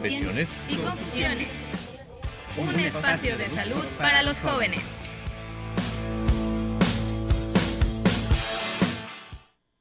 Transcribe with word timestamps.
Confesiones 0.00 0.48
y 0.66 0.76
confusiones. 0.76 1.48
Un 2.56 2.74
espacio 2.80 3.36
de 3.36 3.50
salud 3.50 3.84
para 3.98 4.22
los 4.22 4.34
jóvenes. 4.38 4.80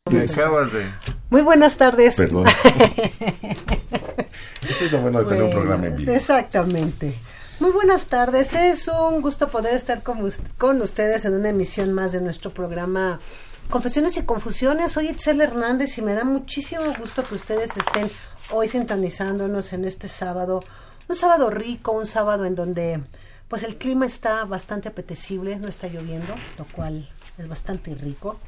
Te 0.10 0.22
acabas 0.22 0.74
de... 0.74 0.84
Muy 1.30 1.42
buenas 1.42 1.78
tardes. 1.78 2.18
Perdón. 2.18 2.48
Eso 4.70 4.84
es 4.84 4.92
lo 4.92 5.00
bueno 5.00 5.20
de 5.20 5.26
tener 5.26 5.44
un 5.44 5.52
programa 5.52 5.86
en 5.86 5.96
vivo. 5.96 6.12
Exactamente. 6.12 7.16
Muy 7.62 7.72
buenas 7.72 8.08
tardes. 8.08 8.54
Es 8.56 8.90
un 8.90 9.22
gusto 9.22 9.50
poder 9.50 9.74
estar 9.74 10.04
con, 10.04 10.30
con 10.58 10.82
ustedes 10.82 11.24
en 11.24 11.36
una 11.36 11.48
emisión 11.48 11.94
más 11.94 12.12
de 12.12 12.20
nuestro 12.20 12.52
programa 12.52 13.22
Confesiones 13.70 14.18
y 14.18 14.24
Confusiones. 14.24 14.92
Soy 14.92 15.08
Itzel 15.08 15.40
Hernández 15.40 15.98
y 15.98 16.02
me 16.02 16.14
da 16.14 16.26
muchísimo 16.26 16.94
gusto 17.00 17.24
que 17.24 17.36
ustedes 17.36 17.72
estén 17.78 18.12
hoy 18.52 18.68
sintonizándonos 18.68 19.74
en 19.74 19.86
este 19.86 20.08
sábado. 20.08 20.60
Un 21.08 21.16
sábado 21.16 21.50
rico, 21.50 21.92
un 21.92 22.06
sábado 22.06 22.46
en 22.46 22.56
donde 22.56 23.02
pues 23.48 23.64
el 23.64 23.78
clima 23.78 24.06
está 24.06 24.46
bastante 24.46 24.90
apetecible, 24.90 25.58
no 25.58 25.68
está 25.68 25.88
lloviendo, 25.88 26.34
lo 26.58 26.66
cual 26.66 27.10
es 27.38 27.48
bastante 27.48 27.96
rico. 27.96 28.40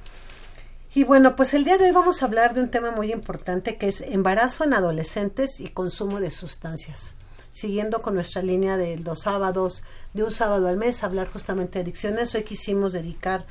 Y 0.93 1.05
bueno, 1.05 1.35
pues 1.35 1.53
el 1.53 1.63
día 1.63 1.77
de 1.77 1.85
hoy 1.85 1.91
vamos 1.91 2.21
a 2.21 2.25
hablar 2.25 2.53
de 2.53 2.61
un 2.61 2.69
tema 2.69 2.91
muy 2.91 3.11
importante 3.11 3.77
que 3.77 3.87
es 3.87 4.01
embarazo 4.01 4.63
en 4.63 4.73
adolescentes 4.73 5.59
y 5.59 5.69
consumo 5.69 6.19
de 6.19 6.31
sustancias. 6.31 7.11
Siguiendo 7.49 8.01
con 8.01 8.13
nuestra 8.13 8.41
línea 8.41 8.77
de 8.77 8.97
los 8.97 9.21
sábados, 9.21 9.83
de 10.13 10.23
un 10.23 10.31
sábado 10.31 10.67
al 10.67 10.77
mes, 10.77 11.03
hablar 11.03 11.29
justamente 11.31 11.79
de 11.79 11.83
adicciones, 11.83 12.35
hoy 12.35 12.43
quisimos 12.43 12.93
dedicar 12.93 13.45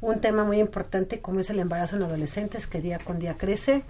un 0.00 0.20
tema 0.20 0.44
muy 0.44 0.60
importante 0.60 1.20
como 1.20 1.40
es 1.40 1.50
el 1.50 1.58
embarazo 1.58 1.96
en 1.96 2.02
adolescentes 2.02 2.66
que 2.66 2.80
día 2.80 2.98
con 2.98 3.18
día 3.18 3.36
crece 3.36 3.84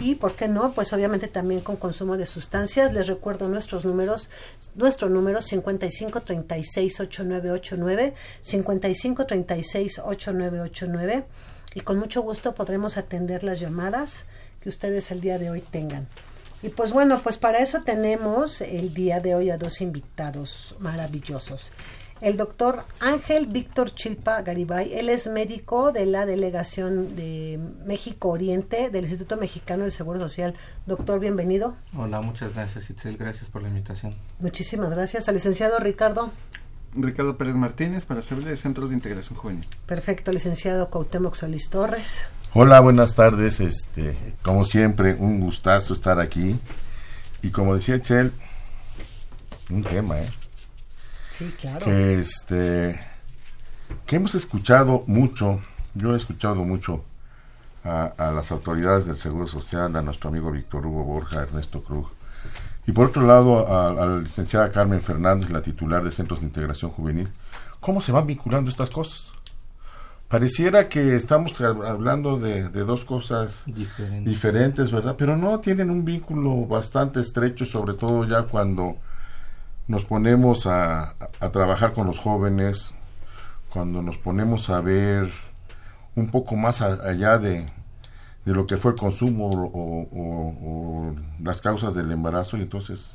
y, 0.00 0.14
¿por 0.14 0.36
qué 0.36 0.48
no? 0.48 0.72
Pues 0.72 0.90
obviamente 0.92 1.28
también 1.28 1.60
con 1.60 1.76
consumo 1.76 2.16
de 2.16 2.24
sustancias. 2.26 2.94
Les 2.94 3.06
recuerdo 3.06 3.46
nuestros 3.48 3.84
números, 3.84 4.30
nuestro 4.74 5.08
número 5.10 5.40
55368989, 5.40 8.14
55368989 8.42 11.24
y 11.74 11.80
con 11.82 11.98
mucho 11.98 12.22
gusto 12.22 12.54
podremos 12.54 12.96
atender 12.96 13.44
las 13.44 13.60
llamadas 13.60 14.24
que 14.60 14.68
ustedes 14.68 15.10
el 15.10 15.20
día 15.20 15.38
de 15.38 15.50
hoy 15.50 15.60
tengan. 15.60 16.08
Y 16.62 16.68
pues 16.68 16.92
bueno, 16.92 17.20
pues 17.22 17.38
para 17.38 17.58
eso 17.58 17.82
tenemos 17.82 18.60
el 18.60 18.94
día 18.94 19.18
de 19.20 19.34
hoy 19.34 19.50
a 19.50 19.58
dos 19.58 19.80
invitados 19.80 20.76
maravillosos. 20.78 21.72
El 22.22 22.36
doctor 22.36 22.84
Ángel 23.00 23.46
Víctor 23.46 23.92
Chilpa 23.92 24.42
Garibay, 24.42 24.94
él 24.94 25.08
es 25.08 25.26
médico 25.26 25.90
de 25.90 26.06
la 26.06 26.24
delegación 26.24 27.16
de 27.16 27.58
México 27.84 28.28
Oriente 28.28 28.90
del 28.90 29.06
Instituto 29.06 29.36
Mexicano 29.36 29.82
del 29.82 29.90
Seguro 29.90 30.20
Social. 30.20 30.54
Doctor, 30.86 31.18
bienvenido. 31.18 31.74
Hola, 31.96 32.20
muchas 32.20 32.54
gracias 32.54 32.90
Itzel, 32.90 33.16
gracias 33.16 33.50
por 33.50 33.62
la 33.62 33.70
invitación. 33.70 34.14
Muchísimas 34.38 34.92
gracias. 34.92 35.26
Al 35.26 35.34
licenciado 35.34 35.80
Ricardo. 35.80 36.30
Ricardo 36.94 37.36
Pérez 37.36 37.56
Martínez 37.56 38.06
para 38.06 38.22
servirle 38.22 38.50
de 38.50 38.56
Centros 38.56 38.90
de 38.90 38.94
Integración 38.94 39.36
Juvenil. 39.36 39.66
Perfecto, 39.86 40.30
licenciado 40.30 40.88
Cuauhtémoc 40.90 41.34
Solís 41.34 41.70
Torres. 41.70 42.20
Hola, 42.54 42.78
buenas 42.78 43.16
tardes. 43.16 43.58
Este, 43.58 44.14
como 44.42 44.64
siempre, 44.64 45.14
un 45.14 45.40
gustazo 45.40 45.92
estar 45.92 46.20
aquí. 46.20 46.56
Y 47.42 47.50
como 47.50 47.74
decía 47.74 48.00
Chel, 48.00 48.30
un 49.70 49.82
tema, 49.82 50.20
¿eh? 50.20 50.28
Sí, 51.32 51.52
claro. 51.58 51.84
Que 51.84 52.20
este, 52.20 53.00
que 54.06 54.16
hemos 54.16 54.34
escuchado 54.34 55.02
mucho. 55.06 55.60
Yo 55.94 56.14
he 56.14 56.16
escuchado 56.16 56.56
mucho 56.64 57.04
a, 57.84 58.12
a 58.16 58.30
las 58.32 58.50
autoridades 58.52 59.06
del 59.06 59.16
Seguro 59.16 59.46
Social, 59.48 59.94
a 59.96 60.02
nuestro 60.02 60.30
amigo 60.30 60.50
Víctor 60.50 60.86
Hugo 60.86 61.04
Borja, 61.04 61.42
Ernesto 61.42 61.82
Krug. 61.82 62.08
Y 62.86 62.92
por 62.92 63.06
otro 63.08 63.26
lado, 63.26 63.66
a, 63.68 63.90
a 63.90 64.06
la 64.06 64.18
licenciada 64.18 64.70
Carmen 64.70 65.00
Fernández, 65.02 65.50
la 65.50 65.62
titular 65.62 66.02
de 66.02 66.10
Centros 66.10 66.40
de 66.40 66.46
Integración 66.46 66.90
Juvenil. 66.90 67.28
¿Cómo 67.80 68.00
se 68.00 68.12
van 68.12 68.26
vinculando 68.26 68.70
estas 68.70 68.90
cosas? 68.90 69.30
Pareciera 70.28 70.88
que 70.88 71.14
estamos 71.14 71.52
hab- 71.60 71.86
hablando 71.86 72.38
de, 72.38 72.68
de 72.70 72.84
dos 72.84 73.04
cosas 73.04 73.64
Diferente. 73.66 74.30
diferentes, 74.30 74.90
¿verdad? 74.90 75.14
Pero 75.18 75.36
no 75.36 75.60
tienen 75.60 75.90
un 75.90 76.04
vínculo 76.04 76.66
bastante 76.66 77.20
estrecho, 77.20 77.66
sobre 77.66 77.94
todo 77.94 78.24
ya 78.26 78.42
cuando 78.44 78.96
nos 79.88 80.04
ponemos 80.04 80.66
a, 80.66 81.14
a- 81.40 81.50
trabajar 81.50 81.92
con 81.92 82.06
los 82.06 82.18
jóvenes, 82.18 82.92
cuando 83.70 84.02
nos 84.02 84.16
ponemos 84.18 84.70
a 84.70 84.80
ver 84.80 85.30
un 86.14 86.28
poco 86.30 86.56
más 86.56 86.82
a- 86.82 87.08
allá 87.08 87.38
de, 87.38 87.66
de 88.44 88.52
lo 88.54 88.66
que 88.66 88.76
fue 88.76 88.92
el 88.92 88.98
consumo 88.98 89.48
o, 89.48 90.08
o- 90.12 90.58
o 91.10 91.14
las 91.42 91.60
causas 91.60 91.94
del 91.94 92.10
embarazo, 92.10 92.56
y 92.56 92.62
entonces 92.62 93.12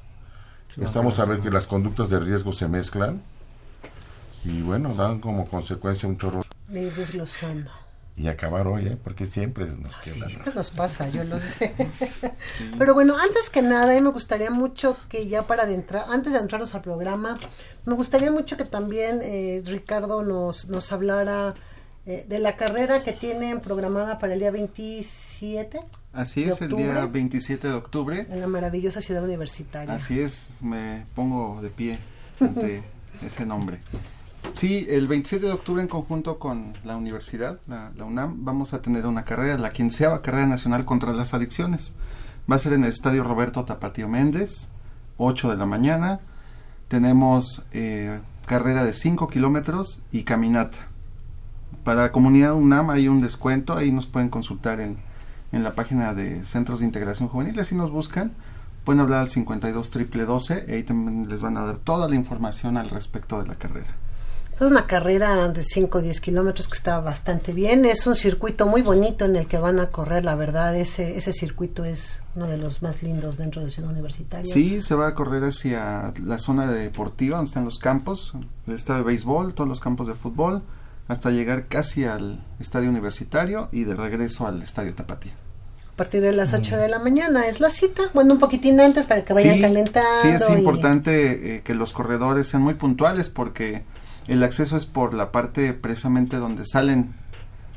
Sí, 0.69 0.83
estamos 0.83 1.17
a 1.19 1.25
ver 1.25 1.39
que 1.39 1.49
las 1.49 1.65
conductas 1.65 2.09
de 2.09 2.19
riesgo 2.19 2.51
se 2.51 2.67
mezclan 2.67 3.21
y 4.43 4.61
bueno, 4.61 4.93
dan 4.93 5.19
como 5.19 5.45
consecuencia 5.47 6.07
un 6.09 6.17
chorro. 6.17 6.41
Desglosando. 6.67 7.71
Y 8.17 8.27
acabar 8.29 8.65
hoy, 8.67 8.87
¿eh? 8.87 8.97
porque 9.03 9.27
siempre 9.27 9.65
nos 9.67 9.95
queda. 9.97 10.27
Siempre 10.27 10.51
nos 10.55 10.71
pasa, 10.71 11.07
yo 11.09 11.23
lo 11.23 11.37
sé. 11.39 11.71
Pero 12.79 12.95
bueno, 12.95 13.15
antes 13.15 13.51
que 13.51 13.61
nada, 13.61 13.91
a 13.91 13.95
mí 13.95 14.01
me 14.01 14.09
gustaría 14.09 14.49
mucho 14.49 14.97
que 15.07 15.27
ya 15.27 15.43
para 15.45 15.63
adentrar, 15.63 16.05
antes 16.09 16.33
de 16.33 16.39
entrarnos 16.39 16.73
al 16.73 16.81
programa, 16.81 17.37
me 17.85 17.93
gustaría 17.93 18.31
mucho 18.31 18.57
que 18.57 18.65
también 18.65 19.19
eh, 19.21 19.61
Ricardo 19.65 20.23
nos, 20.23 20.67
nos 20.67 20.91
hablara 20.91 21.53
eh, 22.07 22.25
de 22.27 22.39
la 22.39 22.55
carrera 22.57 23.03
que 23.03 23.13
tienen 23.13 23.59
programada 23.59 24.17
para 24.17 24.33
el 24.33 24.39
día 24.39 24.49
27 24.49 25.79
Así 26.13 26.45
¿De 26.45 26.51
es, 26.51 26.61
el 26.61 26.71
octubre? 26.73 26.91
día 26.93 27.05
27 27.05 27.67
de 27.67 27.73
octubre. 27.75 28.25
en 28.31 28.39
la 28.41 28.47
maravillosa 28.47 28.99
ciudad 29.01 29.23
universitaria. 29.23 29.93
Así 29.93 30.19
es, 30.19 30.61
me 30.63 31.05
pongo 31.13 31.61
de 31.61 31.69
pie 31.69 31.99
ante 32.39 32.81
ese 33.23 33.45
nombre. 33.45 33.77
Sí, 34.51 34.87
el 34.89 35.07
27 35.07 35.45
de 35.45 35.51
octubre 35.51 35.81
en 35.81 35.87
conjunto 35.87 36.39
con 36.39 36.73
la 36.83 36.97
universidad, 36.97 37.59
la, 37.67 37.91
la 37.95 38.05
UNAM, 38.05 38.43
vamos 38.43 38.73
a 38.73 38.81
tener 38.81 39.05
una 39.05 39.23
carrera, 39.23 39.57
la 39.57 39.69
quinceava 39.69 40.21
carrera 40.21 40.47
nacional 40.47 40.85
contra 40.85 41.13
las 41.13 41.33
adicciones. 41.33 41.95
Va 42.49 42.55
a 42.55 42.59
ser 42.59 42.73
en 42.73 42.83
el 42.83 42.89
Estadio 42.89 43.23
Roberto 43.23 43.65
Tapatío 43.65 44.07
Méndez, 44.07 44.69
8 45.17 45.51
de 45.51 45.57
la 45.57 45.65
mañana. 45.65 46.21
Tenemos 46.87 47.63
eh, 47.71 48.19
carrera 48.45 48.83
de 48.83 48.93
5 48.93 49.27
kilómetros 49.27 50.01
y 50.11 50.23
caminata. 50.23 50.77
Para 51.83 52.11
comunidad 52.11 52.55
UNAM 52.55 52.89
hay 52.89 53.09
un 53.09 53.21
descuento, 53.21 53.75
ahí 53.75 53.91
nos 53.91 54.07
pueden 54.07 54.29
consultar 54.29 54.79
en, 54.79 54.97
en 55.51 55.63
la 55.63 55.75
página 55.75 56.13
de 56.13 56.45
Centros 56.45 56.79
de 56.79 56.85
Integración 56.85 57.29
Juvenil, 57.29 57.59
así 57.59 57.75
nos 57.75 57.91
buscan. 57.91 58.31
Pueden 58.85 59.01
hablar 59.01 59.19
al 59.19 59.29
52 59.29 59.89
triple 59.91 60.23
12 60.23 60.65
y 60.67 60.71
ahí 60.71 60.83
también 60.83 61.27
les 61.27 61.41
van 61.41 61.57
a 61.57 61.65
dar 61.65 61.77
toda 61.77 62.07
la 62.07 62.15
información 62.15 62.77
al 62.77 62.89
respecto 62.89 63.41
de 63.41 63.47
la 63.47 63.55
carrera. 63.55 63.93
Es 64.59 64.63
una 64.65 64.87
carrera 64.87 65.47
de 65.49 65.63
5 65.63 65.99
o 65.99 66.01
10 66.01 66.19
kilómetros 66.19 66.67
que 66.67 66.75
está 66.75 66.99
bastante 66.99 67.53
bien. 67.53 67.85
Es 67.85 68.07
un 68.07 68.15
circuito 68.15 68.65
muy 68.65 68.81
bonito 68.81 69.23
en 69.25 69.35
el 69.35 69.47
que 69.47 69.59
van 69.59 69.79
a 69.79 69.91
correr, 69.91 70.25
la 70.25 70.33
verdad. 70.33 70.75
Ese, 70.75 71.15
ese 71.15 71.31
circuito 71.31 71.85
es 71.85 72.23
uno 72.35 72.47
de 72.47 72.57
los 72.57 72.81
más 72.81 73.03
lindos 73.03 73.37
dentro 73.37 73.63
de 73.63 73.69
Ciudad 73.69 73.91
Universitaria. 73.91 74.51
Sí, 74.51 74.81
se 74.81 74.95
va 74.95 75.07
a 75.09 75.13
correr 75.13 75.43
hacia 75.43 76.11
la 76.23 76.39
zona 76.39 76.71
deportiva, 76.71 77.37
donde 77.37 77.49
están 77.49 77.65
los 77.65 77.77
campos, 77.77 78.33
el 78.65 78.73
estadio 78.73 78.99
de 79.03 79.05
béisbol, 79.05 79.53
todos 79.53 79.69
los 79.69 79.79
campos 79.79 80.07
de 80.07 80.15
fútbol, 80.15 80.63
hasta 81.07 81.29
llegar 81.29 81.67
casi 81.67 82.05
al 82.05 82.43
estadio 82.59 82.89
universitario 82.89 83.69
y 83.71 83.83
de 83.83 83.93
regreso 83.95 84.47
al 84.47 84.63
estadio 84.63 84.95
Tapatía. 84.95 85.33
A 85.93 85.97
partir 85.97 86.21
de 86.21 86.31
las 86.31 86.53
8 86.53 86.77
de 86.77 86.87
la 86.89 86.99
mañana 86.99 87.47
es 87.47 87.59
la 87.59 87.69
cita. 87.71 88.03
Bueno, 88.13 88.33
un 88.35 88.39
poquitín 88.39 88.79
antes 88.79 89.05
para 89.07 89.23
que 89.23 89.33
vayan 89.33 89.55
sí, 89.55 89.61
calentando. 89.61 90.09
sí, 90.21 90.27
es 90.29 90.47
y- 90.49 90.53
importante 90.53 91.55
eh, 91.57 91.61
que 91.63 91.73
los 91.75 91.91
corredores 91.93 92.47
sean 92.47 92.61
muy 92.63 92.75
puntuales 92.75 93.29
porque 93.29 93.83
el 94.27 94.43
acceso 94.43 94.75
es 94.77 94.85
por 94.85 95.13
la 95.13 95.31
parte 95.31 95.73
precisamente 95.73 96.37
donde 96.37 96.65
salen 96.65 97.13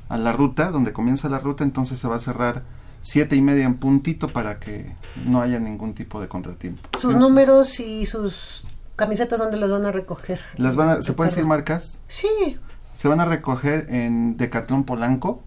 a 0.08 0.18
la 0.18 0.32
ruta, 0.32 0.70
donde 0.70 0.92
comienza 0.92 1.28
la 1.28 1.38
ruta, 1.38 1.62
entonces 1.64 1.98
se 1.98 2.08
va 2.08 2.16
a 2.16 2.20
cerrar 2.20 2.62
siete 3.00 3.36
y 3.36 3.40
media 3.40 3.64
en 3.64 3.74
puntito 3.76 4.28
para 4.28 4.58
que 4.58 4.94
no 5.24 5.40
haya 5.40 5.58
ningún 5.60 5.94
tipo 5.94 6.20
de 6.20 6.28
contratiempo. 6.28 6.82
Sus 6.98 7.14
números 7.16 7.78
y 7.80 8.06
sus 8.06 8.64
camisetas, 8.96 9.38
¿dónde 9.38 9.56
las 9.56 9.70
van 9.70 9.86
a 9.86 9.92
recoger? 9.92 10.40
Las 10.56 10.76
van 10.76 10.88
a- 10.88 11.02
¿Se 11.02 11.12
pueden 11.12 11.30
decir 11.30 11.46
marcas? 11.46 12.02
Sí, 12.08 12.58
Se 12.94 13.08
van 13.08 13.20
a 13.20 13.24
recoger 13.24 13.86
en 13.88 14.36
Decatlón 14.36 14.84
Polanco, 14.84 15.42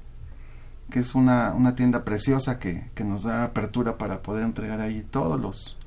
que 0.90 1.00
es 1.00 1.14
una, 1.14 1.54
una 1.54 1.76
tienda 1.76 2.04
preciosa 2.04 2.58
que, 2.58 2.90
que 2.96 3.04
nos 3.04 3.24
da 3.24 3.44
apertura 3.44 3.98
para 4.00 4.22
poder 4.24 4.44
entregar 4.44 4.80
ahí 4.82 5.06
todos 5.12 5.40
los, 5.40 5.78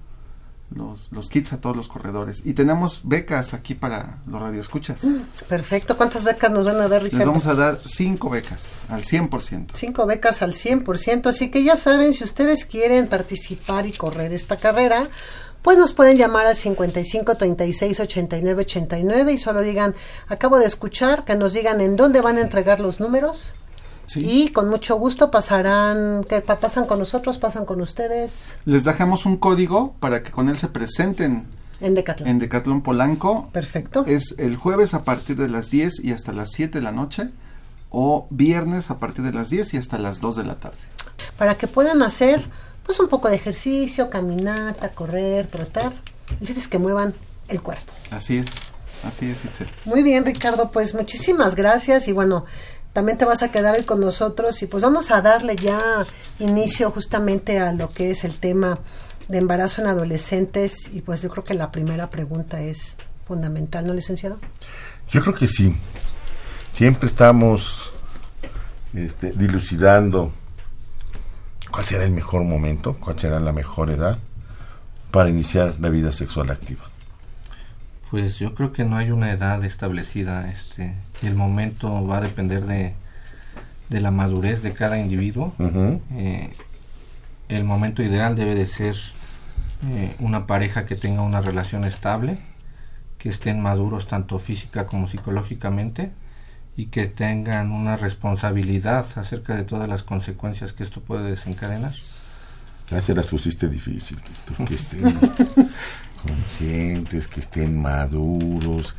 los, 0.71 1.13
los 1.13 1.29
kits 1.29 1.53
a 1.53 1.61
todos 1.61 1.77
los 1.77 1.89
corredores. 1.89 2.45
Y 2.45 2.55
tenemos 2.55 3.01
becas 3.05 3.55
aquí 3.55 3.75
para 3.75 4.19
los 4.27 4.41
radioescuchas. 4.41 5.05
Mm, 5.05 5.21
Perfecto. 5.49 5.97
¿Cuántas 5.97 6.25
becas 6.25 6.51
nos 6.51 6.65
van 6.65 6.81
a 6.81 6.89
dar, 6.89 7.03
Ricardo? 7.03 7.19
Les 7.19 7.27
vamos 7.27 7.47
a 7.47 7.55
dar 7.55 7.81
cinco 7.85 8.31
becas 8.31 8.81
al 8.89 9.03
100%. 9.03 9.69
Cinco 9.75 10.07
becas 10.07 10.43
al 10.43 10.55
100%, 10.55 11.27
así 11.27 11.51
que 11.51 11.63
ya 11.63 11.77
saben, 11.77 12.15
si 12.15 12.25
ustedes 12.25 12.65
quieren 12.65 13.07
participar 13.09 13.87
y 13.87 13.93
correr 13.93 14.33
esta 14.33 14.57
carrera, 14.57 15.09
pues 15.63 15.79
nos 15.79 15.93
pueden 15.93 16.17
llamar 16.17 16.47
al 16.47 16.57
55 16.57 17.37
36 17.37 17.99
89 18.01 18.63
89 18.63 19.33
y 19.33 19.39
solo 19.39 19.63
digan, 19.63 19.95
acabo 20.29 20.59
de 20.59 20.67
escuchar, 20.67 21.25
que 21.25 21.35
nos 21.35 21.53
digan 21.53 21.81
en 21.81 21.97
dónde 21.97 22.21
van 22.21 22.39
a 22.39 22.43
entregar 22.43 22.79
los 22.79 23.01
números 23.01 23.55
Sí. 24.07 24.21
y 24.25 24.49
con 24.51 24.69
mucho 24.69 24.97
gusto 24.97 25.31
pasarán, 25.31 26.25
que 26.25 26.41
pa- 26.41 26.59
pasan 26.59 26.87
con 26.87 26.99
nosotros, 26.99 27.39
pasan 27.39 27.65
con 27.65 27.81
ustedes 27.81 28.55
Les 28.65 28.85
dejamos 28.85 29.27
un 29.27 29.37
código 29.37 29.95
para 30.01 30.23
que 30.23 30.31
con 30.31 30.49
él 30.49 30.59
se 30.59 30.69
presenten 30.69 31.47
en 31.81 31.95
Decathlon. 31.95 32.29
en 32.29 32.39
Decathlon 32.39 32.83
Polanco. 32.83 33.51
Perfecto. 33.53 34.05
Es 34.07 34.35
el 34.39 34.57
jueves 34.57 34.95
a 34.95 35.03
partir 35.03 35.37
de 35.37 35.49
las 35.49 35.71
10 35.71 36.03
y 36.05 36.13
hasta 36.13 36.33
las 36.33 36.51
7 36.53 36.79
de 36.79 36.83
la 36.85 36.93
noche 36.93 37.31
o 37.91 38.27
viernes 38.31 38.91
a 38.91 38.99
partir 38.99 39.25
de 39.25 39.33
las 39.33 39.51
10 39.51 39.75
y 39.75 39.77
hasta 39.77 39.99
las 39.99 40.21
2 40.21 40.37
de 40.37 40.45
la 40.45 40.55
tarde. 40.57 40.79
Para 41.39 41.57
que 41.59 41.67
puedan 41.67 42.03
hacer 42.03 42.45
pues 42.85 43.01
un 43.01 43.09
poco 43.09 43.29
de 43.29 43.35
ejercicio, 43.37 44.09
caminata, 44.11 44.91
correr. 44.91 45.49
El 46.41 46.47
chiste 46.47 46.61
es 46.61 46.69
que 46.69 46.79
muevan 46.79 47.15
el 47.49 47.61
cuerpo. 47.61 47.93
Así 48.11 48.37
es, 48.39 48.47
así 49.05 49.27
es, 49.27 49.45
Itzel. 49.45 49.69
Muy 49.85 50.03
bien, 50.03 50.25
Ricardo, 50.25 50.71
pues 50.71 50.95
muchísimas 50.95 51.55
gracias 51.57 52.07
y 52.09 52.13
bueno, 52.13 52.45
también 52.97 53.19
te 53.19 53.27
vas 53.27 53.43
a 53.43 53.53
quedar 53.53 53.85
con 53.85 54.01
nosotros 54.01 54.63
y 54.63 54.67
pues 54.67 54.83
vamos 54.83 55.11
a 55.11 55.21
darle 55.21 55.55
ya 55.55 56.07
inicio 56.39 56.91
justamente 56.91 57.59
a 57.59 57.75
lo 57.75 57.91
que 57.91 58.11
es 58.11 58.25
el 58.25 58.39
tema 58.39 58.79
de 59.29 59.37
embarazo 59.37 59.83
en 59.83 59.89
adolescentes 59.89 60.89
y 60.91 61.03
pues 61.03 61.21
yo 61.21 61.29
creo 61.29 61.45
que 61.45 61.53
la 61.53 61.71
primera 61.71 62.09
pregunta 62.09 62.63
es 62.63 62.97
fundamental, 63.29 63.87
¿no, 63.87 63.93
licenciado? 63.93 64.39
Yo 65.11 65.21
creo 65.21 65.35
que 65.35 65.47
sí. 65.47 65.77
Siempre 66.73 67.07
estamos 67.07 67.93
este, 68.95 69.33
dilucidando 69.33 70.33
cuál 71.71 71.85
será 71.85 72.05
el 72.05 72.13
mejor 72.13 72.45
momento, 72.45 72.97
cuál 72.99 73.21
será 73.21 73.39
la 73.41 73.53
mejor 73.53 73.91
edad 73.91 74.17
para 75.11 75.29
iniciar 75.29 75.75
la 75.81 75.91
vida 75.91 76.13
sexual 76.13 76.51
activa. 76.51 76.89
Pues 78.11 78.39
yo 78.39 78.55
creo 78.55 78.73
que 78.73 78.85
no 78.85 78.97
hay 78.97 79.11
una 79.11 79.31
edad 79.31 79.65
establecida. 79.65 80.51
Este, 80.51 80.95
el 81.23 81.35
momento 81.35 82.07
va 82.07 82.19
a 82.19 82.21
depender 82.21 82.65
de, 82.65 82.95
de 83.89 84.01
la 84.01 84.11
madurez 84.11 84.63
de 84.63 84.73
cada 84.73 84.99
individuo. 84.99 85.55
Eh, 86.13 86.53
el 87.49 87.65
momento 87.65 88.03
ideal 88.03 88.37
debe 88.37 88.55
de 88.55 88.67
ser 88.67 88.97
eh, 89.89 90.15
una 90.19 90.47
pareja 90.47 90.87
que 90.87 90.97
tenga 90.97 91.23
una 91.23 91.41
relación 91.41 91.85
estable, 91.85 92.39
que 93.19 93.29
estén 93.29 93.61
maduros 93.61 94.07
tanto 94.07 94.39
física 94.39 94.87
como 94.87 95.09
psicológicamente 95.09 96.11
y 96.77 96.87
que 96.87 97.07
tengan 97.07 97.73
una 97.73 97.97
responsabilidad 97.97 99.07
acerca 99.17 99.57
de 99.57 99.65
todas 99.65 99.89
las 99.89 100.03
consecuencias 100.03 100.73
que 100.73 100.83
esto 100.83 101.01
puede 101.01 101.31
desencadenar. 101.31 101.93
Ya 102.91 103.01
se 103.01 103.15
las 103.15 103.27
pusiste 103.27 103.69
difícil. 103.69 104.19
tú, 104.47 104.65
Que 104.65 104.75
estén 104.75 105.19
conscientes, 106.27 107.29
que 107.29 107.41
estén 107.41 107.81
maduros, 107.81 108.95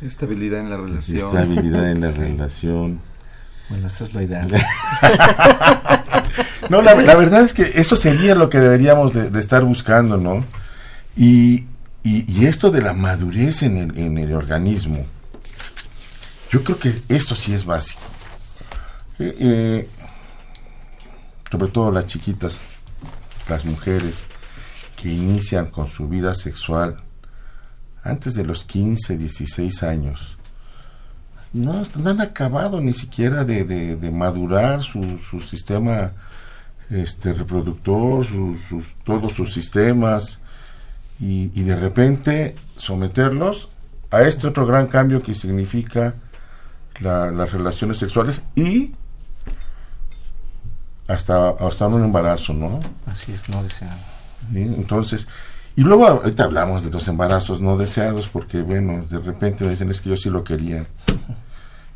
Estabilidad 0.00 0.60
en 0.60 0.70
la 0.70 0.76
relación. 0.78 1.18
estabilidad 1.18 1.90
en 1.90 2.00
la 2.00 2.10
relación. 2.10 3.00
Bueno, 3.68 3.86
esa 3.86 4.04
es 4.04 4.14
la 4.14 4.22
idea. 4.22 4.46
No, 6.68 6.82
la, 6.82 6.94
la 6.94 7.16
verdad 7.16 7.42
es 7.42 7.52
que 7.52 7.72
eso 7.74 7.96
sería 7.96 8.34
lo 8.36 8.48
que 8.48 8.58
deberíamos 8.60 9.12
de, 9.12 9.28
de 9.28 9.40
estar 9.40 9.64
buscando, 9.64 10.16
¿no? 10.18 10.44
Y, 11.16 11.64
y- 12.04 12.24
y 12.30 12.46
esto 12.46 12.70
de 12.70 12.80
la 12.80 12.92
madurez 12.94 13.62
en 13.64 13.76
el, 13.76 13.98
en 13.98 14.18
el 14.18 14.32
organismo, 14.34 15.04
yo 16.52 16.62
creo 16.62 16.78
que 16.78 16.94
esto 17.08 17.34
sí 17.34 17.52
es 17.54 17.64
básico. 17.64 18.00
Eh, 19.18 19.36
eh, 19.40 19.88
sobre 21.50 21.68
todo 21.72 21.90
las 21.90 22.06
chiquitas, 22.06 22.62
las 23.48 23.64
mujeres 23.64 24.26
que 25.00 25.08
inician 25.12 25.66
con 25.66 25.88
su 25.88 26.08
vida 26.08 26.34
sexual 26.34 26.96
antes 28.02 28.34
de 28.34 28.44
los 28.44 28.64
15, 28.64 29.16
16 29.16 29.82
años, 29.82 30.36
no, 31.52 31.82
no 31.96 32.10
han 32.10 32.20
acabado 32.20 32.80
ni 32.80 32.92
siquiera 32.92 33.44
de, 33.44 33.64
de- 33.64 34.10
madurar 34.10 34.82
su, 34.82 35.18
su 35.18 35.40
sistema 35.40 36.12
este 36.90 37.32
reproductor, 37.32 38.26
sus, 38.26 38.94
todos 39.04 39.32
sus 39.32 39.52
sistemas, 39.52 40.38
y, 41.20 41.48
de 41.48 41.76
repente 41.76 42.56
someterlos 42.78 43.68
a 44.10 44.22
este 44.22 44.46
otro 44.46 44.64
gran 44.66 44.86
cambio 44.86 45.22
que 45.22 45.34
significa 45.34 46.14
la- 47.00 47.30
las 47.30 47.52
relaciones 47.52 47.98
sexuales 47.98 48.42
y 48.54 48.94
hasta, 51.08 51.50
hasta 51.50 51.86
un 51.88 52.04
embarazo, 52.04 52.52
¿no? 52.54 52.80
Así 53.06 53.32
es, 53.32 53.48
no 53.48 53.62
deseado. 53.62 53.98
¿Sí? 54.52 54.58
Entonces, 54.62 55.26
y 55.76 55.82
luego 55.82 56.06
ahorita 56.06 56.44
hablamos 56.44 56.84
de 56.84 56.90
los 56.90 57.06
embarazos 57.08 57.60
no 57.60 57.76
deseados 57.76 58.28
porque, 58.28 58.60
bueno, 58.62 59.04
de 59.08 59.18
repente 59.18 59.64
me 59.64 59.70
dicen 59.70 59.90
es 59.90 60.00
que 60.00 60.10
yo 60.10 60.16
sí 60.16 60.28
lo 60.30 60.42
quería. 60.44 60.86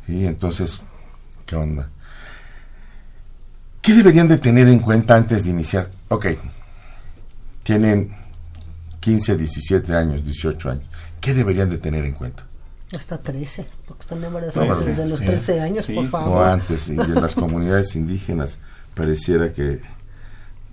Y 0.07 0.25
entonces, 0.25 0.79
¿qué 1.45 1.55
onda? 1.55 1.89
¿Qué 3.81 3.93
deberían 3.93 4.27
de 4.27 4.37
tener 4.37 4.67
en 4.67 4.79
cuenta 4.79 5.15
antes 5.15 5.43
de 5.43 5.51
iniciar? 5.51 5.89
Ok, 6.09 6.27
tienen 7.63 8.15
15, 8.99 9.35
17 9.35 9.95
años, 9.95 10.23
18 10.23 10.69
años. 10.71 10.85
¿Qué 11.21 11.33
deberían 11.33 11.69
de 11.69 11.77
tener 11.77 12.05
en 12.05 12.13
cuenta? 12.13 12.43
Hasta 12.95 13.17
13, 13.17 13.65
porque 13.87 14.01
están 14.03 14.23
embarazados 14.23 14.79
Sí, 14.79 14.85
desde 14.87 15.07
los 15.07 15.19
sí. 15.19 15.25
13 15.25 15.61
años, 15.61 15.85
Sí, 15.85 15.93
por 15.93 16.05
sí, 16.05 16.09
favor. 16.11 16.37
O 16.37 16.43
antes, 16.45 16.87
y 16.87 16.91
en 16.91 17.15
las 17.15 17.35
comunidades 17.35 17.95
indígenas 17.95 18.57
pareciera 18.93 19.51
que, 19.51 19.81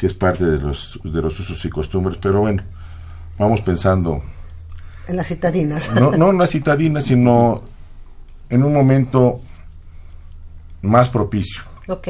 que 0.03 0.09
es 0.09 0.15
parte 0.15 0.45
de 0.45 0.59
los, 0.59 0.99
de 1.05 1.23
los 1.23 1.39
usos 1.39 1.65
y 1.65 1.71
costumbres, 1.71 2.19
pero 2.21 2.41
bueno, 2.41 2.65
vamos 3.39 3.61
pensando 3.61 4.21
En 5.07 5.15
las 5.15 5.29
citadinas. 5.29 5.95
no, 5.95 6.11
no 6.11 6.31
en 6.31 6.39
la 6.39 6.49
citadina, 6.49 7.01
sino 7.01 7.63
en 8.51 8.65
un 8.65 8.73
momento 8.73 9.41
más 10.81 11.09
propicio, 11.09 11.63
ok. 11.87 12.09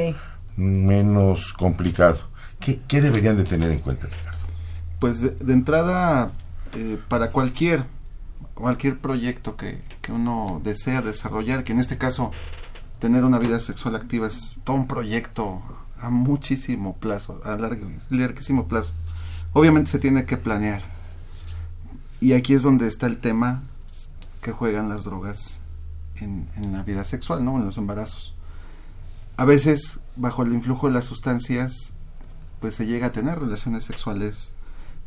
menos 0.57 1.53
complicado. 1.53 2.17
¿Qué, 2.59 2.81
qué 2.89 3.03
deberían 3.03 3.37
de 3.37 3.45
tener 3.45 3.71
en 3.71 3.81
cuenta, 3.81 4.07
Ricardo? 4.07 4.39
Pues 4.99 5.21
de, 5.21 5.29
de 5.33 5.53
entrada, 5.53 6.31
eh, 6.75 6.99
para 7.09 7.31
cualquier 7.31 7.85
cualquier 8.55 9.01
proyecto 9.01 9.55
que, 9.59 9.83
que 10.01 10.13
uno 10.13 10.63
desea 10.65 11.03
desarrollar, 11.03 11.63
que 11.63 11.73
en 11.73 11.79
este 11.79 11.99
caso 11.99 12.31
tener 13.01 13.25
una 13.25 13.39
vida 13.39 13.61
sexual 13.61 13.97
activa 13.97 14.29
es 14.29 14.57
todo 14.65 14.77
un 14.77 14.87
proyecto 14.87 15.61
a 16.03 16.11
muchísimo 16.11 16.97
plazo, 16.97 17.41
a 17.45 17.57
largo- 17.57 17.87
larguísimo 18.11 18.67
plazo. 18.69 18.93
Obviamente 19.55 19.91
se 19.91 19.99
tiene 19.99 20.25
que 20.27 20.37
planear. 20.37 20.83
Y 22.21 22.33
aquí 22.35 22.55
es 22.55 22.63
donde 22.63 22.87
está 22.89 23.07
el 23.07 23.19
tema 23.19 23.63
que 24.43 24.53
juegan 24.53 24.89
las 24.89 25.05
drogas 25.05 25.61
en, 26.17 26.49
en 26.57 26.73
la 26.73 26.83
vida 26.83 27.05
sexual, 27.05 27.45
¿no? 27.45 27.57
En 27.59 27.65
los 27.65 27.79
embarazos. 27.79 28.35
A 29.37 29.45
veces, 29.45 30.01
bajo 30.17 30.43
el 30.43 30.53
influjo 30.53 30.87
de 30.89 30.93
las 30.93 31.05
sustancias, 31.07 31.95
pues 32.61 32.75
se 32.75 32.87
llega 32.87 33.09
a 33.09 33.13
tener 33.13 33.39
relaciones 33.41 33.85
sexuales 33.85 34.55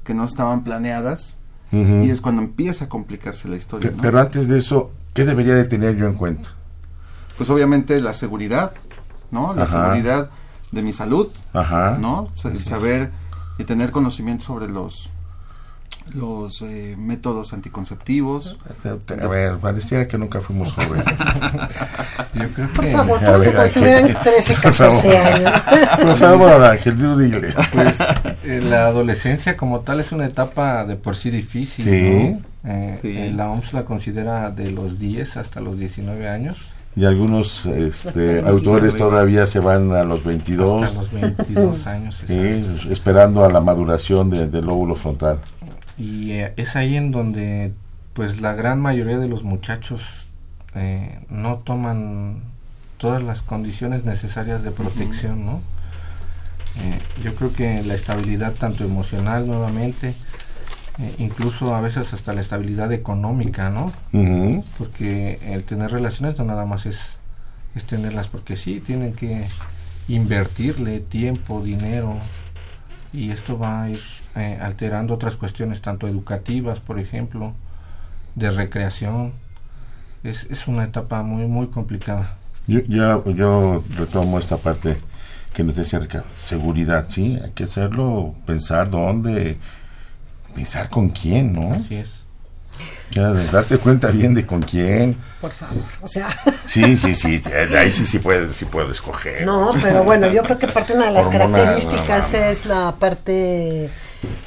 que 0.03 0.13
no 0.13 0.25
estaban 0.25 0.63
planeadas 0.63 1.37
y 1.71 2.09
es 2.09 2.21
cuando 2.21 2.41
empieza 2.41 2.85
a 2.85 2.89
complicarse 2.89 3.49
la 3.49 3.57
historia. 3.57 3.91
Pero 4.01 4.19
antes 4.19 4.47
de 4.47 4.59
eso, 4.59 4.91
¿qué 5.13 5.25
debería 5.25 5.55
de 5.55 5.65
tener 5.65 5.97
yo 5.97 6.05
en 6.05 6.13
cuenta? 6.13 6.49
Pues 7.37 7.49
obviamente 7.49 7.99
la 7.99 8.13
seguridad, 8.13 8.71
¿no? 9.31 9.53
La 9.53 9.63
Ajá. 9.63 9.91
seguridad 9.93 10.29
de 10.75 10.81
mi 10.83 10.93
salud, 10.93 11.27
Ajá. 11.53 11.97
¿no? 11.99 12.29
El 12.43 12.63
saber 12.63 13.09
y 13.57 13.63
tener 13.63 13.89
conocimiento 13.91 14.45
sobre 14.45 14.67
los 14.67 15.09
los 16.13 16.61
eh, 16.61 16.95
métodos 16.99 17.51
anticonceptivos. 17.53 18.59
A 19.23 19.27
ver, 19.27 19.57
pareciera 19.57 20.07
que 20.07 20.19
nunca 20.19 20.39
fuimos 20.39 20.71
jóvenes. 20.73 21.03
Yo 22.35 22.47
creo 22.53 22.67
Por 22.75 22.85
que 22.85 22.91
favor, 22.91 23.19
por 23.25 23.39
ver, 23.39 23.53
cuando 23.55 23.61
Ángel. 23.61 23.73
tuvieran 23.73 24.23
13, 24.23 24.53
Por 24.53 24.61
14 24.61 25.11
favor. 25.11 25.33
años. 25.33 25.61
Por 26.03 26.15
favor, 26.17 26.63
Ángel, 26.63 26.95
tú 26.97 27.17
dile. 27.17 27.53
pues, 27.73 27.99
eh, 28.43 28.61
la 28.61 28.85
adolescencia 28.85 29.57
como 29.57 29.79
tal 29.79 29.99
es 29.99 30.11
una 30.11 30.25
etapa 30.27 30.85
de 30.85 30.95
por 30.95 31.15
sí 31.15 31.31
difícil. 31.31 31.85
Sí. 31.85 32.37
¿no? 32.63 32.69
Eh, 32.71 32.99
Sí. 33.01 33.17
eh, 33.17 33.31
la 33.35 33.49
OMS 33.49 33.73
la 33.73 33.83
considera 33.85 34.51
de 34.51 34.69
los 34.71 34.99
10 34.99 35.37
hasta 35.37 35.59
los 35.59 35.77
19 35.79 36.29
años. 36.29 36.57
Y 36.95 37.03
algunos 37.03 37.65
este, 37.65 38.39
autores 38.41 38.95
todavía 38.97 39.47
se 39.47 39.59
van 39.59 39.91
a 39.91 40.03
los 40.03 40.23
22, 40.23 40.83
Hasta 40.83 41.01
los 41.01 41.11
22 41.11 41.87
años. 41.87 42.23
sí, 42.25 42.33
esperando 42.89 43.43
a 43.43 43.49
la 43.49 43.59
maduración 43.59 44.29
de- 44.29 44.47
del 44.47 44.65
lóbulo 44.65 44.95
frontal. 44.95 45.39
Y 45.97 46.31
eh, 46.31 46.53
es 46.55 46.75
ahí 46.75 46.95
en 46.95 47.11
donde 47.11 47.73
pues 48.13 48.39
la 48.39 48.53
gran 48.53 48.79
mayoría 48.81 49.17
de 49.17 49.27
los 49.27 49.43
muchachos 49.43 50.27
eh, 50.73 51.19
no 51.29 51.57
toman 51.57 52.39
todas 52.97 53.21
las 53.21 53.41
condiciones 53.41 54.05
necesarias 54.05 54.63
de 54.63 54.71
protección, 54.71 55.45
¿no? 55.45 55.59
Eh, 56.81 56.99
yo 57.23 57.35
creo 57.35 57.51
que 57.53 57.83
la 57.83 57.93
estabilidad 57.95 58.53
tanto 58.53 58.83
emocional 58.85 59.47
nuevamente, 59.47 60.13
eh, 60.99 61.15
incluso 61.19 61.75
a 61.75 61.81
veces 61.81 62.13
hasta 62.13 62.33
la 62.33 62.41
estabilidad 62.41 62.91
económica, 62.93 63.69
¿no? 63.69 63.91
Porque 64.77 65.39
el 65.43 65.63
tener 65.63 65.91
relaciones 65.91 66.37
no 66.37 66.45
nada 66.45 66.65
más 66.65 66.85
es, 66.85 67.17
es 67.75 67.85
tenerlas 67.85 68.27
porque 68.27 68.55
sí, 68.55 68.79
tienen 68.79 69.13
que 69.13 69.47
invertirle 70.07 70.99
tiempo, 71.01 71.61
dinero, 71.61 72.19
y 73.11 73.31
esto 73.31 73.57
va 73.57 73.83
a 73.83 73.89
ir 73.89 73.99
eh, 74.35 74.57
alterando 74.61 75.13
otras 75.13 75.35
cuestiones, 75.35 75.81
tanto 75.81 76.07
educativas, 76.07 76.79
por 76.79 76.99
ejemplo, 76.99 77.53
de 78.35 78.51
recreación. 78.51 79.33
Es, 80.23 80.47
es 80.49 80.67
una 80.67 80.83
etapa 80.83 81.23
muy, 81.23 81.47
muy 81.47 81.67
complicada. 81.67 82.35
Yo, 82.67 82.81
yo, 82.81 83.23
yo 83.31 83.83
retomo 83.95 84.39
esta 84.39 84.57
parte 84.57 84.97
que 85.53 85.63
nos 85.63 85.75
decía 85.75 85.99
seguridad, 86.39 87.05
sí, 87.09 87.39
hay 87.41 87.51
que 87.51 87.65
hacerlo, 87.65 88.35
pensar 88.45 88.89
dónde, 88.89 89.57
pensar 90.55 90.89
con 90.89 91.09
quién, 91.09 91.53
¿no? 91.53 91.75
Así 91.75 91.95
es. 91.95 92.25
Ya, 93.11 93.29
darse 93.31 93.77
cuenta 93.77 94.09
bien 94.09 94.33
de 94.33 94.45
con 94.45 94.61
quién. 94.61 95.15
Por 95.39 95.51
favor, 95.51 95.83
o 96.01 96.07
sea. 96.07 96.27
Sí, 96.65 96.97
sí, 96.97 97.13
sí, 97.13 97.41
ahí 97.77 97.91
sí, 97.91 98.05
sí, 98.05 98.19
puede, 98.19 98.51
sí 98.51 98.65
puedo 98.65 98.91
escoger. 98.91 99.45
No, 99.45 99.69
pero 99.81 100.03
bueno, 100.03 100.29
yo 100.31 100.41
creo 100.41 100.57
que 100.57 100.67
parte 100.67 100.93
una 100.93 101.05
de 101.05 101.11
las 101.11 101.27
características 101.27 102.33
es 102.33 102.65
la 102.65 102.95
parte 102.97 103.91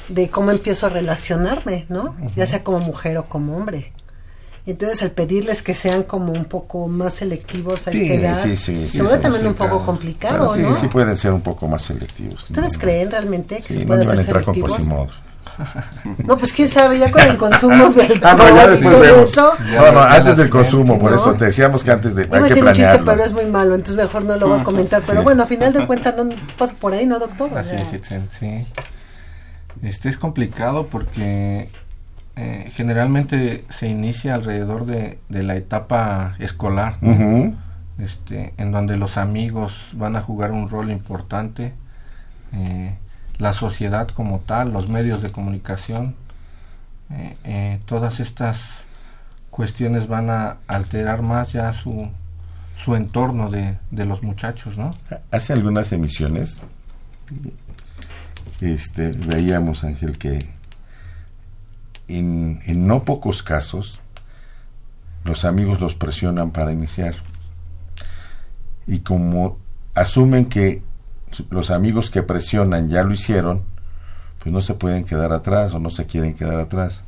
de 0.09 0.29
cómo 0.29 0.51
empiezo 0.51 0.87
a 0.87 0.89
relacionarme, 0.89 1.85
¿no? 1.89 2.17
Ya 2.35 2.45
sea 2.45 2.63
como 2.63 2.79
mujer 2.79 3.17
o 3.17 3.25
como 3.25 3.55
hombre. 3.57 3.93
Entonces, 4.65 5.01
al 5.01 5.11
pedirles 5.11 5.63
que 5.63 5.73
sean 5.73 6.03
como 6.03 6.31
un 6.31 6.45
poco 6.45 6.87
más 6.87 7.13
selectivos 7.13 7.87
a 7.87 7.91
sí, 7.91 8.03
esta 8.03 8.13
edad, 8.13 8.43
sí, 8.43 8.55
sí, 8.55 8.85
se 8.85 9.01
vuelve 9.01 9.17
también 9.17 9.47
un 9.47 9.55
poco 9.55 9.83
complicado, 9.83 10.53
sí, 10.53 10.61
¿no? 10.61 10.75
Sí, 10.75 10.87
pueden 10.87 11.17
ser 11.17 11.31
un 11.31 11.41
poco 11.41 11.67
más 11.67 11.81
selectivos. 11.81 12.43
¿Ustedes 12.43 12.77
creen 12.77 13.09
realmente 13.09 13.55
que 13.55 13.61
sí, 13.61 13.79
se 13.79 13.85
puede 13.85 14.03
no 14.03 14.09
van 14.09 14.19
a 14.19 14.21
ser 14.21 14.29
entrar 14.29 14.43
con 14.43 14.53
selectivos? 14.53 14.77
Quasimodo. 14.77 15.28
No, 16.25 16.37
pues 16.37 16.53
quién 16.53 16.69
sabe, 16.69 16.99
ya 16.99 17.11
con 17.11 17.21
el 17.21 17.37
consumo 17.37 17.89
del 17.89 18.19
Ah, 18.23 18.33
no, 18.33 18.47
ya 18.55 18.67
después 18.67 18.93
todo 18.93 19.01
vemos. 19.03 19.29
eso. 19.31 19.53
No, 19.75 19.91
no, 19.91 20.01
antes 20.01 20.37
del 20.37 20.49
consumo, 20.49 20.97
por 20.99 21.13
eso 21.13 21.33
te 21.33 21.45
decíamos 21.45 21.83
que 21.83 21.91
antes 21.91 22.15
de. 22.15 22.23
Iba 22.25 22.37
a 22.37 22.41
decir 22.41 22.63
un 22.63 22.73
chiste, 22.73 22.99
pero 23.03 23.23
es 23.23 23.33
muy 23.33 23.45
malo, 23.45 23.75
entonces 23.75 23.95
mejor 23.95 24.23
no 24.23 24.37
lo 24.37 24.49
voy 24.49 24.59
a 24.59 24.63
comentar. 24.63 25.01
Pero 25.05 25.23
bueno, 25.23 25.43
a 25.43 25.47
final 25.47 25.73
de 25.73 25.85
cuentas 25.85 26.15
no 26.15 26.29
pasa 26.57 26.73
por 26.79 26.93
ahí, 26.93 27.05
¿no, 27.05 27.19
doctor? 27.19 27.57
Así 27.57 27.77
sea, 27.77 27.79
es, 27.81 28.11
sí. 28.29 28.65
Este 29.81 30.09
es 30.09 30.17
complicado 30.17 30.87
porque 30.87 31.69
eh, 32.35 32.69
generalmente 32.73 33.65
se 33.69 33.87
inicia 33.87 34.35
alrededor 34.35 34.85
de, 34.85 35.19
de 35.29 35.43
la 35.43 35.55
etapa 35.55 36.35
escolar, 36.39 36.95
¿no? 37.01 37.11
Ujú. 37.11 37.55
este, 37.99 38.53
en 38.57 38.71
donde 38.71 38.97
los 38.97 39.17
amigos 39.17 39.91
van 39.95 40.15
a 40.15 40.21
jugar 40.21 40.51
un 40.51 40.69
rol 40.69 40.89
importante, 40.91 41.73
eh, 42.53 42.97
la 43.39 43.53
sociedad 43.53 44.07
como 44.09 44.41
tal, 44.41 44.71
los 44.71 44.89
medios 44.89 45.21
de 45.21 45.31
comunicación, 45.31 46.15
eh, 47.09 47.35
eh, 47.45 47.79
todas 47.85 48.19
estas 48.19 48.85
cuestiones 49.49 50.07
van 50.07 50.29
a 50.29 50.57
alterar 50.67 51.23
más 51.23 51.53
ya 51.53 51.73
su, 51.73 52.11
su 52.77 52.95
entorno 52.95 53.49
de, 53.49 53.79
de 53.89 54.05
los 54.05 54.21
muchachos, 54.21 54.77
¿no? 54.77 54.91
Hace 55.31 55.53
algunas 55.53 55.91
emisiones 55.91 56.59
este, 58.61 59.11
veíamos, 59.11 59.83
Ángel, 59.83 60.17
que 60.17 60.39
en, 62.09 62.61
en 62.65 62.87
no 62.87 63.05
pocos 63.05 63.41
casos 63.41 63.99
los 65.23 65.45
amigos 65.45 65.79
los 65.79 65.95
presionan 65.95 66.51
para 66.51 66.73
iniciar. 66.73 67.15
Y 68.85 68.99
como 68.99 69.57
asumen 69.95 70.45
que 70.45 70.81
los 71.49 71.71
amigos 71.71 72.09
que 72.09 72.23
presionan 72.23 72.89
ya 72.89 73.03
lo 73.03 73.13
hicieron, 73.13 73.63
pues 74.41 74.53
no 74.53 74.61
se 74.61 74.73
pueden 74.73 75.03
quedar 75.05 75.31
atrás 75.33 75.73
o 75.73 75.79
no 75.79 75.89
se 75.89 76.05
quieren 76.05 76.33
quedar 76.33 76.59
atrás. 76.59 77.03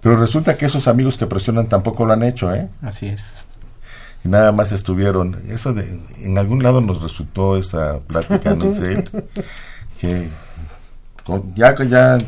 Pero 0.00 0.16
resulta 0.16 0.56
que 0.56 0.66
esos 0.66 0.88
amigos 0.88 1.16
que 1.16 1.26
presionan 1.26 1.68
tampoco 1.68 2.04
lo 2.06 2.12
han 2.12 2.22
hecho, 2.22 2.52
¿eh? 2.54 2.68
Así 2.82 3.06
es. 3.06 3.46
y 4.24 4.28
nada 4.28 4.50
más 4.52 4.72
estuvieron. 4.72 5.42
Eso 5.48 5.72
de, 5.74 6.00
en 6.20 6.38
algún 6.38 6.62
lado 6.62 6.80
nos 6.80 7.00
resultó 7.02 7.56
esa 7.56 7.98
plática, 8.00 8.54
no 8.54 8.72
sé, 8.74 9.04
que 10.00 10.28
con- 11.24 11.54
ya, 11.54 11.74
que 11.74 11.88
ya 11.88 12.18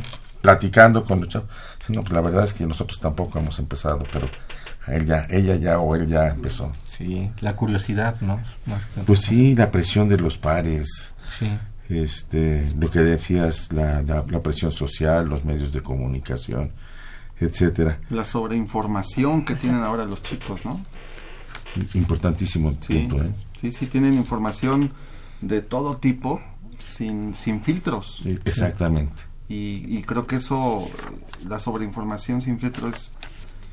platicando 0.40 1.04
con 1.04 1.20
los 1.20 1.28
chavos, 1.28 1.48
no, 1.88 2.00
pues 2.02 2.12
la 2.12 2.20
verdad 2.20 2.44
es 2.44 2.54
que 2.54 2.64
nosotros 2.66 3.00
tampoco 3.00 3.38
hemos 3.38 3.58
empezado, 3.58 3.98
pero 4.12 4.28
él 4.86 5.06
ya, 5.06 5.26
ella 5.30 5.56
ya 5.56 5.78
o 5.78 5.94
él 5.96 6.06
ya 6.06 6.28
empezó. 6.28 6.70
Sí, 6.96 7.30
la 7.40 7.56
curiosidad, 7.56 8.20
¿no? 8.20 8.38
Más 8.66 8.86
que 8.86 9.00
Pues 9.02 9.20
sí, 9.20 9.54
la 9.56 9.70
presión 9.70 10.08
de 10.08 10.18
los 10.18 10.38
pares, 10.38 11.14
Sí, 11.28 11.50
este, 11.88 12.70
lo 12.78 12.90
que 12.90 13.00
decías, 13.00 13.72
la, 13.72 14.02
la, 14.02 14.24
la 14.28 14.42
presión 14.42 14.70
social, 14.70 15.28
los 15.28 15.44
medios 15.44 15.72
de 15.72 15.82
comunicación, 15.82 16.70
etcétera. 17.40 17.98
La 18.10 18.24
sobreinformación 18.24 19.44
que 19.44 19.54
tienen 19.54 19.82
ahora 19.82 20.04
los 20.04 20.22
chicos, 20.22 20.64
¿no? 20.64 20.80
Importantísimo 21.94 22.70
el 22.70 22.76
Sí, 22.80 23.00
punto, 23.08 23.24
¿eh? 23.24 23.30
sí, 23.56 23.72
sí, 23.72 23.86
tienen 23.86 24.14
información 24.14 24.92
de 25.40 25.60
todo 25.60 25.96
tipo, 25.96 26.40
sin, 26.86 27.34
sin 27.34 27.60
filtros. 27.62 28.22
Exactamente. 28.44 29.22
Y, 29.48 29.84
y 29.88 30.02
creo 30.06 30.26
que 30.26 30.36
eso, 30.36 30.88
la 31.48 31.58
sobreinformación 31.58 32.40
sin 32.40 32.60
filtro 32.60 32.88
es 32.88 33.12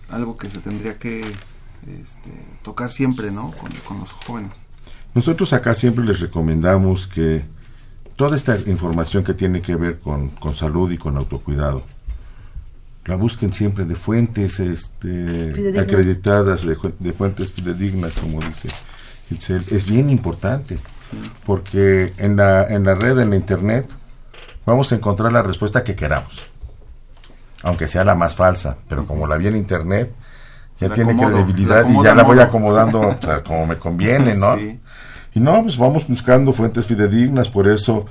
algo 0.10 0.36
que 0.36 0.50
se 0.50 0.58
tendría 0.60 0.98
que 0.98 1.22
este, 1.88 2.30
tocar 2.64 2.92
siempre, 2.92 3.32
¿no? 3.32 3.52
Con, 3.52 3.72
con 3.88 4.00
los 4.00 4.12
jóvenes. 4.12 4.64
Nosotros 5.14 5.52
acá 5.54 5.74
siempre 5.74 6.06
les 6.06 6.20
recomendamos 6.20 7.08
que 7.08 7.44
toda 8.16 8.36
esta 8.36 8.58
información 8.68 9.24
que 9.24 9.34
tiene 9.34 9.62
que 9.62 9.76
ver 9.76 10.00
con, 10.00 10.30
con 10.30 10.56
salud 10.56 10.92
y 10.92 10.98
con 10.98 11.16
autocuidado, 11.18 11.84
la 13.06 13.16
busquen 13.16 13.52
siempre 13.52 13.86
de 13.86 13.96
fuentes 13.96 14.60
este, 14.60 15.80
acreditadas, 15.80 16.66
de, 16.66 16.76
fu- 16.76 16.94
de 17.00 17.14
fuentes 17.14 17.52
fidedignas, 17.52 18.14
como 18.14 18.40
dice 18.42 18.70
Itzel. 19.32 19.66
Es 19.72 19.86
bien 19.86 20.10
importante, 20.10 20.78
porque 21.46 22.14
en 22.20 22.36
la, 22.36 22.68
en 22.68 22.84
la 22.86 22.94
red, 22.96 23.18
en 23.20 23.32
la 23.32 23.36
internet, 23.38 23.90
vamos 24.68 24.92
a 24.92 24.96
encontrar 24.96 25.34
la 25.34 25.42
respuesta 25.42 25.84
que 25.84 25.96
queramos, 25.96 26.44
aunque 27.64 27.88
sea 27.88 28.04
la 28.04 28.14
más 28.16 28.36
falsa, 28.36 28.78
pero 28.88 29.06
como 29.08 29.26
la 29.26 29.38
vi 29.38 29.48
en 29.48 29.58
internet, 29.58 30.14
ya 30.82 30.90
La 30.90 30.96
tiene 30.96 31.12
acomodo, 31.12 31.38
credibilidad 31.38 31.86
y 31.88 32.04
ya 32.04 32.16
la 32.16 32.24
voy 32.24 32.40
acomodando 32.40 33.00
o 33.02 33.18
sea, 33.22 33.44
como 33.44 33.68
me 33.68 33.78
conviene, 33.78 34.36
¿no? 34.36 34.58
Sí. 34.58 34.80
Y 35.36 35.40
no, 35.40 35.62
pues 35.64 35.78
vamos 35.78 36.08
buscando 36.08 36.52
fuentes 36.52 36.88
fidedignas, 36.88 37.48
por 37.50 37.68
eso 37.68 38.06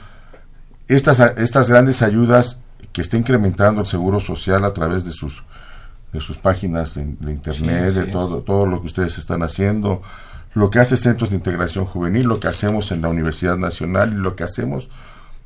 estas, 0.89 1.21
estas 1.37 1.69
grandes 1.69 2.01
ayudas 2.01 2.59
que 2.93 3.03
está 3.03 3.17
incrementando 3.17 3.81
el 3.81 3.87
Seguro 3.87 4.21
Social 4.21 4.65
a 4.65 4.73
través 4.73 5.05
de 5.05 5.13
sus 5.13 5.43
de 6.13 6.21
sus 6.21 6.39
páginas 6.39 6.95
de, 6.95 7.05
de 7.05 7.33
internet, 7.33 7.93
Sí, 7.93 8.01
de 8.01 8.07
todo, 8.07 8.41
todo 8.41 8.67
lo 8.67 8.81
que 8.81 8.87
ustedes 8.87 9.17
están 9.19 9.45
haciendo, 9.45 10.03
lo 10.55 10.69
que 10.69 10.81
hace 10.81 10.97
Centros 10.97 11.31
de 11.31 11.37
Integración 11.37 11.85
Juvenil, 11.85 12.27
lo 12.27 12.41
que 12.41 12.49
hacemos 12.49 12.91
en 12.91 13.03
la 13.03 13.09
Universidad 13.09 13.57
Nacional 13.57 14.13
y 14.13 14.17
lo 14.17 14.35
que 14.35 14.43
hacemos 14.43 14.89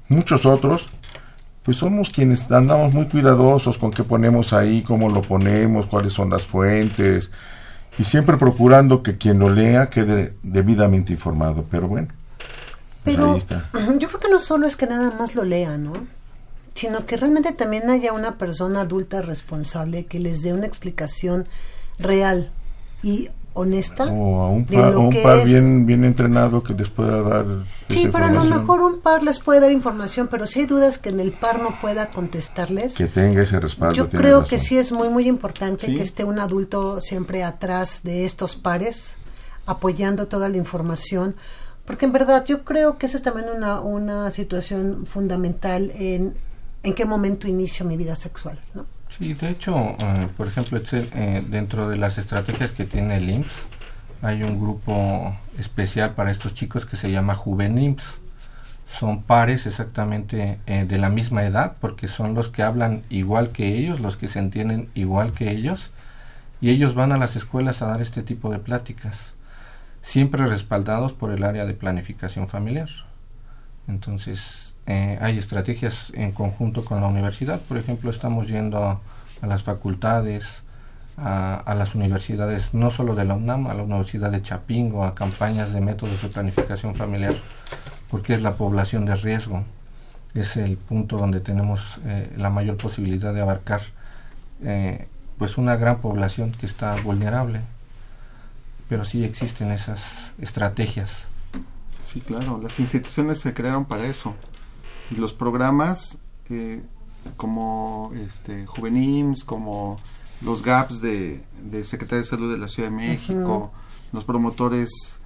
muchos 0.09 0.47
otros, 0.47 0.87
pues 1.65 1.79
somos 1.79 2.11
quienes 2.11 2.51
andamos 2.53 2.93
muy 2.93 3.07
cuidadosos 3.07 3.79
con 3.79 3.91
qué 3.91 4.05
ponemos 4.05 4.53
ahí, 4.53 4.83
cómo 4.83 5.09
lo 5.09 5.23
ponemos, 5.23 5.87
cuáles 5.87 6.13
son 6.13 6.29
las 6.29 6.47
fuentes, 6.47 7.31
y 7.99 8.05
siempre 8.05 8.37
procurando 8.37 9.03
que 9.03 9.17
quien 9.17 9.39
lo 9.39 9.49
lea 9.49 9.89
quede 9.89 10.35
debidamente 10.43 11.15
informado. 11.15 11.65
Pero 11.71 11.89
bueno, 11.89 12.09
pues 13.03 13.17
Pero 13.17 13.33
ahí 13.33 13.39
está. 13.39 13.71
yo 13.99 14.09
creo 14.09 14.21
que 14.21 14.29
no 14.29 14.39
solo 14.39 14.67
es 14.67 14.77
que 14.77 14.87
nada 14.87 15.11
más 15.19 15.35
lo 15.35 15.43
lea, 15.45 15.79
¿no? 15.79 15.93
Sino 16.75 17.07
que 17.07 17.17
realmente 17.17 17.53
también 17.53 17.89
haya 17.89 18.13
una 18.13 18.37
persona 18.37 18.83
adulta 18.83 19.23
responsable 19.23 20.05
que 20.05 20.21
les 20.21 20.43
dé 20.43 20.53
una 20.53 20.67
explicación 20.67 21.47
real 21.99 22.51
y 23.03 23.31
honesta 23.57 24.05
O 24.07 24.43
a 24.43 24.51
un 24.51 24.67
de 24.67 24.77
par, 24.77 24.93
lo 24.93 25.01
un 25.01 25.11
que 25.11 25.23
par 25.23 25.39
es- 25.39 25.45
bien, 25.47 25.87
bien 25.87 26.05
entrenado 26.05 26.63
que 26.63 26.75
les 26.75 26.89
pueda 26.91 27.23
dar. 27.23 27.47
Sí, 27.89 28.01
esa 28.03 28.11
pero 28.13 28.25
a 28.27 28.31
lo 28.33 28.45
mejor 28.45 28.81
un 28.83 29.01
par 29.01 29.23
les 29.23 29.39
puede 29.39 29.61
dar 29.61 29.71
información, 29.71 30.29
pero 30.29 30.47
si 30.47 30.61
hay 30.61 30.67
dudas 30.67 30.99
que 30.99 31.09
en 31.11 31.21
el 31.21 31.33
par 31.33 31.63
no 31.63 31.71
pueda 31.81 32.07
contestarles, 32.11 32.95
Que 32.95 33.07
tenga 33.07 33.43
ese 33.43 33.61
respaldo. 33.61 33.95
yo 33.95 34.09
creo 34.11 34.41
razón. 34.41 34.51
que 34.51 34.59
sí 34.59 34.77
es 34.77 34.91
muy, 34.93 35.09
muy 35.09 35.25
importante 35.27 35.87
Sí. 35.87 35.95
que 35.97 36.03
esté 36.03 36.25
un 36.25 36.39
adulto 36.41 37.01
siempre 37.01 37.45
atrás 37.45 38.01
de 38.03 38.25
estos 38.25 38.57
pares, 38.57 39.15
apoyando 39.67 40.27
toda 40.29 40.49
la 40.49 40.57
información, 40.57 41.35
porque 41.87 42.07
en 42.07 42.13
verdad 42.13 42.45
yo 42.47 42.65
creo 42.65 42.99
que 42.99 43.07
eso 43.07 43.17
es 43.17 43.23
también 43.23 43.47
una, 43.57 43.81
una 43.81 44.31
situación 44.31 45.07
fundamental 45.07 45.91
en 45.95 46.35
en 46.83 46.93
qué 46.95 47.07
momento 47.07 47.49
inicio 47.49 47.87
mi 47.87 47.97
vida 47.97 48.15
sexual, 48.15 48.59
¿no? 48.75 48.85
Sí, 49.09 49.35
de 49.35 49.51
hecho, 49.51 49.97
eh, 50.01 50.29
por 50.37 50.49
ejemplo, 50.49 50.81
eh, 50.93 51.45
dentro 51.49 51.89
de 51.89 51.97
las 51.97 52.19
estrategias 52.19 52.73
que 52.73 52.85
tiene 52.85 53.17
el 53.19 53.31
IMSS, 53.31 53.67
hay 54.23 54.43
un 54.43 54.59
grupo 54.59 55.37
especial 55.59 56.15
para 56.15 56.31
estos 56.31 56.55
chicos 56.55 56.87
que 56.87 56.97
se 56.97 57.11
llama 57.11 57.35
Juvenims. 57.35 58.19
Son 58.89 59.23
pares 59.23 59.67
exactamente 59.67 60.61
eh, 60.67 60.85
de 60.87 60.99
la 60.99 61.11
misma 61.11 61.45
edad, 61.45 61.77
porque 61.81 62.09
son 62.09 62.35
los 62.35 62.49
que 62.49 62.63
hablan 62.63 63.03
igual 63.11 63.51
que 63.51 63.77
ellos, 63.77 64.01
los 64.01 64.17
que 64.17 64.29
se 64.29 64.39
entienden 64.39 64.89
igual 64.95 65.33
que 65.33 65.51
ellos, 65.51 65.91
y 66.61 66.71
ellos 66.71 66.95
van 66.95 67.13
a 67.13 67.19
las 67.19 67.37
escuelas 67.37 67.83
a 67.83 67.87
dar 67.87 68.01
este 68.03 68.23
tipo 68.23 68.51
de 68.51 68.59
pláticas. 68.59 69.33
siempre 70.03 70.47
respaldados 70.47 71.13
por 71.15 71.31
el 71.33 71.45
área 71.45 71.65
de 71.67 71.75
planificación 71.75 72.49
familiar. 72.49 72.89
Entonces, 73.89 74.64
eh, 74.87 75.19
hay 75.21 75.39
estrategias 75.39 76.13
en 76.15 76.33
conjunto 76.33 76.85
con 76.85 77.01
la 77.01 77.09
universidad. 77.09 77.61
Por 77.61 77.79
ejemplo, 77.79 78.11
estamos 78.11 78.49
yendo 78.49 78.83
a, 78.85 79.01
las 79.43 79.63
facultades, 79.63 80.63
a, 81.17 81.57
a, 81.57 81.75
las 81.75 81.95
universidades, 81.95 82.75
no 82.75 82.91
solo 82.91 83.15
de 83.15 83.25
la 83.25 83.35
UNAM, 83.35 83.67
a 83.67 83.75
la 83.75 83.83
Universidad 83.83 84.31
de 84.31 84.43
Chapingo, 84.43 85.05
a 85.05 85.15
campañas 85.15 85.73
de 85.73 85.81
métodos 85.81 86.21
de 86.23 86.29
planificación 86.29 86.95
familiar, 86.95 87.35
porque 88.11 88.35
es 88.35 88.43
la 88.43 88.55
población 88.55 89.07
de 89.07 89.15
riesgo. 89.15 89.65
Es 90.35 90.57
el 90.57 90.77
punto 90.77 91.17
donde 91.17 91.41
tenemos 91.41 92.01
eh, 92.05 92.33
la 92.37 92.51
mayor 92.51 92.77
posibilidad 92.77 93.33
de 93.33 93.41
abarcar 93.41 93.81
eh, 94.63 95.07
pues 95.39 95.59
una 95.59 95.77
gran 95.77 96.01
población 96.01 96.53
que 96.53 96.67
está 96.67 96.97
vulnerable. 97.03 97.61
Pero 98.89 99.05
sí 99.05 99.25
existen 99.25 99.71
esas 99.71 100.33
estrategias. 100.39 101.25
Sí, 102.03 102.21
claro, 102.21 102.61
las 102.63 102.81
instituciones 102.81 103.41
se 103.41 103.55
crearon 103.55 103.87
para 103.87 104.05
eso. 104.05 104.35
Y 105.11 105.17
los 105.17 105.33
programas 105.33 106.19
eh, 106.51 106.83
como 107.37 108.13
este, 108.15 108.67
Juvenims, 108.67 109.45
como 109.45 109.99
los 110.41 110.63
GAPS 110.63 111.01
de, 111.01 111.43
de 111.63 111.85
Secretaría 111.85 112.21
de 112.21 112.27
Salud 112.27 112.51
de 112.51 112.59
la 112.59 112.69
Ciudad 112.69 112.91
de 112.91 112.97
México, 112.97 113.73
uh 113.73 113.77
-huh. 113.77 114.13
los 114.13 114.25
promotores 114.25 115.19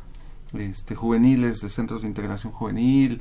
este, 0.53 0.95
juveniles 0.95 1.61
de 1.61 1.69
centros 1.69 2.03
de 2.03 2.09
integración 2.09 2.53
juvenil, 2.53 3.21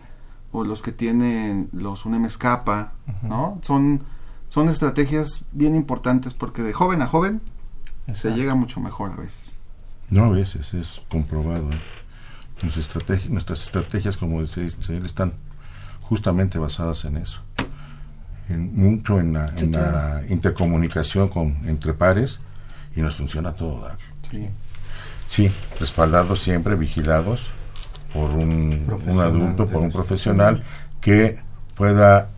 o 0.51 0.63
los 0.63 0.81
que 0.81 0.91
tienen 0.91 1.69
los 1.73 2.05
UNEMESCAPA, 2.05 2.93
uh 3.07 3.11
-huh. 3.11 3.27
¿no? 3.27 3.59
Son, 3.61 4.01
son 4.47 4.69
estrategias 4.69 5.45
bien 5.51 5.75
importantes 5.75 6.33
porque 6.33 6.61
de 6.63 6.71
joven 6.73 7.01
a 7.01 7.07
joven 7.07 7.41
Exacto. 8.07 8.29
se 8.29 8.35
llega 8.35 8.55
mucho 8.55 8.79
mejor 8.79 9.11
a 9.11 9.15
veces. 9.15 9.55
No, 10.09 10.23
a 10.25 10.29
veces 10.29 10.73
es 10.73 11.01
comprobado. 11.09 11.69
¿eh? 11.71 11.79
Nuestras, 12.63 12.77
estrategias, 12.85 13.29
nuestras 13.29 13.61
estrategias, 13.63 14.15
como 14.17 14.41
dice 14.41 14.61
él, 14.89 15.05
están 15.05 15.33
justamente 16.07 16.57
basadas 16.57 17.05
en 17.05 17.17
eso. 17.17 17.41
En, 18.49 18.73
mucho 18.75 19.19
en 19.19 19.33
la, 19.33 19.49
sí, 19.57 19.65
en 19.65 19.71
claro. 19.71 19.91
la 19.91 20.23
intercomunicación 20.29 21.27
con, 21.27 21.57
entre 21.67 21.93
pares 21.93 22.39
y 22.95 23.01
nos 23.01 23.17
funciona 23.17 23.53
todo 23.53 23.81
dar. 23.81 23.97
Sí. 24.29 24.47
sí, 25.29 25.51
respaldados 25.79 26.41
siempre, 26.41 26.75
vigilados 26.75 27.47
por 28.13 28.31
un, 28.31 28.85
un 29.07 29.19
adulto, 29.19 29.67
por 29.67 29.81
un 29.81 29.91
profesional 29.91 30.63
que 31.01 31.39
pueda 31.75 32.29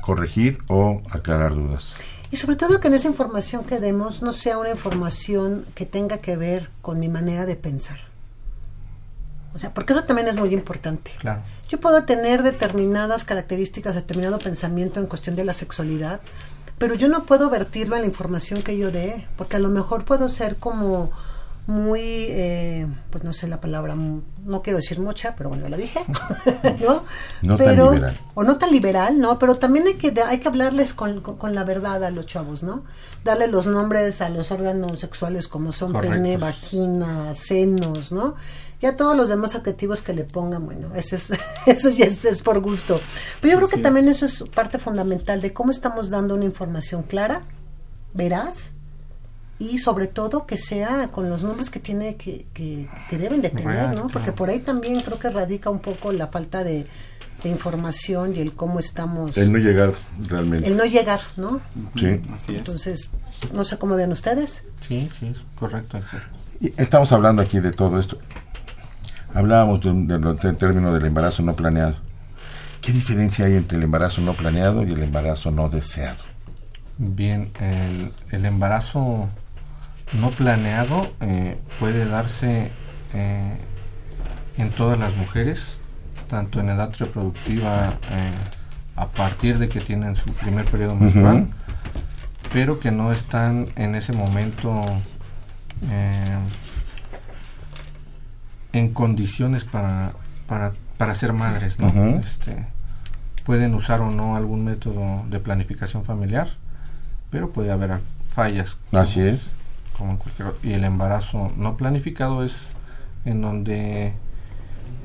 corregir 0.00 0.58
o 0.68 1.02
aclarar 1.10 1.54
dudas. 1.54 1.92
Y 2.30 2.36
sobre 2.36 2.56
todo 2.56 2.80
que 2.80 2.88
en 2.88 2.94
esa 2.94 3.08
información 3.08 3.64
que 3.64 3.80
demos 3.80 4.22
no 4.22 4.32
sea 4.32 4.58
una 4.58 4.70
información 4.70 5.64
que 5.74 5.86
tenga 5.86 6.18
que 6.18 6.36
ver 6.36 6.70
con 6.82 7.00
mi 7.00 7.08
manera 7.08 7.46
de 7.46 7.56
pensar. 7.56 7.98
O 9.58 9.60
sea, 9.60 9.74
porque 9.74 9.92
eso 9.92 10.04
también 10.04 10.28
es 10.28 10.36
muy 10.36 10.54
importante. 10.54 11.10
Claro. 11.18 11.42
Yo 11.68 11.80
puedo 11.80 12.04
tener 12.04 12.44
determinadas 12.44 13.24
características, 13.24 13.96
determinado 13.96 14.38
pensamiento 14.38 15.00
en 15.00 15.06
cuestión 15.08 15.34
de 15.34 15.44
la 15.44 15.52
sexualidad, 15.52 16.20
pero 16.78 16.94
yo 16.94 17.08
no 17.08 17.24
puedo 17.24 17.50
vertirlo 17.50 17.96
en 17.96 18.02
la 18.02 18.06
información 18.06 18.62
que 18.62 18.78
yo 18.78 18.92
dé, 18.92 19.26
porque 19.36 19.56
a 19.56 19.58
lo 19.58 19.68
mejor 19.68 20.04
puedo 20.04 20.28
ser 20.28 20.58
como 20.58 21.10
muy, 21.66 22.00
eh, 22.00 22.86
pues 23.10 23.24
no 23.24 23.32
sé 23.32 23.48
la 23.48 23.60
palabra, 23.60 23.96
no 23.96 24.62
quiero 24.62 24.78
decir 24.78 25.00
mucha, 25.00 25.34
pero 25.34 25.48
bueno, 25.48 25.68
la 25.68 25.76
dije, 25.76 26.00
¿no? 26.80 27.02
No 27.42 27.56
pero, 27.56 27.86
tan 27.86 27.94
liberal. 27.96 28.20
O 28.34 28.44
no 28.44 28.58
tan 28.58 28.70
liberal, 28.70 29.18
¿no? 29.18 29.40
Pero 29.40 29.56
también 29.56 29.88
hay 29.88 29.94
que, 29.94 30.14
hay 30.22 30.38
que 30.38 30.46
hablarles 30.46 30.94
con, 30.94 31.20
con, 31.20 31.36
con, 31.36 31.56
la 31.56 31.64
verdad 31.64 32.04
a 32.04 32.12
los 32.12 32.26
chavos, 32.26 32.62
¿no? 32.62 32.84
Darle 33.24 33.48
los 33.48 33.66
nombres 33.66 34.22
a 34.22 34.28
los 34.28 34.52
órganos 34.52 35.00
sexuales 35.00 35.48
como 35.48 35.72
son 35.72 35.92
Correctos. 35.92 36.16
pene, 36.16 36.36
vagina, 36.36 37.34
senos, 37.34 38.12
¿no? 38.12 38.36
Ya 38.80 38.96
todos 38.96 39.16
los 39.16 39.28
demás 39.28 39.54
adjetivos 39.56 40.02
que 40.02 40.12
le 40.12 40.24
pongan, 40.24 40.64
bueno, 40.64 40.94
eso 40.94 41.16
es, 41.16 41.30
eso 41.66 41.90
ya 41.90 42.06
es, 42.06 42.24
es 42.24 42.42
por 42.42 42.60
gusto. 42.60 42.96
Pero 43.40 43.52
yo 43.52 43.56
creo 43.58 43.64
Así 43.66 43.74
que 43.74 43.80
es. 43.80 43.82
también 43.82 44.08
eso 44.08 44.24
es 44.26 44.44
parte 44.54 44.78
fundamental 44.78 45.40
de 45.40 45.52
cómo 45.52 45.70
estamos 45.72 46.10
dando 46.10 46.34
una 46.34 46.44
información 46.44 47.02
clara, 47.02 47.40
veraz, 48.14 48.72
y 49.58 49.78
sobre 49.80 50.06
todo 50.06 50.46
que 50.46 50.56
sea 50.56 51.08
con 51.08 51.28
los 51.28 51.42
nombres 51.42 51.68
que 51.70 51.80
tiene 51.80 52.14
que, 52.14 52.46
que, 52.54 52.88
que 53.10 53.18
deben 53.18 53.42
de 53.42 53.50
tener, 53.50 53.92
¿no? 53.98 54.06
Porque 54.06 54.30
por 54.30 54.48
ahí 54.48 54.60
también 54.60 55.00
creo 55.00 55.18
que 55.18 55.28
radica 55.30 55.68
un 55.70 55.80
poco 55.80 56.12
la 56.12 56.28
falta 56.28 56.62
de, 56.62 56.86
de 57.42 57.48
información 57.48 58.36
y 58.36 58.40
el 58.40 58.52
cómo 58.54 58.78
estamos, 58.78 59.36
El 59.36 59.52
no 59.52 59.58
llegar 59.58 59.94
realmente. 60.28 60.68
el 60.68 60.76
no 60.76 60.84
llegar, 60.84 61.22
¿no? 61.36 61.60
Sí. 61.96 62.20
Así 62.32 62.52
es. 62.52 62.58
Entonces, 62.58 63.10
no 63.52 63.64
sé 63.64 63.76
cómo 63.78 63.96
vean 63.96 64.12
ustedes. 64.12 64.62
Sí, 64.86 65.08
sí, 65.12 65.26
es 65.26 65.44
correcto. 65.58 65.98
Estamos 66.76 67.10
hablando 67.12 67.42
aquí 67.42 67.58
de 67.60 67.72
todo 67.72 67.98
esto. 67.98 68.18
Hablábamos 69.34 69.80
de 69.80 69.92
del 69.92 70.36
del 70.36 70.56
término 70.56 70.92
del 70.92 71.06
embarazo 71.06 71.42
no 71.42 71.54
planeado. 71.54 71.96
¿Qué 72.80 72.92
diferencia 72.92 73.46
hay 73.46 73.56
entre 73.56 73.76
el 73.76 73.84
embarazo 73.84 74.20
no 74.22 74.34
planeado 74.34 74.86
y 74.86 74.92
el 74.92 75.02
embarazo 75.02 75.50
no 75.50 75.68
deseado? 75.68 76.22
Bien, 76.96 77.50
el, 77.60 78.12
el 78.30 78.46
embarazo 78.46 79.28
no 80.12 80.30
planeado 80.30 81.12
eh, 81.20 81.58
puede 81.78 82.06
darse 82.06 82.70
eh, 83.14 83.56
en 84.56 84.70
todas 84.70 84.98
las 84.98 85.14
mujeres, 85.16 85.80
tanto 86.28 86.60
en 86.60 86.70
edad 86.70 86.92
reproductiva 86.98 87.98
eh, 88.10 88.32
a 88.96 89.06
partir 89.06 89.58
de 89.58 89.68
que 89.68 89.80
tienen 89.80 90.16
su 90.16 90.32
primer 90.32 90.64
periodo 90.64 90.96
menstrual, 90.96 91.48
pero 92.52 92.80
que 92.80 92.90
no 92.90 93.12
están 93.12 93.66
en 93.76 93.94
ese 93.94 94.12
momento 94.12 94.84
en 98.72 98.92
condiciones 98.92 99.64
para, 99.64 100.10
para, 100.46 100.72
para 100.96 101.14
ser 101.14 101.32
madres. 101.32 101.78
¿no? 101.78 101.86
Este, 102.18 102.66
pueden 103.44 103.74
usar 103.74 104.00
o 104.02 104.10
no 104.10 104.36
algún 104.36 104.64
método 104.64 105.24
de 105.30 105.40
planificación 105.40 106.04
familiar, 106.04 106.48
pero 107.30 107.50
puede 107.50 107.70
haber 107.72 107.98
fallas. 108.28 108.76
Así 108.92 109.20
es. 109.20 109.50
como 109.96 110.12
en 110.12 110.16
cualquier 110.18 110.48
otro. 110.48 110.68
Y 110.68 110.74
el 110.74 110.84
embarazo 110.84 111.50
no 111.56 111.76
planificado 111.76 112.44
es 112.44 112.68
en 113.24 113.40
donde 113.42 114.12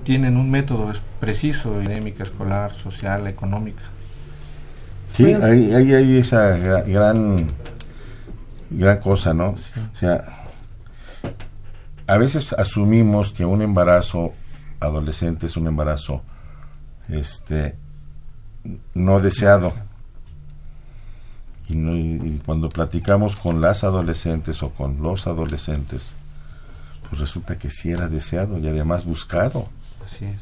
tienen 0.04 0.38
un 0.38 0.52
método 0.52 0.92
es 0.92 1.02
preciso, 1.20 1.80
académica, 1.80 2.24
escolar, 2.24 2.74
social, 2.74 3.26
económica. 3.28 3.84
Sí, 5.16 5.24
Bueno. 5.24 5.46
hay, 5.46 5.74
hay, 5.74 5.94
hay 5.94 6.18
esa 6.18 6.58
gra- 6.58 6.84
gran, 6.86 7.48
gran 8.70 8.98
cosa, 9.00 9.34
¿no? 9.34 9.56
Sí. 9.58 9.80
O 9.94 9.98
sea, 9.98 10.43
a 12.14 12.18
veces 12.18 12.54
asumimos 12.54 13.32
que 13.34 13.46
un 13.46 13.62
embarazo 13.62 14.34
adolescente 14.80 15.48
es 15.48 15.58
un 15.58 15.68
embarazo 15.68 16.22
este 17.10 17.76
no 18.94 19.20
deseado. 19.20 19.74
Y, 21.70 21.76
no- 21.76 21.96
y- 21.96 22.42
cuando 22.46 22.70
platicamos 22.70 23.36
con 23.36 23.62
las 23.62 23.84
adolescentes 23.84 24.62
o 24.64 24.70
con 24.72 25.02
los 25.02 25.28
adolescentes, 25.28 26.12
pues 27.10 27.20
resulta 27.22 27.58
que 27.58 27.70
sí 27.70 27.92
era 27.92 28.08
deseado 28.08 28.58
y 28.60 28.68
además 28.68 29.06
buscado 29.06 29.70
Así 30.06 30.26
es. 30.26 30.42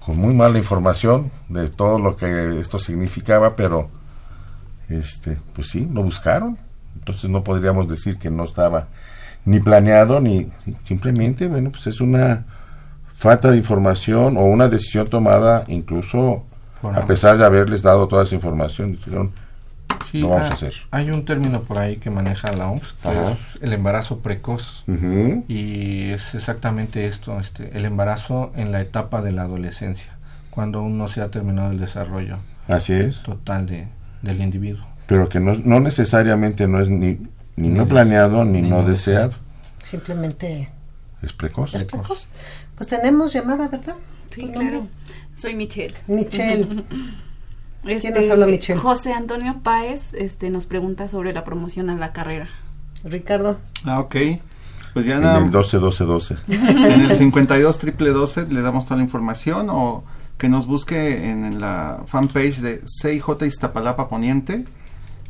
con 0.00 0.16
muy 0.16 0.32
mala 0.34 0.58
información 0.58 1.30
de 1.48 1.68
todo 1.68 1.98
lo 1.98 2.16
que 2.16 2.58
esto 2.60 2.78
significaba, 2.78 3.56
pero 3.56 3.90
este, 4.88 5.38
pues 5.54 5.68
sí, 5.68 5.88
lo 5.92 6.02
buscaron. 6.02 6.58
Entonces 6.94 7.28
no 7.28 7.44
podríamos 7.44 7.88
decir 7.88 8.16
que 8.18 8.30
no 8.30 8.44
estaba 8.44 8.88
ni 9.46 9.60
planeado 9.60 10.20
ni 10.20 10.48
simplemente, 10.84 11.46
bueno, 11.48 11.70
pues 11.70 11.86
es 11.86 12.00
una 12.02 12.44
falta 13.08 13.50
de 13.50 13.56
información 13.56 14.36
o 14.36 14.44
una 14.44 14.68
decisión 14.68 15.06
tomada 15.06 15.64
incluso 15.68 16.44
a 16.82 17.06
pesar 17.06 17.38
de 17.38 17.44
haberles 17.46 17.80
dado 17.82 18.06
toda 18.06 18.24
esa 18.24 18.34
información. 18.34 18.92
Dijeron, 18.92 19.32
Sí, 20.10 20.20
Lo 20.20 20.28
vamos 20.28 20.44
ah, 20.44 20.50
a 20.50 20.54
hacer. 20.54 20.72
Hay 20.92 21.10
un 21.10 21.24
término 21.24 21.62
por 21.62 21.78
ahí 21.78 21.96
que 21.96 22.10
maneja 22.10 22.52
la 22.52 22.68
OMS, 22.68 22.92
que 23.02 23.08
Ajá. 23.08 23.32
es 23.32 23.58
el 23.60 23.72
embarazo 23.72 24.18
precoz. 24.20 24.84
"Ujú, 24.86 25.44
Y 25.48 26.10
es 26.10 26.34
exactamente 26.36 27.06
esto, 27.08 27.40
este, 27.40 27.76
el 27.76 27.84
embarazo 27.86 28.52
en 28.54 28.70
la 28.70 28.80
etapa 28.80 29.20
de 29.20 29.32
la 29.32 29.42
adolescencia, 29.42 30.12
cuando 30.50 30.78
aún 30.78 30.96
no 30.96 31.08
se 31.08 31.22
ha 31.22 31.30
terminado 31.32 31.72
el 31.72 31.78
desarrollo 31.80 32.36
así 32.68 32.92
es, 32.92 33.22
total 33.24 33.66
de, 33.66 33.88
del 34.22 34.40
individuo. 34.42 34.86
pero 35.06 35.28
que 35.28 35.40
no, 35.40 35.54
no 35.64 35.80
necesariamente 35.80 36.68
no 36.68 36.80
es 36.80 36.88
ni, 36.88 37.18
ni 37.56 37.68
no 37.68 37.86
planeado 37.86 38.44
ni, 38.44 38.62
ni 38.62 38.68
no 38.70 38.82
no 38.82 38.88
deseado, 38.88 39.34
Simplemente 39.82 40.68
es 41.22 41.32
precoz. 41.32 41.74
es 41.74 41.84
precoz. 41.84 42.28
Pues 42.76 42.88
tenemos 42.88 43.32
llamada, 43.32 43.68
¿verdad? 43.68 43.96
Sí, 44.30 44.42
¿Tu 44.42 44.52
claro. 44.52 44.70
nombre? 44.70 44.90
Soy 45.36 45.54
Michelle. 45.54 45.94
Michelle. 46.08 46.84
Este, 47.84 48.10
nos 48.10 48.28
habla, 48.28 48.46
Michelle? 48.46 48.80
José 48.80 49.12
Antonio 49.12 49.60
Páez 49.62 50.12
este, 50.14 50.50
nos 50.50 50.66
pregunta 50.66 51.06
sobre 51.06 51.32
la 51.32 51.44
promoción 51.44 51.88
a 51.88 51.94
la 51.94 52.12
carrera. 52.12 52.48
Ricardo. 53.04 53.58
Ah, 53.84 54.00
ok. 54.00 54.16
Pues 54.92 55.06
ya 55.06 55.16
En 55.16 55.22
nada, 55.22 55.38
el 55.38 55.52
12-12-12. 55.52 56.38
en 56.48 57.00
el 57.02 57.14
52 57.14 57.78
triple 57.78 58.10
12 58.10 58.48
le 58.48 58.60
damos 58.62 58.86
toda 58.86 58.96
la 58.96 59.04
información 59.04 59.68
o 59.70 60.02
que 60.36 60.48
nos 60.48 60.66
busque 60.66 61.30
en, 61.30 61.44
en 61.44 61.60
la 61.60 62.02
fanpage 62.06 62.56
de 62.58 62.80
CIJ 63.00 63.42
Iztapalapa 63.46 64.08
Poniente, 64.08 64.64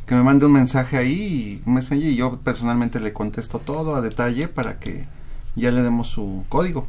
que 0.07 0.15
me 0.15 0.23
mande 0.23 0.45
un 0.45 0.53
mensaje 0.53 0.97
ahí, 0.97 1.61
y 1.63 1.67
un 1.67 1.75
messenger, 1.75 2.09
y 2.09 2.15
yo 2.15 2.37
personalmente 2.39 2.99
le 2.99 3.13
contesto 3.13 3.59
todo 3.59 3.95
a 3.95 4.01
detalle 4.01 4.47
para 4.47 4.79
que 4.79 5.05
ya 5.55 5.69
le 5.71 5.83
demos 5.83 6.07
su 6.07 6.45
código. 6.49 6.87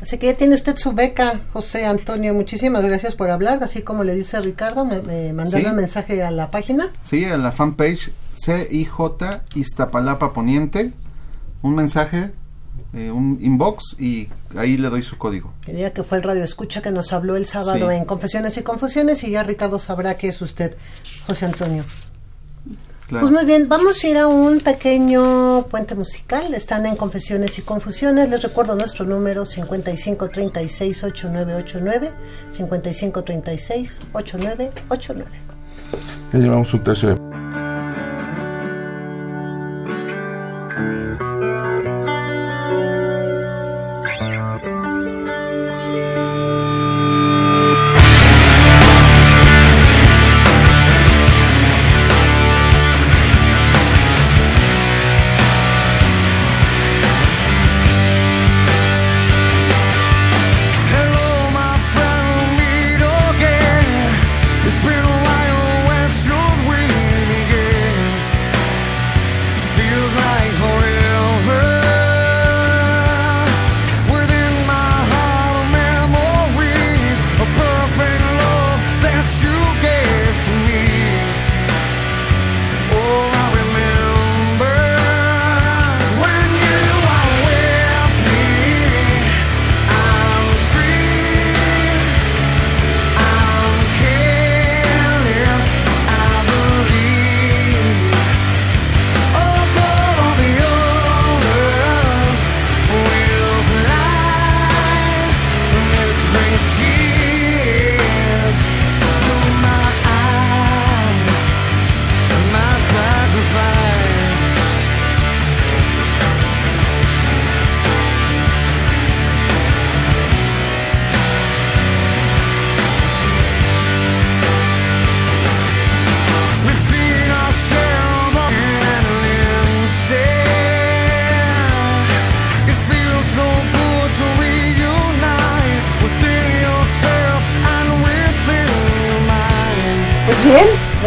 Así 0.00 0.18
que 0.18 0.26
ya 0.26 0.34
tiene 0.36 0.54
usted 0.54 0.76
su 0.76 0.92
beca, 0.92 1.40
José 1.52 1.84
Antonio. 1.86 2.32
Muchísimas 2.34 2.84
gracias 2.84 3.16
por 3.16 3.30
hablar. 3.30 3.62
Así 3.64 3.82
como 3.82 4.04
le 4.04 4.14
dice 4.14 4.40
Ricardo, 4.40 4.84
me, 4.84 5.00
me 5.02 5.32
mandaron 5.32 5.62
Sí. 5.62 5.66
un 5.70 5.76
mensaje 5.76 6.22
a 6.22 6.30
la 6.30 6.50
página. 6.52 6.90
Sí, 7.02 7.24
en 7.24 7.42
la 7.42 7.50
fanpage 7.50 8.12
CIJ 8.36 9.40
Iztapalapa 9.56 10.32
Poniente, 10.32 10.92
un 11.62 11.74
mensaje, 11.74 12.30
eh, 12.94 13.10
un 13.10 13.38
inbox 13.40 13.96
y 13.98 14.28
ahí 14.56 14.76
le 14.76 14.88
doy 14.88 15.02
su 15.02 15.18
código. 15.18 15.52
Diga 15.66 15.90
que 15.90 16.04
fue 16.04 16.18
el 16.18 16.24
radio 16.24 16.44
escucha 16.44 16.80
que 16.80 16.92
nos 16.92 17.12
habló 17.12 17.36
el 17.36 17.46
sábado 17.46 17.88
Sí. 17.90 17.96
en 17.96 18.04
Confesiones 18.04 18.56
y 18.56 18.62
Confusiones 18.62 19.24
y 19.24 19.30
ya 19.32 19.42
Ricardo 19.42 19.80
sabrá 19.80 20.16
que 20.16 20.28
es 20.28 20.40
usted, 20.40 20.76
José 21.26 21.46
Antonio. 21.46 21.84
Claro. 23.08 23.26
Pues 23.26 23.32
muy 23.32 23.44
bien, 23.46 23.68
vamos 23.70 24.04
a 24.04 24.06
ir 24.06 24.18
a 24.18 24.26
un 24.26 24.60
pequeño 24.60 25.64
puente 25.70 25.94
musical. 25.94 26.52
Están 26.52 26.84
en 26.84 26.94
Confesiones 26.94 27.58
y 27.58 27.62
Confusiones. 27.62 28.28
Les 28.28 28.42
recuerdo 28.42 28.74
nuestro 28.74 29.06
número 29.06 29.46
5536-8989. 29.46 32.10
5536-8989. 32.52 35.24
Ya 36.34 36.38
llevamos 36.38 36.74
un 36.74 36.84
tercio 36.84 37.08
de 37.08 37.17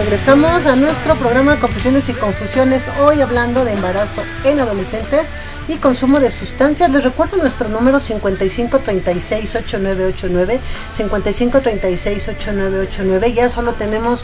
regresamos 0.04 0.66
a 0.66 0.76
nuestro 0.76 1.16
programa 1.16 1.60
Confesiones 1.60 2.10
y 2.10 2.14
Confusiones. 2.14 2.86
Hoy 3.04 3.22
hablando 3.22 3.64
de 3.64 3.74
embarazo 3.74 4.24
en 4.44 4.60
adolescentes 4.60 5.28
y 5.68 5.76
consumo 5.78 6.20
de 6.20 6.32
sustancias. 6.32 6.90
Les 6.90 7.04
recuerdo 7.04 7.38
nuestro 7.38 7.70
número 7.70 8.00
5536-8989. 8.00 10.60
5536-8989. 10.98 13.34
Ya 13.34 13.50
solo 13.50 13.74
tenemos 13.74 14.22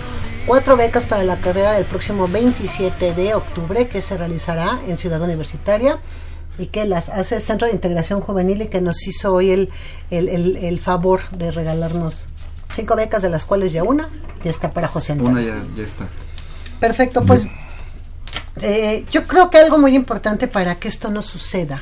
cuatro 0.47 0.75
becas 0.77 1.05
para 1.05 1.23
la 1.23 1.37
carrera 1.37 1.73
del 1.73 1.85
próximo 1.85 2.27
27 2.27 3.13
de 3.13 3.35
octubre 3.35 3.87
que 3.87 4.01
se 4.01 4.17
realizará 4.17 4.79
en 4.87 4.97
Ciudad 4.97 5.21
Universitaria 5.21 5.99
y 6.57 6.65
que 6.67 6.85
las 6.85 7.09
hace 7.09 7.35
el 7.35 7.41
Centro 7.43 7.67
de 7.67 7.73
Integración 7.73 8.19
Juvenil 8.21 8.63
y 8.63 8.67
que 8.67 8.81
nos 8.81 9.05
hizo 9.07 9.31
hoy 9.33 9.51
el, 9.51 9.69
el- 10.09 10.57
el 10.57 10.79
favor 10.79 11.21
de 11.29 11.51
regalarnos 11.51 12.29
cinco 12.77 12.95
becas, 12.95 13.21
de 13.21 13.29
las 13.29 13.45
cuales 13.45 13.73
ya 13.73 13.83
una 13.83 14.09
ya 14.43 14.51
está 14.51 14.71
para 14.71 14.87
José 14.87 15.11
Antonio. 15.11 15.33
Una 15.33 15.41
ya, 15.41 15.63
ya 15.75 15.83
está. 15.83 16.07
Perfecto, 16.79 17.23
pues 17.23 17.45
eh, 18.61 19.05
yo 19.11 19.23
creo 19.23 19.49
que 19.49 19.57
algo 19.57 19.77
muy 19.77 19.95
importante 19.95 20.47
para 20.47 20.75
que 20.75 20.87
esto 20.87 21.11
no 21.11 21.21
suceda 21.21 21.81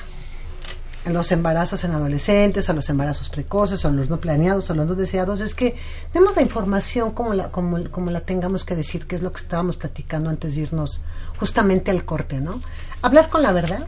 en 1.06 1.14
los 1.14 1.32
embarazos 1.32 1.84
en 1.84 1.92
adolescentes, 1.92 2.68
o 2.68 2.74
los 2.74 2.90
embarazos 2.90 3.30
precoces, 3.30 3.86
o 3.86 3.92
los 3.92 4.10
no 4.10 4.20
planeados, 4.20 4.70
o 4.72 4.76
los 4.76 4.88
no 4.88 4.96
deseados, 4.96 5.40
es 5.40 5.54
que 5.54 5.76
demos 6.14 6.36
la 6.36 6.42
información 6.42 7.12
como 7.12 7.36
la, 7.36 7.52
como, 7.52 7.92
como 7.92 8.10
la 8.10 8.22
tengamos 8.22 8.66
que 8.66 8.76
decir, 8.76 9.06
que 9.06 9.16
es 9.16 9.22
lo 9.22 9.32
que 9.32 9.42
estábamos 9.42 9.78
platicando 9.78 10.32
antes 10.32 10.56
de 10.56 10.64
irnos 10.64 11.02
justamente 11.38 11.92
al 11.92 12.06
corte, 12.06 12.40
¿no? 12.40 12.60
Hablar 13.04 13.30
con 13.30 13.44
la 13.44 13.52
verdad, 13.52 13.86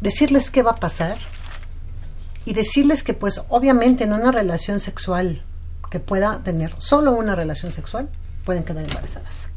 decirles 0.00 0.50
qué 0.50 0.62
va 0.62 0.72
a 0.72 0.76
pasar 0.76 1.18
y 2.46 2.54
decirles 2.54 3.02
que 3.02 3.12
pues 3.12 3.42
obviamente 3.50 4.04
en 4.04 4.14
una 4.14 4.32
relación 4.32 4.80
sexual 4.80 5.42
que 5.90 6.00
pueda 6.00 6.38
tener 6.42 6.72
solo 6.78 7.12
una 7.12 7.34
relación 7.34 7.72
sexual, 7.72 8.08
pueden 8.44 8.64
quedar 8.64 8.84
embarazadas. 8.86 9.50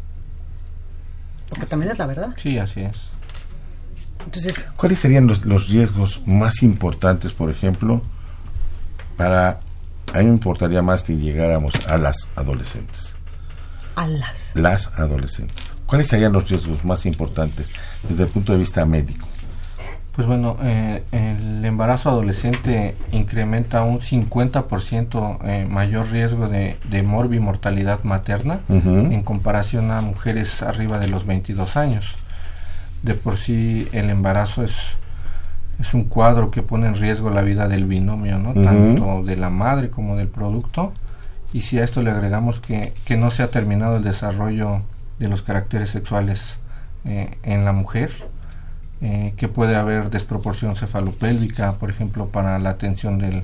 Porque 1.49 1.65
también 1.67 1.91
es 1.91 1.97
la 1.99 2.07
verdad. 2.07 2.33
Sí, 2.35 2.57
así 2.57 2.81
es. 2.81 3.09
Entonces, 4.25 4.55
¿Cuáles 4.77 4.99
serían 4.99 5.27
los, 5.27 5.45
los 5.45 5.69
riesgos 5.69 6.21
más 6.25 6.63
importantes, 6.63 7.33
por 7.33 7.49
ejemplo, 7.49 8.01
para... 9.17 9.59
A 10.13 10.19
mí 10.19 10.25
me 10.25 10.31
importaría 10.31 10.81
más 10.81 11.03
que 11.03 11.15
llegáramos 11.17 11.73
a 11.87 11.97
las 11.97 12.29
adolescentes. 12.35 13.15
alas. 13.95 14.51
Las 14.53 14.87
adolescentes. 14.95 15.73
¿Cuáles 15.85 16.07
serían 16.07 16.33
los 16.33 16.49
riesgos 16.49 16.83
más 16.85 17.05
importantes 17.05 17.69
desde 18.07 18.23
el 18.23 18.29
punto 18.29 18.51
de 18.53 18.59
vista 18.59 18.85
médico? 18.85 19.27
Pues 20.13 20.27
bueno, 20.27 20.57
eh, 20.61 21.01
el 21.11 21.65
embarazo 21.65 22.09
adolescente 22.09 22.95
incrementa 23.11 23.81
un 23.81 23.99
50% 23.99 25.39
eh, 25.43 25.67
mayor 25.67 26.11
riesgo 26.11 26.47
de, 26.49 26.77
de 26.87 27.01
morbimortalidad 27.01 28.03
materna 28.03 28.59
en 28.69 29.23
comparación 29.23 29.89
a 29.89 30.01
mujeres 30.01 30.61
arriba 30.61 30.99
de 30.99 31.07
los 31.07 31.25
22 31.25 31.77
años. 31.77 32.15
De 33.01 33.15
por 33.15 33.37
sí 33.37 33.87
el 33.91 34.11
embarazo 34.11 34.63
es, 34.63 34.95
es 35.79 35.95
un 35.95 36.03
cuadro 36.03 36.51
que 36.51 36.61
pone 36.61 36.85
en 36.85 36.93
riesgo 36.93 37.31
la 37.31 37.41
vida 37.41 37.67
del 37.67 37.85
binomio, 37.85 38.37
¿no? 38.37 38.53
Tanto 38.53 39.23
de 39.23 39.35
la 39.35 39.49
madre 39.49 39.89
como 39.89 40.15
del 40.15 40.27
producto. 40.27 40.93
Y 41.53 41.61
si 41.61 41.79
a 41.79 41.83
esto 41.83 42.03
le 42.03 42.11
agregamos 42.11 42.59
que, 42.59 42.93
que 43.05 43.17
no 43.17 43.31
se 43.31 43.41
ha 43.41 43.47
terminado 43.47 43.97
el 43.97 44.03
desarrollo 44.03 44.83
de 45.17 45.27
los 45.27 45.41
caracteres 45.41 45.89
sexuales 45.89 46.59
eh, 47.05 47.37
en 47.41 47.65
la 47.65 47.73
mujer, 47.73 48.11
eh, 49.05 49.33
que 49.35 49.49
puede 49.49 49.75
haber 49.75 50.09
desproporción 50.09 50.77
cefalopélvica, 50.77 51.73
por 51.73 51.89
ejemplo, 51.89 52.29
para 52.29 52.57
la 52.57 52.69
atención 52.69 53.19
del, 53.19 53.43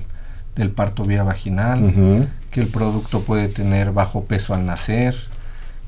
del 0.56 0.70
parto 0.70 1.04
vía 1.04 1.22
vaginal, 1.22 2.28
que 2.50 2.62
el 2.62 2.68
producto 2.68 3.20
puede 3.20 3.48
tener 3.48 3.92
bajo 3.92 4.24
peso 4.24 4.54
al 4.54 4.64
nacer, 4.64 5.14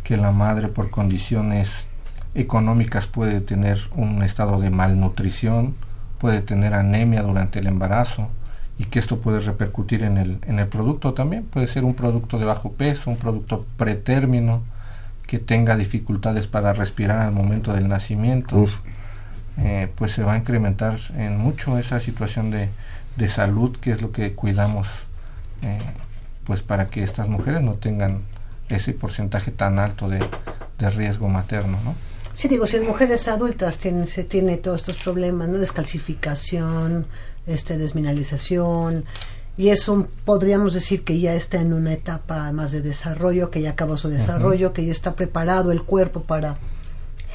que 0.04 0.18
la 0.18 0.30
madre 0.30 0.68
por 0.68 0.90
condiciones 0.90 1.86
económicas 2.34 3.06
puede 3.06 3.40
tener 3.40 3.78
un 3.96 4.22
estado 4.22 4.60
de 4.60 4.68
malnutrición, 4.68 5.74
puede 6.18 6.42
tener 6.42 6.74
anemia 6.74 7.22
durante 7.22 7.60
el 7.60 7.66
embarazo 7.66 8.28
y 8.78 8.84
que 8.84 8.98
esto 8.98 9.20
puede 9.20 9.40
repercutir 9.40 10.02
en 10.02 10.18
el, 10.18 10.38
en 10.46 10.58
el 10.58 10.66
producto 10.66 11.14
también. 11.14 11.44
Puede 11.44 11.66
ser 11.66 11.84
un 11.84 11.94
producto 11.94 12.38
de 12.38 12.44
bajo 12.44 12.72
peso, 12.72 13.08
un 13.08 13.16
producto 13.16 13.64
pretérmino, 13.78 14.64
que 15.26 15.38
tenga 15.38 15.76
dificultades 15.76 16.46
para 16.46 16.74
respirar 16.74 17.20
al 17.20 17.32
momento 17.32 17.72
del 17.72 17.88
nacimiento. 17.88 18.58
Uf. 18.58 18.76
Eh, 19.58 19.88
pues 19.96 20.12
se 20.12 20.22
va 20.22 20.32
a 20.32 20.38
incrementar 20.38 20.98
en 21.16 21.36
mucho 21.36 21.78
esa 21.78 22.00
situación 22.00 22.50
de, 22.50 22.70
de 23.16 23.28
salud 23.28 23.76
que 23.76 23.90
es 23.90 24.00
lo 24.00 24.10
que 24.10 24.34
cuidamos 24.34 24.88
eh, 25.60 25.78
pues 26.44 26.62
para 26.62 26.88
que 26.88 27.02
estas 27.02 27.28
mujeres 27.28 27.60
no 27.60 27.74
tengan 27.74 28.22
ese 28.70 28.94
porcentaje 28.94 29.50
tan 29.50 29.78
alto 29.78 30.08
de, 30.08 30.20
de 30.78 30.90
riesgo 30.90 31.28
materno 31.28 31.78
¿no? 31.84 31.94
Sí, 32.34 32.48
digo, 32.48 32.66
si 32.66 32.76
en 32.76 32.86
mujeres 32.86 33.28
adultas 33.28 33.76
tienen, 33.76 34.06
se 34.06 34.24
tiene 34.24 34.56
todos 34.56 34.78
estos 34.78 34.96
problemas, 35.02 35.50
¿no? 35.50 35.58
Descalcificación, 35.58 37.06
este, 37.46 37.76
desmineralización, 37.76 39.04
y 39.56 39.68
eso 39.68 40.08
podríamos 40.24 40.72
decir 40.72 41.04
que 41.04 41.20
ya 41.20 41.34
está 41.34 41.60
en 41.60 41.74
una 41.74 41.92
etapa 41.92 42.50
más 42.52 42.72
de 42.72 42.80
desarrollo, 42.80 43.50
que 43.50 43.60
ya 43.60 43.70
acabó 43.70 43.98
su 43.98 44.08
desarrollo, 44.08 44.72
que 44.72 44.86
ya 44.86 44.92
está 44.92 45.14
preparado 45.14 45.72
el 45.72 45.82
cuerpo 45.82 46.22
para 46.22 46.56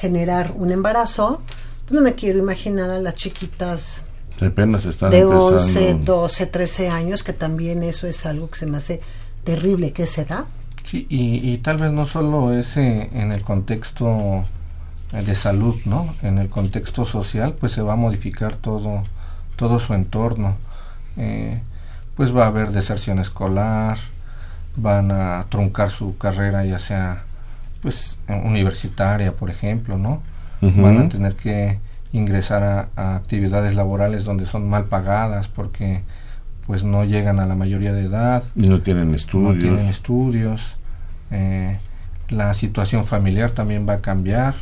generar 0.00 0.52
un 0.56 0.72
embarazo. 0.72 1.42
Pues 1.88 1.92
no 1.92 2.02
me 2.02 2.14
quiero 2.14 2.38
imaginar 2.38 2.90
a 2.90 2.98
las 2.98 3.14
chiquitas 3.14 4.02
Que 4.38 4.46
apenas 4.46 4.84
están 4.84 5.10
de 5.10 5.20
empezando. 5.20 5.56
11, 5.56 5.94
12, 6.04 6.46
13 6.46 6.88
años, 6.90 7.22
que 7.22 7.32
también 7.32 7.82
eso 7.82 8.06
es 8.06 8.26
algo 8.26 8.50
que 8.50 8.58
se 8.58 8.66
me 8.66 8.76
hace 8.76 9.00
terrible, 9.44 9.92
que 9.92 10.06
se 10.06 10.24
da. 10.24 10.44
Sí, 10.84 11.06
y, 11.08 11.50
y 11.50 11.58
tal 11.58 11.78
vez 11.78 11.92
no 11.92 12.06
solo 12.06 12.52
es 12.52 12.76
eh, 12.76 13.10
en 13.12 13.32
el 13.32 13.42
contexto 13.42 14.44
eh, 15.12 15.22
de 15.22 15.34
salud, 15.34 15.74
¿no? 15.86 16.14
En 16.22 16.38
el 16.38 16.48
contexto 16.48 17.04
social, 17.04 17.54
pues 17.58 17.72
se 17.72 17.82
va 17.82 17.94
a 17.94 17.96
modificar 17.96 18.56
todo, 18.56 19.04
todo 19.56 19.78
su 19.78 19.94
entorno. 19.94 20.56
Eh, 21.16 21.60
pues 22.14 22.36
va 22.36 22.44
a 22.44 22.48
haber 22.48 22.72
deserción 22.72 23.18
escolar, 23.18 23.96
van 24.76 25.10
a 25.10 25.46
truncar 25.48 25.90
su 25.90 26.18
carrera, 26.18 26.64
ya 26.64 26.78
sea 26.78 27.24
pues 27.80 28.18
eh, 28.28 28.42
universitaria, 28.44 29.32
por 29.32 29.50
ejemplo, 29.50 29.96
¿no? 29.96 30.22
Van 30.60 30.98
a 30.98 31.08
tener 31.08 31.34
que 31.36 31.78
ingresar 32.12 32.62
a, 32.64 32.88
a 32.96 33.16
actividades 33.16 33.74
laborales 33.74 34.24
donde 34.24 34.46
son 34.46 34.68
mal 34.68 34.86
pagadas 34.86 35.48
porque 35.48 36.02
pues 36.66 36.84
no 36.84 37.04
llegan 37.04 37.38
a 37.40 37.46
la 37.46 37.54
mayoría 37.54 37.92
de 37.92 38.04
edad 38.04 38.42
Y 38.54 38.68
no 38.68 38.80
tienen 38.80 39.14
estudios. 39.14 39.54
no 39.54 39.60
tienen 39.60 39.86
estudios, 39.86 40.76
eh, 41.30 41.78
la 42.28 42.52
situación 42.54 43.04
familiar 43.04 43.50
también 43.52 43.86
va 43.88 43.94
a 43.94 44.00
cambiar, 44.00 44.54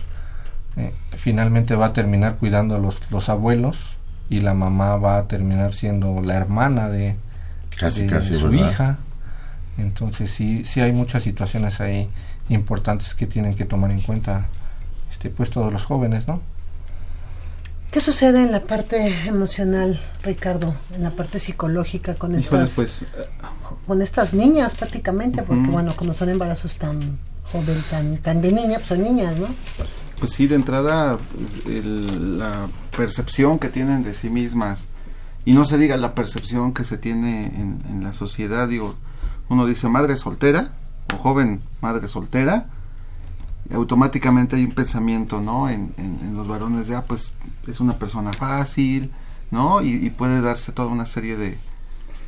eh, 0.76 0.92
finalmente 1.16 1.74
va 1.74 1.86
a 1.86 1.92
terminar 1.92 2.36
cuidando 2.36 2.76
a 2.76 2.78
los, 2.78 3.00
los 3.10 3.28
abuelos 3.28 3.96
y 4.28 4.40
la 4.40 4.54
mamá 4.54 4.96
va 4.96 5.18
a 5.18 5.22
terminar 5.28 5.72
siendo 5.72 6.20
la 6.22 6.34
hermana 6.34 6.88
de, 6.88 7.16
Casi, 7.78 8.02
de 8.02 8.06
casi, 8.08 8.34
su 8.34 8.50
¿verdad? 8.50 8.70
hija. 8.70 8.96
Entonces 9.78 10.30
sí, 10.30 10.62
sí 10.64 10.80
hay 10.80 10.92
muchas 10.92 11.22
situaciones 11.22 11.80
ahí 11.80 12.08
importantes 12.48 13.14
que 13.14 13.26
tienen 13.26 13.54
que 13.54 13.64
tomar 13.64 13.90
en 13.90 14.00
cuenta 14.00 14.46
este, 15.26 15.36
pues 15.36 15.50
todos 15.50 15.72
los 15.72 15.84
jóvenes, 15.84 16.26
¿no? 16.28 16.40
¿Qué 17.90 18.00
sucede 18.00 18.42
en 18.42 18.52
la 18.52 18.60
parte 18.60 19.06
emocional, 19.26 19.98
Ricardo? 20.22 20.74
En 20.94 21.02
la 21.02 21.10
parte 21.10 21.38
psicológica 21.38 22.14
con 22.14 22.38
Híjole, 22.38 22.64
estas, 22.64 22.74
pues 22.74 23.06
con 23.86 24.02
estas 24.02 24.34
niñas 24.34 24.74
prácticamente, 24.74 25.42
porque 25.42 25.68
bueno, 25.70 25.94
cuando 25.96 26.12
son 26.12 26.28
embarazos 26.28 26.76
tan 26.76 27.18
joven, 27.50 27.78
tan, 27.90 28.16
tan 28.18 28.42
de 28.42 28.52
niña, 28.52 28.76
pues 28.78 28.88
son 28.88 29.02
niñas, 29.02 29.38
¿no? 29.38 29.46
Pues 30.18 30.32
sí, 30.32 30.46
de 30.46 30.56
entrada, 30.56 31.16
pues, 31.18 31.66
el- 31.76 32.38
la 32.38 32.68
percepción 32.96 33.58
que 33.58 33.68
tienen 33.68 34.02
de 34.02 34.14
sí 34.14 34.28
mismas, 34.30 34.88
y 35.44 35.52
no 35.52 35.64
se 35.64 35.78
diga 35.78 35.96
la 35.96 36.14
percepción 36.14 36.74
que 36.74 36.84
se 36.84 36.98
tiene 36.98 37.42
en, 37.42 37.78
en 37.88 38.02
la 38.02 38.12
sociedad, 38.14 38.68
digo, 38.68 38.94
uno 39.48 39.64
dice 39.66 39.88
madre 39.88 40.16
soltera, 40.16 40.72
o 41.14 41.18
joven 41.18 41.60
madre 41.80 42.08
soltera, 42.08 42.66
automáticamente 43.72 44.56
hay 44.56 44.64
un 44.64 44.72
pensamiento, 44.72 45.40
¿no? 45.40 45.68
En, 45.68 45.94
los 46.34 46.48
varones 46.48 46.86
de, 46.86 46.96
ah, 46.96 47.04
pues 47.06 47.32
es 47.66 47.80
una 47.80 47.98
persona 47.98 48.32
fácil, 48.32 49.10
¿no? 49.50 49.82
Y, 49.82 50.10
puede 50.10 50.40
darse 50.40 50.72
toda 50.72 50.88
una 50.88 51.06
serie 51.06 51.36
de, 51.36 51.58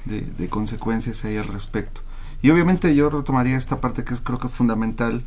de, 0.05 0.49
consecuencias 0.49 1.25
ahí 1.25 1.37
al 1.37 1.49
respecto. 1.49 2.01
Y 2.43 2.51
obviamente 2.51 2.95
yo 2.95 3.11
retomaría 3.11 3.57
esta 3.57 3.81
parte 3.81 4.05
que 4.05 4.15
es 4.15 4.21
creo 4.21 4.39
que 4.39 4.49
fundamental, 4.49 5.23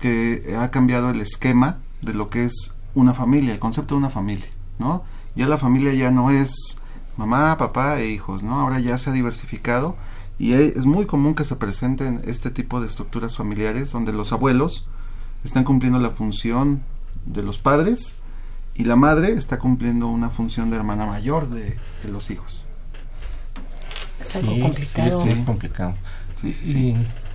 que 0.00 0.56
ha 0.58 0.70
cambiado 0.70 1.10
el 1.10 1.20
esquema 1.20 1.78
de 2.02 2.14
lo 2.14 2.30
que 2.30 2.44
es 2.44 2.72
una 2.94 3.14
familia, 3.14 3.52
el 3.52 3.58
concepto 3.58 3.94
de 3.94 4.00
una 4.00 4.10
familia, 4.10 4.48
¿no? 4.78 5.04
Ya 5.34 5.46
la 5.46 5.58
familia 5.58 5.92
ya 5.94 6.10
no 6.10 6.30
es 6.30 6.78
mamá, 7.16 7.56
papá 7.58 8.00
e 8.00 8.08
hijos, 8.08 8.42
¿no? 8.42 8.60
Ahora 8.60 8.80
ya 8.80 8.98
se 8.98 9.10
ha 9.10 9.12
diversificado 9.12 9.96
y 10.38 10.52
es 10.52 10.86
muy 10.86 11.06
común 11.06 11.34
que 11.34 11.44
se 11.44 11.56
presenten 11.56 12.22
este 12.24 12.50
tipo 12.50 12.80
de 12.80 12.86
estructuras 12.86 13.36
familiares 13.36 13.90
donde 13.90 14.12
los 14.12 14.32
abuelos 14.32 14.86
están 15.44 15.64
cumpliendo 15.64 15.98
la 15.98 16.10
función 16.10 16.82
de 17.26 17.42
los 17.42 17.58
padres 17.58 18.16
y 18.74 18.84
la 18.84 18.96
madre 18.96 19.32
está 19.32 19.58
cumpliendo 19.58 20.06
una 20.08 20.30
función 20.30 20.70
de 20.70 20.76
hermana 20.76 21.06
mayor 21.06 21.48
de, 21.48 21.76
de 22.02 22.08
los 22.10 22.30
hijos. 22.30 22.64
Es 24.20 24.36
algo 24.36 24.52
Sí, 24.54 24.60
complicado. 24.60 25.20
Sí, 25.20 25.28
es 25.28 25.36
muy 25.36 25.44
complicado. 25.44 25.94
Sí, 26.36 26.52
sí, 26.52 26.66
sí. 26.66 26.78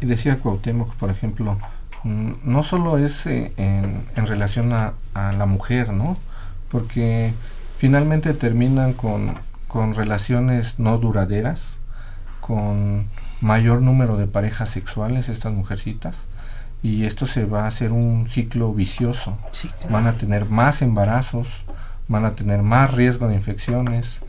Y, 0.02 0.06
y 0.06 0.08
decía 0.08 0.39
Cuauhtémoc, 0.39 0.94
por 0.96 1.10
ejemplo, 1.10 1.58
mm, 2.04 2.32
no 2.44 2.63
solo 2.63 2.98
es 2.98 3.26
eh, 3.26 3.54
en, 3.58 4.04
en 4.16 4.26
relación 4.26 4.74
a, 4.74 4.94
a 5.13 5.32
la 5.34 5.46
mujer, 5.46 5.92
¿no? 5.94 6.18
Porque 6.70 7.34
finalmente 7.78 8.34
terminan 8.34 8.94
con, 8.94 9.36
con 9.68 9.94
relaciones 9.94 10.80
no 10.80 10.98
duraderas, 10.98 11.78
con 12.39 13.06
mayor 13.42 13.82
número 13.82 14.18
de 14.18 14.28
parejas 14.28 14.70
sexuales, 14.70 15.28
estas 15.30 15.52
mujercitas, 15.54 16.18
y 16.84 17.06
esto 17.06 17.26
se 17.26 17.46
va 17.46 17.63
a 17.63 17.67
hacer 17.67 17.93
un 17.93 18.28
ciclo 18.28 18.74
vicioso. 18.74 19.38
Sí, 19.54 19.69
claro. 19.69 19.93
Van 19.93 20.08
a 20.08 20.17
tener 20.17 20.46
más 20.50 20.82
embarazos, 20.82 21.63
van 22.10 22.26
a 22.26 22.36
tener 22.36 22.62
más 22.62 22.93
riesgo 22.93 23.28
de 23.30 23.36
infecciones, 23.36 24.19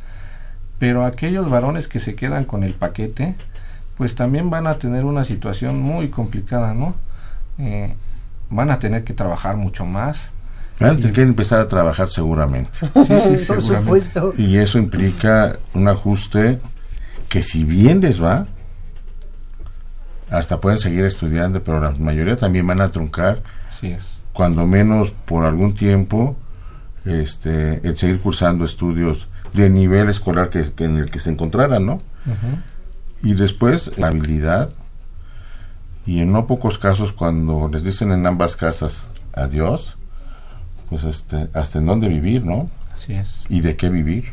pero 0.78 1.04
aquellos 1.04 1.50
varones 1.50 1.88
que 1.88 1.98
se 1.98 2.14
quedan 2.14 2.44
con 2.44 2.62
el 2.62 2.74
paquete, 2.74 3.34
pues 3.96 4.14
también 4.14 4.50
van 4.50 4.66
a 4.68 4.78
tener 4.78 5.04
una 5.04 5.24
situación 5.24 5.80
muy 5.80 6.08
complicada, 6.08 6.74
¿no? 6.74 6.94
Eh, 7.58 7.94
van 8.50 8.70
a 8.70 8.78
tener 8.78 9.02
que 9.04 9.14
trabajar 9.14 9.56
mucho 9.56 9.84
más. 9.84 10.30
Van 10.78 10.90
a 10.90 10.96
tener 10.96 11.12
que 11.12 11.22
empezar 11.22 11.60
a 11.60 11.66
trabajar 11.66 12.08
seguramente. 12.08 12.70
Sí, 12.80 12.88
sí, 13.20 13.44
Por 13.46 13.62
seguramente. 13.62 13.80
supuesto. 13.82 14.34
Y 14.36 14.58
eso 14.58 14.78
implica 14.78 15.56
un 15.74 15.88
ajuste 15.88 16.58
que 17.28 17.42
si 17.42 17.64
bien 17.64 18.00
les 18.00 18.22
va, 18.22 18.46
hasta 20.30 20.60
pueden 20.60 20.78
seguir 20.78 21.04
estudiando, 21.04 21.62
pero 21.62 21.80
la 21.80 21.90
mayoría 21.92 22.36
también 22.36 22.66
van 22.66 22.80
a 22.80 22.90
truncar, 22.90 23.42
Así 23.70 23.88
es. 23.88 24.04
cuando 24.32 24.66
menos 24.66 25.10
por 25.10 25.44
algún 25.44 25.74
tiempo, 25.74 26.36
este, 27.04 27.86
el 27.86 27.96
seguir 27.96 28.20
cursando 28.20 28.64
estudios 28.64 29.28
de 29.52 29.70
nivel 29.70 30.08
escolar 30.08 30.50
que, 30.50 30.72
que 30.72 30.84
en 30.84 30.96
el 30.96 31.10
que 31.10 31.18
se 31.20 31.30
encontraran, 31.30 31.84
¿no? 31.86 31.98
Y 33.22 33.34
después 33.34 33.90
la 33.96 34.08
habilidad, 34.08 34.70
y 36.06 36.20
en 36.20 36.32
no 36.32 36.46
pocos 36.46 36.78
casos 36.78 37.12
cuando 37.12 37.68
les 37.72 37.84
dicen 37.84 38.12
en 38.12 38.26
ambas 38.26 38.56
casas 38.56 39.08
adiós, 39.32 39.96
pues 40.90 41.04
este, 41.04 41.48
hasta 41.54 41.78
en 41.78 41.86
dónde 41.86 42.08
vivir, 42.08 42.44
¿no? 42.44 42.70
Así 42.94 43.14
es. 43.14 43.44
Y 43.48 43.60
de 43.60 43.76
qué 43.76 43.88
vivir. 43.88 44.32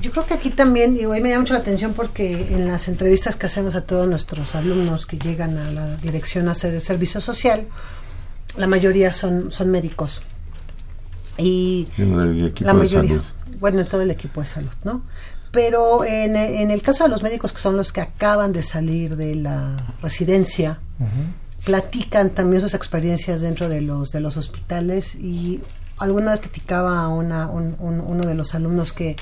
Yo 0.00 0.10
creo 0.12 0.26
que 0.26 0.34
aquí 0.34 0.50
también, 0.50 0.94
digo, 0.94 1.12
ahí 1.12 1.20
me 1.22 1.28
llama 1.30 1.42
mucho 1.42 1.54
la 1.54 1.60
atención 1.60 1.92
porque 1.94 2.48
en 2.54 2.66
las 2.68 2.88
entrevistas 2.88 3.36
que 3.36 3.46
hacemos 3.46 3.74
a 3.74 3.82
todos 3.82 4.06
nuestros 4.08 4.54
alumnos 4.54 5.06
que 5.06 5.18
llegan 5.18 5.58
a 5.58 5.70
la 5.70 5.96
dirección 5.96 6.48
a 6.48 6.52
hacer 6.52 6.74
el 6.74 6.80
servicio 6.80 7.20
social, 7.20 7.66
la 8.56 8.66
mayoría 8.66 9.12
son, 9.12 9.50
son 9.52 9.70
médicos. 9.70 10.22
Y 11.38 11.88
Y 11.96 12.02
en 12.02 12.20
el 12.20 12.46
equipo 12.48 12.66
la 12.66 12.74
de 12.74 12.78
mayoría, 12.78 13.10
salud. 13.10 13.24
bueno, 13.58 13.80
en 13.80 13.86
todo 13.86 14.02
el 14.02 14.10
equipo 14.10 14.40
de 14.40 14.46
salud, 14.46 14.70
¿no? 14.84 15.02
Pero 15.50 16.04
en, 16.04 16.34
en 16.36 16.70
el 16.70 16.80
caso 16.82 17.04
de 17.04 17.10
los 17.10 17.22
médicos 17.22 17.52
que 17.52 17.60
son 17.60 17.76
los 17.76 17.92
que 17.92 18.00
acaban 18.00 18.52
de 18.52 18.62
salir 18.62 19.16
de 19.16 19.34
la 19.34 19.94
residencia, 20.02 20.78
platican 21.64 22.30
también 22.30 22.62
sus 22.62 22.74
experiencias 22.74 23.40
dentro 23.40 23.68
de 23.68 23.80
los 23.80 24.10
de 24.10 24.20
los 24.20 24.36
hospitales 24.36 25.14
y 25.14 25.60
alguna 25.98 26.32
vez 26.32 26.40
platicaba 26.40 27.02
a 27.02 27.08
una, 27.08 27.48
un- 27.48 27.76
un- 27.78 28.00
uno 28.00 28.24
de 28.26 28.34
los 28.34 28.54
alumnos 28.54 28.92
que 28.92 29.14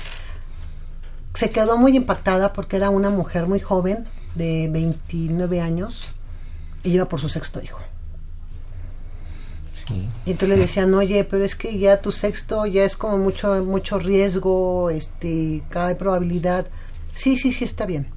se 1.33 1.51
quedó 1.51 1.77
muy 1.77 1.95
impactada 1.95 2.53
porque 2.53 2.77
era 2.77 2.89
una 2.89 3.09
mujer 3.09 3.47
muy 3.47 3.59
joven 3.59 4.05
de 4.35 4.69
29 4.71 5.61
años 5.61 6.09
y 6.83 6.91
iba 6.91 7.05
por 7.05 7.19
su 7.19 7.29
sexto 7.29 7.61
hijo. 7.61 7.79
Sí. 9.73 10.07
Y 10.25 10.31
entonces 10.31 10.57
le 10.57 10.61
decían, 10.63 10.93
oye, 10.93 11.23
pero 11.23 11.43
es 11.43 11.55
que 11.55 11.77
ya 11.77 12.01
tu 12.01 12.11
sexto 12.11 12.65
ya 12.65 12.83
es 12.83 12.95
como 12.95 13.17
mucho, 13.17 13.63
mucho 13.63 13.99
riesgo, 13.99 14.89
este, 14.89 15.63
hay 15.73 15.95
probabilidad. 15.95 16.67
Sí, 17.13 17.37
sí, 17.37 17.51
sí, 17.51 17.65
está 17.65 17.85
bien. 17.85 18.07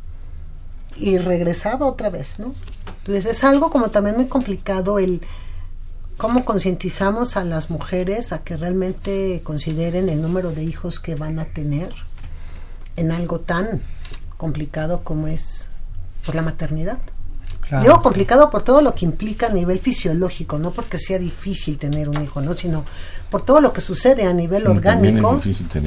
Y 0.97 1.19
regresaba 1.19 1.87
otra 1.87 2.11
vez, 2.11 2.39
¿no? 2.39 2.55
Entonces 2.99 3.27
es 3.27 3.45
algo 3.45 3.71
como 3.71 3.91
también 3.91 4.17
muy 4.17 4.27
complicado 4.27 4.99
el 4.99 5.21
cómo 6.17 6.45
concientizamos 6.45 7.37
a 7.37 7.45
las 7.45 7.71
mujeres 7.71 8.33
a 8.33 8.43
que 8.43 8.57
realmente 8.57 9.41
consideren 9.43 10.09
el 10.09 10.23
número 10.23 10.53
de 10.53 10.63
hijos 10.63 11.01
que 11.01 11.17
van 11.17 11.39
a 11.39 11.45
tener 11.45 11.93
en 12.97 13.11
algo 13.11 13.41
tan 13.41 13.83
complicado 14.37 15.03
como 15.03 15.27
es 15.27 15.69
pues, 16.25 16.35
la 16.35 16.43
maternidad. 16.43 16.99
Claro. 17.61 17.83
Digo 17.83 18.03
complicado 18.03 18.51
por 18.51 18.63
todo 18.63 18.83
lo 18.83 18.95
que 18.95 19.07
implica 19.07 19.47
a 19.47 19.49
nivel 19.49 19.79
fisiológico, 19.79 20.59
no 20.59 20.71
porque 20.71 20.99
sea 20.99 21.19
difícil 21.19 21.79
tener 21.79 22.11
un 22.11 22.23
hijo, 22.23 22.43
no, 22.43 22.53
sino 22.53 22.85
por 23.31 23.41
todo 23.41 23.61
lo 23.61 23.73
que 23.73 23.81
sucede 23.81 24.27
a 24.27 24.35
nivel 24.35 24.67
orgánico. 24.67 25.41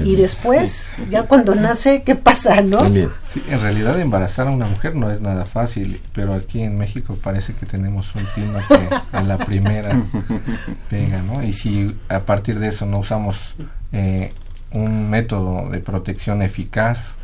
Y 0.04 0.15
después, 0.15 0.88
ya 1.12 1.24
cuando 1.24 1.54
nace, 1.54 2.02
¿qué 2.02 2.15
pasa, 2.15 2.62
no? 2.62 2.84
Sí, 2.89 3.41
en 3.48 3.62
realidad 3.62 4.00
embarazar 4.00 4.48
a 4.48 4.52
una 4.52 4.65
mujer 4.65 4.96
no 4.96 5.12
es 5.12 5.22
nada 5.22 5.46
fácil, 5.46 6.02
pero 6.13 6.34
aquí 6.34 6.62
en 6.62 6.80
México 6.80 7.15
parece 7.22 7.54
que 7.54 7.67
tenemos 7.67 8.13
un 8.15 8.24
clima 8.34 8.67
que 8.67 9.15
a 9.15 9.22
la 9.22 9.38
primera 9.38 10.02
pega, 10.89 11.22
¿no? 11.22 11.43
Y 11.43 11.54
si 11.54 11.96
a 12.10 12.22
partir 12.22 12.60
de 12.60 12.70
eso 12.70 12.88
no 12.88 12.98
usamos 12.98 13.56
eh, 13.91 14.34
un 14.71 15.10
método 15.10 15.69
de 15.69 15.80
protección 15.80 16.41
eficaz 16.41 17.15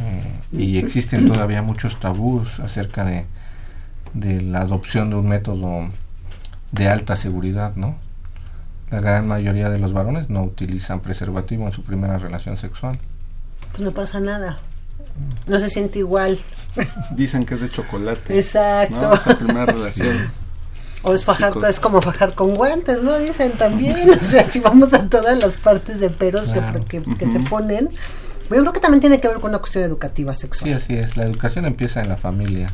eh, 0.00 0.40
y 0.52 0.78
existen 0.78 1.26
todavía 1.30 1.62
muchos 1.62 1.98
tabús 2.00 2.60
acerca 2.60 3.04
de, 3.04 3.26
de 4.14 4.40
la 4.40 4.60
adopción 4.60 5.10
de 5.10 5.16
un 5.16 5.28
método 5.28 5.88
de 6.72 6.88
alta 6.88 7.16
seguridad, 7.16 7.74
¿no? 7.76 7.96
La 8.90 9.00
gran 9.00 9.26
mayoría 9.26 9.68
de 9.68 9.78
los 9.78 9.92
varones 9.92 10.30
no 10.30 10.42
utilizan 10.42 11.00
preservativo 11.00 11.66
en 11.66 11.72
su 11.72 11.82
primera 11.82 12.16
relación 12.16 12.56
sexual. 12.56 12.98
Pues 13.72 13.80
no 13.82 13.92
pasa 13.92 14.18
nada. 14.20 14.56
No 15.46 15.58
se 15.58 15.68
siente 15.68 15.98
igual. 15.98 16.38
Dicen 17.10 17.44
que 17.44 17.54
es 17.54 17.60
de 17.60 17.68
chocolate. 17.68 18.38
Exacto. 18.38 19.00
¿no? 19.00 19.14
Esa 19.14 19.36
primera 19.36 19.66
relación. 19.66 20.30
O 21.02 21.14
es 21.14 21.24
fajar, 21.24 21.52
Chicos. 21.52 21.68
es 21.70 21.80
como 21.80 22.02
fajar 22.02 22.34
con 22.34 22.54
guantes, 22.54 23.02
¿no? 23.02 23.16
Dicen 23.18 23.52
también. 23.52 24.10
O 24.20 24.22
sea, 24.22 24.44
si 24.50 24.60
vamos 24.60 24.92
a 24.94 25.08
todas 25.08 25.38
las 25.38 25.52
partes 25.52 26.00
de 26.00 26.10
peros 26.10 26.48
que- 26.48 26.52
Claro. 26.58 26.84
que, 26.84 27.02
que 27.02 27.30
se 27.30 27.40
ponen. 27.40 27.88
Yo 28.50 28.56
creo 28.56 28.72
que 28.72 28.80
también 28.80 29.00
tiene 29.00 29.20
que 29.20 29.28
ver 29.28 29.38
con 29.40 29.50
una 29.50 29.58
cuestión 29.58 29.84
educativa 29.84 30.34
Sí, 30.34 30.40
sexual. 30.42 30.72
así 30.74 30.94
es. 30.96 31.16
La 31.16 31.24
educación 31.24 31.66
empieza 31.66 32.00
en 32.00 32.08
la 32.08 32.16
familia. 32.16 32.68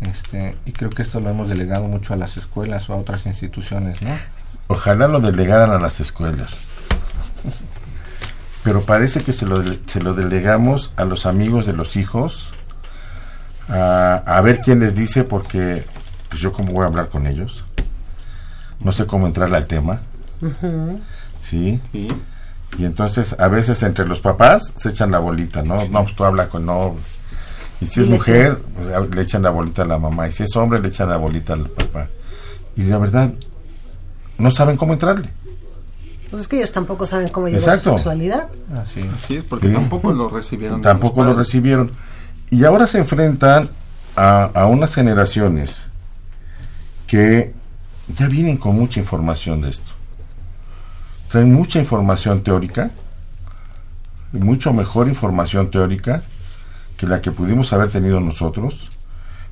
Este, 0.00 0.56
y 0.66 0.72
creo 0.72 0.90
que 0.90 1.02
esto 1.02 1.18
lo 1.18 1.30
hemos 1.30 1.48
delegado 1.48 1.84
mucho 1.84 2.14
a 2.14 2.16
las 2.16 2.36
escuelas 2.36 2.88
o 2.88 2.92
a 2.92 2.96
otras 2.96 3.26
instituciones, 3.26 4.00
¿no? 4.02 4.10
Ojalá 4.68 5.08
lo 5.08 5.18
delegaran 5.20 5.70
a 5.70 5.78
las 5.80 5.98
escuelas. 6.00 6.50
Pero 8.62 8.82
parece 8.82 9.20
que 9.22 9.32
se 9.32 9.46
lo, 9.46 9.62
se 9.86 10.00
lo 10.00 10.14
delegamos 10.14 10.90
a 10.96 11.04
los 11.04 11.26
amigos 11.26 11.64
de 11.66 11.72
los 11.72 11.96
hijos, 11.96 12.50
a, 13.68 14.16
a 14.26 14.40
ver 14.42 14.60
quién 14.60 14.80
les 14.80 14.94
dice, 14.94 15.24
porque 15.24 15.84
pues 16.28 16.40
yo 16.40 16.52
cómo 16.52 16.72
voy 16.72 16.84
a 16.84 16.86
hablar 16.88 17.08
con 17.08 17.26
ellos. 17.26 17.64
No 18.80 18.92
sé 18.92 19.06
cómo 19.06 19.26
entrarle 19.26 19.56
al 19.56 19.66
tema. 19.66 20.00
¿Sí? 21.38 21.80
Sí. 21.92 22.08
Y 22.78 22.84
entonces 22.84 23.34
a 23.38 23.48
veces 23.48 23.82
entre 23.82 24.06
los 24.06 24.20
papás 24.20 24.72
se 24.76 24.90
echan 24.90 25.10
la 25.10 25.18
bolita, 25.18 25.62
¿no? 25.62 25.84
No, 25.88 26.02
pues 26.04 26.14
tú 26.14 26.24
habla 26.24 26.48
con 26.48 26.66
no. 26.66 26.96
Y 27.80 27.86
si 27.86 28.00
es 28.00 28.06
mujer, 28.06 28.58
pues, 28.74 29.14
le 29.14 29.22
echan 29.22 29.42
la 29.42 29.50
bolita 29.50 29.82
a 29.82 29.86
la 29.86 29.98
mamá. 29.98 30.28
Y 30.28 30.32
si 30.32 30.42
es 30.42 30.54
hombre, 30.56 30.80
le 30.80 30.88
echan 30.88 31.08
la 31.08 31.16
bolita 31.16 31.54
al 31.54 31.68
papá. 31.70 32.08
Y 32.76 32.82
la 32.84 32.98
verdad, 32.98 33.32
no 34.36 34.50
saben 34.50 34.76
cómo 34.76 34.92
entrarle. 34.92 35.30
Pues 36.30 36.42
es 36.42 36.48
que 36.48 36.58
ellos 36.58 36.72
tampoco 36.72 37.06
saben 37.06 37.28
cómo 37.30 37.46
llevar 37.46 37.60
Exacto. 37.62 37.90
su 37.92 37.96
sexualidad. 37.96 38.48
Así 38.80 39.00
es. 39.00 39.12
Así 39.14 39.36
es, 39.36 39.44
porque 39.44 39.68
Sí. 39.68 39.72
tampoco 39.72 40.12
lo 40.12 40.28
recibieron. 40.28 40.82
Tampoco 40.82 41.24
lo 41.24 41.34
recibieron. 41.34 41.90
Y 42.50 42.64
ahora 42.64 42.86
se 42.86 42.98
enfrentan 42.98 43.70
a, 44.14 44.44
a 44.44 44.66
unas 44.66 44.94
generaciones 44.94 45.87
que 47.08 47.52
ya 48.16 48.28
vienen 48.28 48.58
con 48.58 48.76
mucha 48.76 49.00
información 49.00 49.62
de 49.62 49.70
esto. 49.70 49.90
Traen 51.28 51.52
mucha 51.52 51.80
información 51.80 52.42
teórica, 52.42 52.90
mucho 54.32 54.72
mejor 54.72 55.08
información 55.08 55.70
teórica 55.70 56.22
que 56.96 57.06
la 57.06 57.20
que 57.20 57.32
pudimos 57.32 57.72
haber 57.72 57.90
tenido 57.90 58.20
nosotros, 58.20 58.86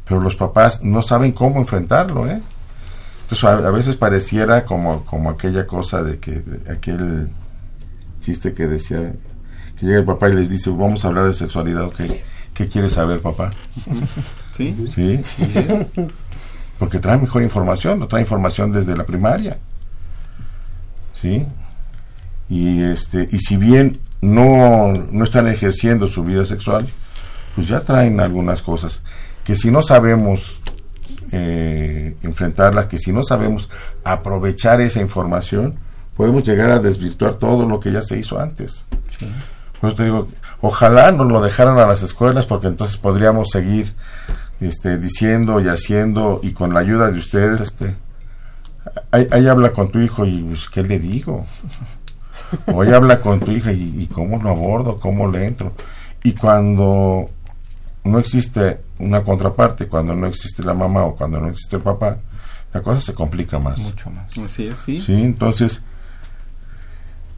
pero 0.06 0.20
los 0.20 0.36
papás 0.36 0.82
no 0.82 1.02
saben 1.02 1.32
cómo 1.32 1.58
enfrentarlo, 1.58 2.28
¿eh? 2.28 2.40
Entonces 3.22 3.44
a, 3.44 3.54
a 3.54 3.70
veces 3.70 3.96
pareciera 3.96 4.64
como, 4.64 5.04
como 5.04 5.30
aquella 5.30 5.66
cosa 5.66 6.02
de 6.02 6.18
que 6.18 6.32
de 6.32 6.72
aquel 6.72 7.28
chiste 8.20 8.52
que 8.52 8.66
decía 8.66 9.12
que 9.78 9.86
llega 9.86 9.98
el 9.98 10.04
papá 10.04 10.28
y 10.28 10.34
les 10.34 10.48
dice 10.48 10.70
vamos 10.70 11.04
a 11.04 11.08
hablar 11.08 11.26
de 11.26 11.34
sexualidad, 11.34 11.84
ok, 11.84 12.00
¿qué 12.54 12.68
quieres 12.68 12.92
saber 12.92 13.20
papá? 13.20 13.50
Sí. 14.52 14.74
Sí, 14.94 15.20
Así 15.42 15.58
es. 15.58 15.88
Porque 16.78 16.98
trae 16.98 17.18
mejor 17.18 17.42
información, 17.42 17.98
no 17.98 18.06
trae 18.06 18.22
información 18.22 18.72
desde 18.72 18.96
la 18.96 19.04
primaria. 19.04 19.58
¿Sí? 21.14 21.46
Y 22.48 22.82
este 22.82 23.28
y 23.30 23.38
si 23.38 23.56
bien 23.56 23.98
no, 24.20 24.92
no 25.10 25.24
están 25.24 25.48
ejerciendo 25.48 26.06
su 26.06 26.22
vida 26.22 26.44
sexual, 26.44 26.86
pues 27.54 27.68
ya 27.68 27.80
traen 27.80 28.20
algunas 28.20 28.62
cosas 28.62 29.02
que 29.46 29.54
si 29.54 29.70
no 29.70 29.80
sabemos 29.80 30.60
eh, 31.30 32.16
enfrentarlas, 32.22 32.86
que 32.86 32.98
si 32.98 33.12
no 33.12 33.22
sabemos 33.22 33.68
aprovechar 34.02 34.80
esa 34.80 35.00
información, 35.00 35.76
podemos 36.16 36.42
llegar 36.42 36.70
a 36.70 36.80
desvirtuar 36.80 37.36
todo 37.36 37.64
lo 37.66 37.78
que 37.78 37.92
ya 37.92 38.02
se 38.02 38.18
hizo 38.18 38.40
antes. 38.40 38.84
Sí. 39.18 39.28
Por 39.80 39.90
eso 39.90 39.96
te 39.96 40.04
digo, 40.04 40.28
ojalá 40.60 41.12
nos 41.12 41.28
lo 41.30 41.40
dejaran 41.40 41.78
a 41.78 41.86
las 41.86 42.02
escuelas 42.02 42.46
porque 42.46 42.66
entonces 42.66 42.96
podríamos 42.96 43.48
seguir 43.50 43.94
este, 44.60 44.98
diciendo 44.98 45.60
y 45.60 45.68
haciendo 45.68 46.40
y 46.42 46.52
con 46.52 46.72
la 46.72 46.80
ayuda 46.80 47.10
de 47.10 47.18
ustedes, 47.18 47.60
este, 47.60 47.94
ahí, 49.10 49.26
ahí 49.30 49.46
habla 49.46 49.72
con 49.72 49.90
tu 49.90 49.98
hijo 50.00 50.24
y 50.24 50.42
pues, 50.42 50.68
¿qué 50.68 50.82
le 50.82 50.98
digo? 50.98 51.46
O 52.66 52.82
ahí 52.82 52.92
habla 52.92 53.20
con 53.20 53.40
tu 53.40 53.50
hija 53.50 53.72
y, 53.72 53.94
y 54.02 54.06
cómo 54.06 54.40
lo 54.42 54.50
abordo, 54.50 54.98
cómo 54.98 55.30
le 55.30 55.46
entro. 55.46 55.72
Y 56.22 56.32
cuando 56.32 57.30
no 58.04 58.18
existe 58.18 58.80
una 58.98 59.22
contraparte, 59.22 59.86
cuando 59.88 60.14
no 60.14 60.26
existe 60.26 60.62
la 60.62 60.74
mamá 60.74 61.04
o 61.04 61.16
cuando 61.16 61.40
no 61.40 61.48
existe 61.48 61.76
el 61.76 61.82
papá, 61.82 62.18
la 62.72 62.82
cosa 62.82 63.00
se 63.00 63.14
complica 63.14 63.58
más. 63.58 63.78
Mucho 63.78 64.10
más. 64.10 64.36
Así 64.38 64.68
es, 64.68 64.78
sí. 64.78 65.00
Sí, 65.00 65.12
entonces, 65.14 65.82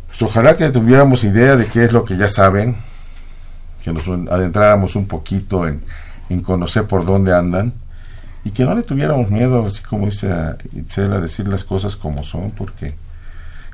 pues 0.07 0.23
ojalá 0.23 0.57
que 0.57 0.69
tuviéramos 0.71 1.25
idea 1.25 1.57
de 1.57 1.67
qué 1.67 1.85
es 1.85 1.93
lo 1.93 2.05
que 2.05 2.17
ya 2.17 2.29
saben, 2.29 2.77
que 3.83 3.93
nos 3.93 4.07
adentráramos 4.09 4.97
un 4.97 5.07
poquito 5.07 5.67
en, 5.67 5.83
en 6.29 6.41
conocer 6.41 6.87
por 6.87 7.05
dónde 7.05 7.35
andan 7.35 7.73
y 8.45 8.51
que 8.51 8.65
no 8.65 8.75
le 8.75 8.83
tuviéramos 8.83 9.31
miedo, 9.31 9.67
así 9.67 9.83
como 9.83 10.07
dice 10.07 10.31
a 10.33 10.57
Itzel, 10.73 11.13
a 11.13 11.21
decir 11.21 11.49
las 11.49 11.65
cosas 11.65 11.97
como 11.97 12.25
son, 12.25 12.51
porque 12.53 12.95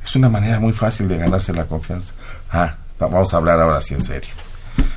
es 0.04 0.16
una 0.16 0.28
manera 0.28 0.58
muy 0.60 0.72
fácil 0.72 1.08
de 1.08 1.16
ganarse 1.18 1.52
la 1.52 1.64
confianza. 1.64 2.12
Ah, 2.50 2.76
va- 3.00 3.08
vamos 3.08 3.32
a 3.34 3.36
hablar 3.38 3.60
ahora 3.60 3.80
sí 3.82 3.94
en 3.94 4.02
serio. 4.02 4.30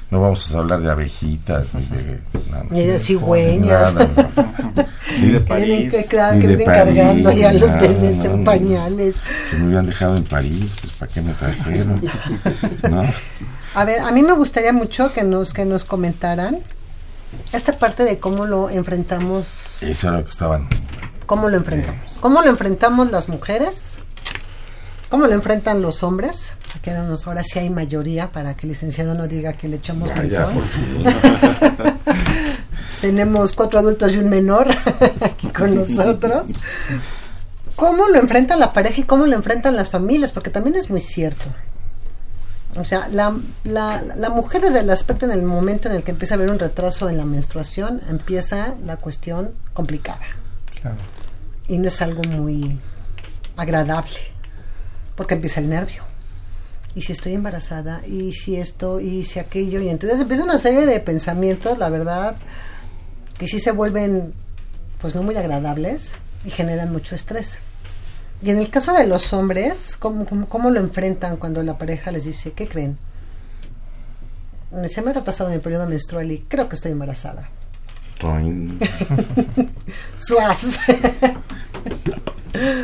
No 0.10 0.22
vamos 0.22 0.54
a 0.56 0.58
hablar 0.60 0.80
de 0.82 0.90
abejitas 0.90 1.68
ni 1.74 1.84
de, 1.86 2.20
nada, 2.50 2.64
Ni 2.70 2.86
de 2.86 2.98
cigüeñas. 2.98 3.94
nada. 3.94 4.08
Sí, 5.10 5.32
de 5.32 5.42
Que 5.44 5.56
vienen, 5.56 5.90
París. 5.90 5.92
que, 5.96 6.06
claro, 6.10 6.36
Ni 6.36 6.42
que 6.42 6.48
de 6.58 6.64
cargando 6.66 7.24
París, 7.30 7.40
ya 7.42 7.54
los 7.54 7.72
bebés 7.80 8.26
en 8.26 8.40
no. 8.40 8.44
pañales. 8.44 9.16
que 9.50 9.58
me 9.58 9.66
hubieran 9.68 9.86
dejado 9.86 10.18
en 10.18 10.24
París, 10.26 10.76
pues 10.82 10.94
¿para 10.94 11.12
qué 11.12 11.22
me 11.22 11.34
trajeron? 11.34 12.02
¿No? 12.92 13.04
A 13.74 13.86
ver, 13.86 14.02
a 14.02 14.12
mí 14.12 14.22
me 14.24 14.34
gustaría 14.34 14.74
mucho 14.74 15.14
que 15.14 15.24
nos 15.24 15.54
que 15.54 15.64
nos 15.66 15.86
comentaran 15.86 16.58
esta 17.54 17.74
parte 17.78 18.04
de 18.04 18.20
cómo 18.20 18.46
lo 18.46 18.70
enfrentamos, 18.70 19.46
Eso 19.82 20.08
era 20.10 20.18
lo 20.18 20.24
que 20.24 20.30
estaban. 20.32 20.68
cómo 21.26 21.50
lo 21.50 21.58
enfrentamos, 21.58 22.18
cómo 22.20 22.42
lo 22.42 22.50
enfrentamos 22.50 23.12
las 23.12 23.30
mujeres, 23.30 23.96
cómo 25.10 25.28
lo 25.28 25.34
enfrentan 25.34 25.82
los 25.82 26.04
hombres. 26.04 26.54
Aquí 26.78 26.92
nos- 26.92 27.26
ahora 27.28 27.44
sí 27.44 27.60
hay 27.60 27.70
mayoría 27.70 28.32
para 28.32 28.56
que 28.56 28.66
el 28.68 28.70
licenciado 28.74 29.14
no 29.14 29.28
diga 29.28 29.54
que 29.54 29.68
le 29.68 29.78
echamos 29.78 30.10
Ya, 30.16 30.24
ya, 30.26 30.46
por 30.48 30.64
fin. 30.66 31.06
Tenemos 33.02 33.54
cuatro 33.54 33.80
adultos 33.80 34.14
y 34.14 34.18
un 34.18 34.30
menor 34.30 34.68
aquí 35.22 35.48
con 35.50 35.76
nosotros. 35.76 36.46
¿Cómo 37.76 38.08
lo 38.08 38.18
enfrentan 38.18 38.60
la 38.60 38.74
pareja 38.74 39.02
y 39.02 39.04
cómo 39.04 39.28
lo 39.28 39.36
enfrentan 39.36 39.76
las 39.76 39.90
familias? 39.90 40.32
Porque 40.32 40.50
también 40.50 40.76
es 40.76 40.90
muy 40.90 41.02
cierto. 41.02 41.46
O 42.78 42.86
sea, 42.86 43.08
la, 43.10 43.36
la, 43.64 44.02
la 44.16 44.30
mujer 44.30 44.62
desde 44.62 44.80
el 44.82 44.90
aspecto 44.90 45.26
en 45.26 45.32
el 45.32 45.42
momento 45.42 45.90
en 45.90 45.96
el 45.96 46.04
que 46.04 46.12
empieza 46.12 46.36
a 46.36 46.38
haber 46.38 46.52
un 46.52 46.60
retraso 46.60 47.10
en 47.10 47.18
la 47.18 47.26
menstruación, 47.26 48.02
empieza 48.10 48.76
la 48.86 48.98
cuestión 48.98 49.52
complicada. 49.74 50.22
Claro. 50.80 50.98
Y 51.68 51.80
no 51.80 51.88
es 51.88 52.02
algo 52.02 52.24
muy 52.24 52.80
agradable, 53.56 54.20
porque 55.16 55.34
empieza 55.34 55.60
el 55.60 55.70
nervio. 55.70 56.04
Y 56.94 57.02
si 57.02 57.14
estoy 57.14 57.34
embarazada, 57.34 58.02
y 58.08 58.34
si 58.34 58.56
esto, 58.58 59.00
y 59.00 59.24
si 59.24 59.40
aquello, 59.40 59.82
y 59.82 59.90
entonces 59.90 60.20
empieza 60.20 60.44
una 60.44 60.58
serie 60.58 60.86
de 60.86 61.00
pensamientos, 61.00 61.78
la 61.78 61.90
verdad, 61.90 62.36
que 63.38 63.48
sí 63.48 63.60
se 63.60 63.72
vuelven, 63.72 64.34
pues 65.00 65.16
no 65.16 65.24
muy 65.24 65.36
agradables 65.36 66.12
y 66.46 66.52
generan 66.52 66.92
mucho 66.92 67.16
estrés. 67.16 67.58
Y 68.42 68.52
en 68.52 68.58
el 68.60 68.70
caso 68.70 68.94
de 68.94 69.08
los 69.08 69.34
hombres, 69.34 69.98
¿cómo, 69.98 70.26
cómo, 70.26 70.48
cómo 70.48 70.70
lo 70.70 70.80
enfrentan 70.80 71.38
cuando 71.38 71.64
la 71.64 71.78
pareja 71.78 72.12
les 72.12 72.26
dice, 72.26 72.52
¿qué 72.54 72.68
creen? 72.68 72.98
Se 74.90 75.02
me 75.02 75.10
ha 75.12 75.14
retrasado 75.14 75.50
mi 75.50 75.60
periodo 75.60 75.88
menstrual 75.88 76.32
y 76.32 76.40
creo 76.40 76.68
que 76.70 76.76
estoy 76.76 76.92
embarazada. 76.92 77.50
Suaz. 80.18 80.80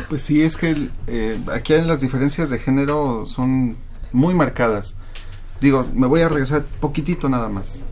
Pues 0.08 0.22
sí, 0.22 0.40
es 0.42 0.56
que 0.56 0.88
eh, 1.08 1.36
aquí 1.52 1.72
las 1.78 2.00
diferencias 2.00 2.48
de 2.48 2.60
género 2.60 3.26
son 3.26 3.76
muy 4.12 4.32
marcadas. 4.32 4.98
Digo, 5.60 5.82
me 5.94 6.06
voy 6.06 6.20
a 6.20 6.28
regresar 6.28 6.62
poquitito 6.80 7.28
nada 7.28 7.48
más. 7.48 7.84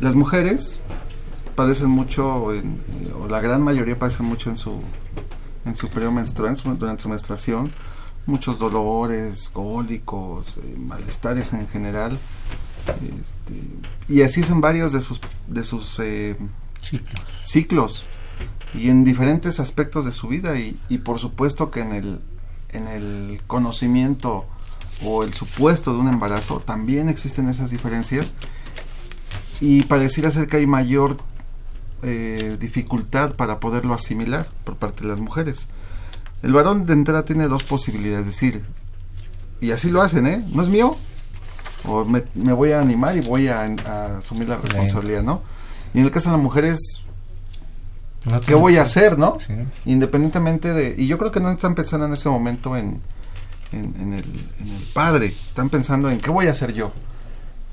Las 0.00 0.16
mujeres 0.16 0.80
padecen 1.54 1.90
mucho, 1.90 2.52
en- 2.52 2.80
eh, 3.04 3.12
o 3.22 3.28
la 3.28 3.40
gran 3.40 3.62
mayoría 3.62 3.96
padecen 3.96 4.26
mucho 4.26 4.50
en 4.50 4.56
su, 4.56 4.80
en 5.66 5.74
su 5.76 5.88
periodo 5.88 6.12
menstrual, 6.12 6.50
en 6.50 6.56
su- 6.56 6.74
durante 6.74 7.02
su 7.02 7.08
menstruación, 7.08 7.72
muchos 8.24 8.58
dolores, 8.58 9.50
cólicos, 9.52 10.56
eh, 10.58 10.74
malestares 10.78 11.52
en 11.52 11.68
general, 11.68 12.18
este, 13.20 13.60
y 14.08 14.22
así 14.22 14.42
son 14.42 14.60
varios 14.60 14.92
de 14.92 15.00
sus, 15.00 15.20
de 15.48 15.64
sus 15.64 15.98
eh, 16.00 16.36
Ciclos. 16.80 17.20
ciclos 17.42 18.06
y 18.74 18.90
en 18.90 19.02
diferentes 19.04 19.58
aspectos 19.60 20.04
de 20.04 20.12
su 20.12 20.28
vida 20.28 20.58
y, 20.58 20.78
y 20.88 20.98
por 20.98 21.18
supuesto 21.18 21.70
que 21.70 21.80
en 21.80 21.92
el, 21.92 22.20
en 22.70 22.86
el 22.86 23.40
conocimiento 23.46 24.44
o 25.04 25.24
el 25.24 25.34
supuesto 25.34 25.92
de 25.92 25.98
un 25.98 26.08
embarazo 26.08 26.60
también 26.60 27.08
existen 27.08 27.48
esas 27.48 27.70
diferencias 27.70 28.34
y 29.60 29.82
pareciera 29.82 30.30
ser 30.30 30.46
que 30.48 30.58
hay 30.58 30.66
mayor 30.66 31.16
eh, 32.06 32.56
dificultad 32.58 33.34
para 33.34 33.60
poderlo 33.60 33.92
asimilar 33.92 34.48
por 34.64 34.76
parte 34.76 35.02
de 35.02 35.08
las 35.08 35.18
mujeres. 35.18 35.68
El 36.42 36.52
varón 36.52 36.86
de 36.86 36.92
entrada 36.92 37.24
tiene 37.24 37.48
dos 37.48 37.64
posibilidades, 37.64 38.26
es 38.26 38.32
decir, 38.34 38.64
y 39.60 39.72
así 39.72 39.90
lo 39.90 40.02
hacen, 40.02 40.26
¿eh? 40.26 40.44
¿No 40.52 40.62
es 40.62 40.68
mío? 40.68 40.96
O 41.84 42.04
me, 42.04 42.22
me 42.34 42.52
voy 42.52 42.72
a 42.72 42.80
animar 42.80 43.16
y 43.16 43.20
voy 43.20 43.48
a, 43.48 43.62
a 43.86 44.18
asumir 44.18 44.48
la 44.48 44.56
responsabilidad, 44.56 45.22
¿no? 45.22 45.42
Y 45.94 45.98
en 45.98 46.04
el 46.04 46.10
caso 46.10 46.30
de 46.30 46.36
las 46.36 46.42
mujeres, 46.42 46.78
No 48.24 48.40
¿qué 48.40 48.54
voy 48.54 48.76
a 48.76 48.82
hacer, 48.82 49.18
no? 49.18 49.38
Sí. 49.38 49.54
Independientemente 49.86 50.72
de... 50.72 50.94
Y 50.96 51.06
yo 51.06 51.16
creo 51.18 51.30
que 51.32 51.40
no 51.40 51.50
están 51.50 51.74
pensando 51.74 52.06
en 52.06 52.12
ese 52.12 52.28
momento 52.28 52.76
en, 52.76 53.00
en, 53.72 53.94
en 54.00 54.12
el, 54.12 54.24
en 54.60 54.68
el 54.68 54.82
padre, 54.92 55.26
están 55.26 55.70
pensando 55.70 56.10
en 56.10 56.18
qué 56.18 56.30
voy 56.30 56.46
a 56.48 56.50
hacer 56.50 56.72
yo. 56.72 56.92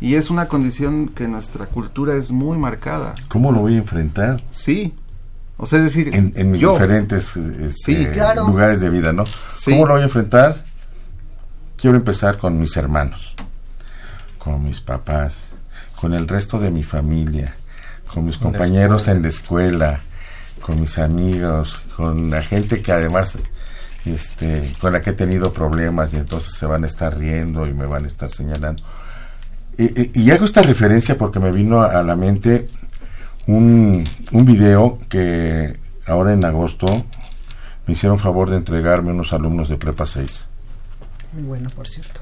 Y 0.04 0.16
es 0.16 0.30
una 0.30 0.50
condición 0.50 1.08
que 1.08 1.24
en 1.24 1.32
nuestra 1.32 1.66
cultura 1.68 2.16
es 2.18 2.30
muy 2.32 2.58
marcada. 2.58 3.14
¿Cómo 3.30 3.54
lo 3.54 3.62
voy 3.62 3.76
a 3.76 3.78
enfrentar? 3.78 4.44
Sí. 4.52 4.94
O 5.56 5.66
sea, 5.66 5.80
es 5.80 5.86
decir, 5.86 6.14
En, 6.14 6.34
en 6.36 6.52
mis 6.52 6.60
yo, 6.60 6.74
diferentes 6.74 7.38
eh, 7.38 7.68
este, 7.70 7.72
Sí, 7.72 8.06
claro. 8.12 8.46
lugares 8.46 8.82
de 8.82 8.90
vida, 8.90 9.14
¿no? 9.14 9.24
Sí. 9.46 9.72
¿Cómo 9.72 9.86
lo 9.88 9.94
voy 9.94 10.02
a 10.02 10.06
enfrentar? 10.06 10.66
Quiero 11.78 11.96
empezar 11.96 12.38
con 12.38 12.60
mis 12.60 12.76
hermanos, 12.76 13.34
con 14.40 14.62
mis 14.62 14.82
papás, 14.82 15.52
con 15.96 16.14
el 16.14 16.28
resto 16.28 16.60
de 16.60 16.70
mi 16.70 16.84
familia, 16.84 17.56
con 18.14 18.26
mis 18.26 18.38
compañeros 18.38 19.08
en 19.08 19.22
la 19.22 19.30
escuela, 19.30 20.02
con 20.60 20.82
mis 20.82 20.98
amigos, 21.00 21.80
con 21.96 22.30
la 22.30 22.42
gente 22.42 22.82
que 22.82 22.92
además 22.92 23.38
este, 24.04 24.70
con 24.82 24.92
la 24.92 25.02
que 25.02 25.12
he 25.12 25.14
tenido 25.14 25.54
problemas 25.54 26.14
y 26.14 26.18
entonces 26.18 26.54
se 26.56 26.66
van 26.66 26.84
a 26.84 26.88
estar 26.88 27.18
riendo 27.18 27.66
y 27.68 27.74
me 27.74 27.86
van 27.86 28.04
a 28.04 28.08
estar 28.08 28.30
señalando. 28.30 28.84
Y, 29.78 30.30
hago 30.32 30.46
esta 30.46 30.62
referencia 30.62 31.18
porque 31.18 31.40
me 31.40 31.52
vino 31.52 31.82
a, 31.82 32.00
a 32.00 32.04
la 32.04 32.16
mente 32.16 32.68
un, 33.48 34.04
un 34.32 34.46
video 34.46 35.00
que 35.10 35.78
ahora 36.06 36.34
en 36.34 36.46
agosto 36.46 36.86
me 37.88 37.94
hicieron 37.94 38.20
favor 38.20 38.50
de 38.50 38.58
entregarme 38.58 39.12
unos 39.12 39.34
alumnos 39.34 39.68
de 39.70 39.78
Prepa 39.78 40.06
6 40.06 40.46
Muy 41.34 41.44
bueno, 41.44 41.70
por 41.76 41.88
cierto. 41.88 42.22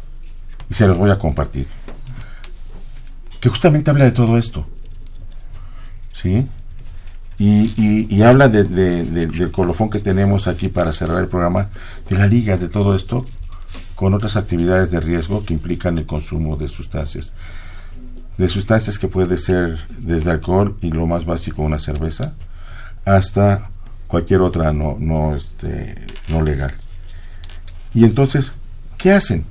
y 0.70 0.74
se 0.74 0.88
los 0.88 0.98
voy 0.98 1.12
a 1.12 1.20
compartir. 1.20 1.68
Que 3.40 3.50
justamente 3.50 3.90
habla 3.92 4.06
de 4.06 4.12
todo 4.12 4.38
esto. 4.38 4.68
¿Sí? 6.14 6.48
Y, 7.38 7.74
y- 7.76 8.08
y 8.10 8.22
habla 8.22 8.48
de- 8.48 8.64
de- 8.66 9.04
de- 9.04 9.28
del 9.28 9.52
colofón 9.52 9.90
que 9.90 10.00
tenemos 10.00 10.48
aquí 10.48 10.68
para 10.68 10.94
cerrar 10.94 11.18
el 11.20 11.28
programa, 11.28 11.68
de 12.08 12.16
la 12.18 12.28
liga 12.28 12.58
de 12.58 12.68
todo 12.70 12.96
esto, 12.96 13.26
con 14.02 14.16
otras 14.16 14.36
actividades 14.36 14.90
de 14.90 15.00
riesgo 15.00 15.46
que 15.46 15.54
implican 15.54 15.96
el 16.00 16.08
consumo 16.08 16.58
de 16.58 16.68
sustancias. 16.70 17.34
De 18.36 18.48
sustancias 18.48 18.98
que 18.98 19.08
puede 19.08 19.38
ser 19.38 19.78
desde 20.00 20.32
alcohol 20.32 20.76
y 20.82 20.90
lo 20.90 21.06
más 21.06 21.24
básico 21.24 21.62
una 21.62 21.78
cerveza, 21.78 22.34
hasta 23.06 23.70
cualquier 24.08 24.42
otra 24.42 24.74
no, 24.74 24.98
no, 25.00 25.36
este, 25.36 26.04
no 26.30 26.42
legal. 26.42 26.74
Y 27.94 28.04
entonces, 28.04 28.54
¿qué 28.98 29.12
hacen? 29.12 29.46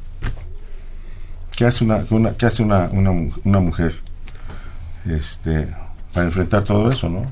¿Qué 1.54 1.64
hace 1.64 1.84
una, 1.84 2.04
una- 2.10 2.32
qué 2.32 2.46
hace 2.46 2.64
una, 2.64 2.88
una, 2.90 3.12
mu- 3.12 3.30
una 3.44 3.60
mujer 3.60 3.94
este, 5.08 5.68
para 6.12 6.26
enfrentar 6.26 6.64
todo 6.64 6.90
eso, 6.90 7.08
no? 7.08 7.30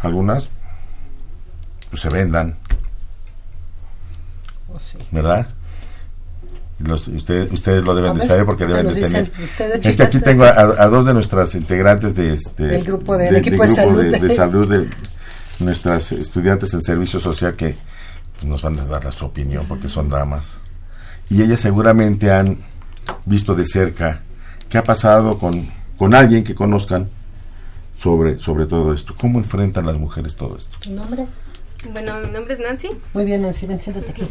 Algunas 0.00 0.50
pues, 1.88 2.02
se 2.02 2.10
vendan. 2.10 2.54
¿Verdad? 5.16 5.46
Los- 6.78 7.08
ustedes, 7.08 7.50
ustedes 7.52 7.82
lo 7.84 7.94
deben 7.94 8.14
de 8.18 8.26
saber 8.26 8.44
porque 8.44 8.66
¿qué 8.66 8.72
deben 8.74 8.92
de 8.94 9.00
tener. 9.00 9.32
ustedes, 9.42 9.80
Es 9.86 9.96
que 9.96 10.02
aquí 10.02 10.20
tengo 10.20 10.44
a, 10.44 10.50
a 10.50 10.86
dos 10.88 11.06
de 11.06 11.14
nuestras 11.14 11.54
integrantes 11.54 12.14
de 12.14 12.34
este 12.34 12.64
Del 12.64 12.84
grupo 12.84 13.16
de- 13.16 13.24
del 13.26 13.36
equipo 13.36 13.62
de 13.62 13.68
grupo 13.68 13.74
salud. 13.82 14.02
de, 14.04 14.18
de 14.20 14.30
salud 14.34 14.68
de 14.68 14.90
nuestras 15.64 16.12
estudiantes 16.12 16.74
en 16.74 16.82
servicio 16.82 17.18
social 17.18 17.54
que 17.56 17.74
nos 18.44 18.60
van 18.60 18.78
a 18.78 18.84
dar 18.84 19.04
la- 19.04 19.10
su 19.12 19.24
opinión 19.24 19.64
porque 19.66 19.88
son 19.88 20.10
damas 20.10 20.58
y 21.30 21.42
ellas 21.42 21.60
seguramente 21.60 22.30
han 22.30 22.58
visto 23.24 23.54
de 23.54 23.64
cerca 23.64 24.20
qué 24.68 24.76
ha 24.76 24.82
pasado 24.82 25.38
con, 25.38 25.52
con 25.96 26.14
alguien 26.14 26.44
que 26.44 26.54
conozcan 26.54 27.08
sobre 27.98 28.38
sobre 28.38 28.66
todo 28.66 28.92
esto 28.92 29.14
cómo 29.18 29.38
enfrentan 29.38 29.86
las 29.86 29.96
mujeres 29.96 30.36
todo 30.36 30.58
esto 30.58 30.76
¿Tu 30.80 30.90
nombre? 30.90 31.26
Bueno, 31.90 32.18
mi 32.20 32.28
nombre 32.30 32.52
es 32.52 32.60
Nancy. 32.60 32.90
Muy 33.14 33.24
bien, 33.24 33.42
Nancy, 33.42 33.66
ven, 33.66 33.80
siéntate 33.80 34.10
aquí. 34.10 34.28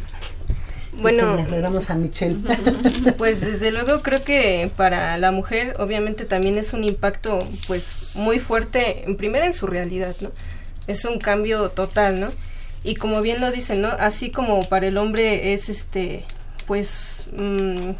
Bueno, 0.97 1.45
Le 1.49 1.61
damos 1.61 1.89
a 1.89 1.95
Michelle. 1.95 2.37
pues 3.17 3.41
desde 3.41 3.71
luego 3.71 4.01
creo 4.01 4.21
que 4.21 4.71
para 4.75 5.17
la 5.17 5.31
mujer 5.31 5.75
obviamente 5.79 6.25
también 6.25 6.57
es 6.57 6.73
un 6.73 6.83
impacto 6.83 7.39
pues 7.67 8.11
muy 8.15 8.39
fuerte, 8.39 9.03
en 9.05 9.17
primera 9.17 9.45
en 9.45 9.53
su 9.53 9.67
realidad, 9.67 10.15
¿no? 10.21 10.31
Es 10.87 11.05
un 11.05 11.19
cambio 11.19 11.69
total, 11.69 12.19
¿no? 12.19 12.27
Y 12.83 12.95
como 12.95 13.21
bien 13.21 13.41
lo 13.41 13.51
dicen, 13.51 13.81
¿no? 13.81 13.89
Así 13.89 14.29
como 14.29 14.61
para 14.69 14.87
el 14.87 14.97
hombre 14.97 15.53
es 15.53 15.69
este, 15.69 16.23
pues, 16.67 17.25
mm, 17.35 17.91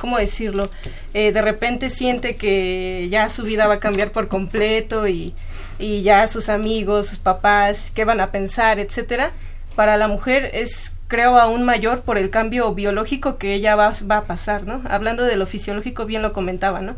¿cómo 0.00 0.16
decirlo? 0.16 0.70
Eh, 1.12 1.32
de 1.32 1.42
repente 1.42 1.90
siente 1.90 2.36
que 2.36 3.08
ya 3.10 3.28
su 3.28 3.42
vida 3.42 3.66
va 3.66 3.74
a 3.74 3.78
cambiar 3.78 4.10
por 4.10 4.28
completo 4.28 5.06
y, 5.06 5.34
y 5.78 6.02
ya 6.02 6.26
sus 6.28 6.48
amigos, 6.48 7.08
sus 7.08 7.18
papás, 7.18 7.92
qué 7.94 8.04
van 8.04 8.20
a 8.20 8.32
pensar, 8.32 8.78
etcétera. 8.78 9.32
Para 9.76 9.98
la 9.98 10.08
mujer 10.08 10.50
es, 10.54 10.92
creo, 11.12 11.38
aún 11.38 11.62
mayor 11.62 12.00
por 12.00 12.16
el 12.16 12.30
cambio 12.30 12.72
biológico 12.72 13.36
que 13.36 13.52
ella 13.52 13.76
va, 13.76 13.92
va 14.10 14.16
a 14.16 14.24
pasar, 14.24 14.66
¿no? 14.66 14.80
Hablando 14.88 15.24
de 15.24 15.36
lo 15.36 15.46
fisiológico, 15.46 16.06
bien 16.06 16.22
lo 16.22 16.32
comentaba, 16.32 16.80
¿no? 16.80 16.96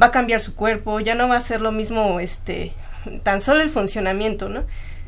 Va 0.00 0.06
a 0.06 0.10
cambiar 0.12 0.40
su 0.40 0.54
cuerpo, 0.54 1.00
ya 1.00 1.16
no 1.16 1.26
va 1.26 1.34
a 1.34 1.40
ser 1.40 1.62
lo 1.62 1.72
mismo, 1.72 2.20
este, 2.20 2.72
tan 3.24 3.42
solo 3.42 3.62
el 3.62 3.68
funcionamiento, 3.68 4.48
¿no? 4.48 4.62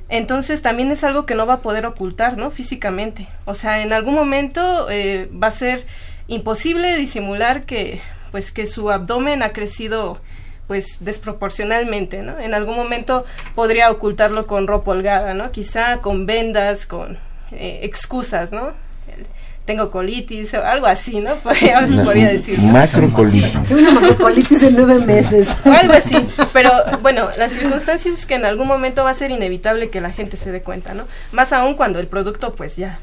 Entonces 0.09 0.61
también 0.61 0.91
es 0.91 1.05
algo 1.05 1.25
que 1.25 1.37
no 1.37 1.47
va 1.47 1.55
a 1.55 1.61
poder 1.61 1.87
ocultar, 1.87 2.37
¿no? 2.37 2.51
Físicamente. 2.51 3.29
O 3.45 3.55
sea, 3.55 3.81
en 3.81 3.93
algún 3.93 4.17
momento 4.17 4.91
eh, 4.91 5.31
va 5.33 5.47
a 5.47 5.53
ser 5.53 5.87
imposible 6.27 6.97
disimular 6.97 7.65
que, 7.65 8.01
pues, 8.33 8.51
que 8.51 8.67
su 8.67 8.91
abdomen 8.91 9.45
ha 9.45 9.53
crecido, 9.53 10.21
pues, 10.67 10.97
desproporcionalmente, 10.99 12.23
¿no? 12.23 12.41
En 12.41 12.55
algún 12.55 12.75
momento 12.75 13.25
podría 13.55 13.89
ocultarlo 13.93 14.49
con 14.49 14.67
ropa 14.67 14.91
holgada, 14.91 15.33
¿no? 15.33 15.53
Quizá 15.53 15.99
con 15.99 16.27
vendas, 16.27 16.87
con 16.87 17.28
eh, 17.53 17.81
excusas, 17.83 18.53
¿no? 18.53 18.69
El- 19.09 19.27
Tengo 19.65 19.91
colitis 19.91 20.55
o 20.55 20.65
algo 20.65 20.87
así, 20.87 21.21
¿no? 21.21 21.35
Podría, 21.45 21.87
podría 22.05 22.29
decir. 22.29 22.59
¿no? 22.59 22.73
macrocolitis 22.73 23.71
Una 23.71 23.91
macrocolitis 24.01 24.61
de 24.63 24.71
nueve 24.71 25.05
meses. 25.05 25.55
O 25.67 25.71
algo 25.71 25.93
así. 25.93 26.17
Pero 26.55 26.71
bueno, 27.03 27.29
la 27.37 27.49
circunstancia 27.51 28.11
es 28.11 28.25
que 28.25 28.37
en 28.37 28.47
algún 28.47 28.67
momento 28.67 29.05
va 29.05 29.11
a 29.11 29.15
ser 29.15 29.31
inevitable 29.31 29.91
que 29.91 30.01
la 30.01 30.11
gente 30.11 30.37
se 30.39 30.51
dé 30.53 30.63
cuenta, 30.63 30.95
¿no? 30.95 31.05
Más 31.33 31.53
aún 31.53 31.75
cuando 31.75 31.99
el 32.01 32.07
producto, 32.07 32.55
pues 32.55 32.77
ya. 32.77 32.99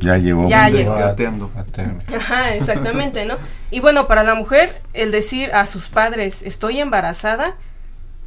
ya 0.00 0.16
llegó 0.18 0.48
Ya 0.48 0.68
llegó. 0.68 0.94
gateando. 0.96 1.52
A 1.56 1.62
término. 1.62 2.00
Ajá, 2.16 2.54
exactamente, 2.56 3.24
¿no? 3.24 3.36
Y 3.70 3.78
bueno, 3.78 4.08
para 4.08 4.24
la 4.24 4.34
mujer, 4.34 4.74
el 4.92 5.12
decir 5.12 5.52
a 5.54 5.66
sus 5.66 5.88
padres, 5.88 6.42
estoy 6.42 6.80
embarazada, 6.80 7.50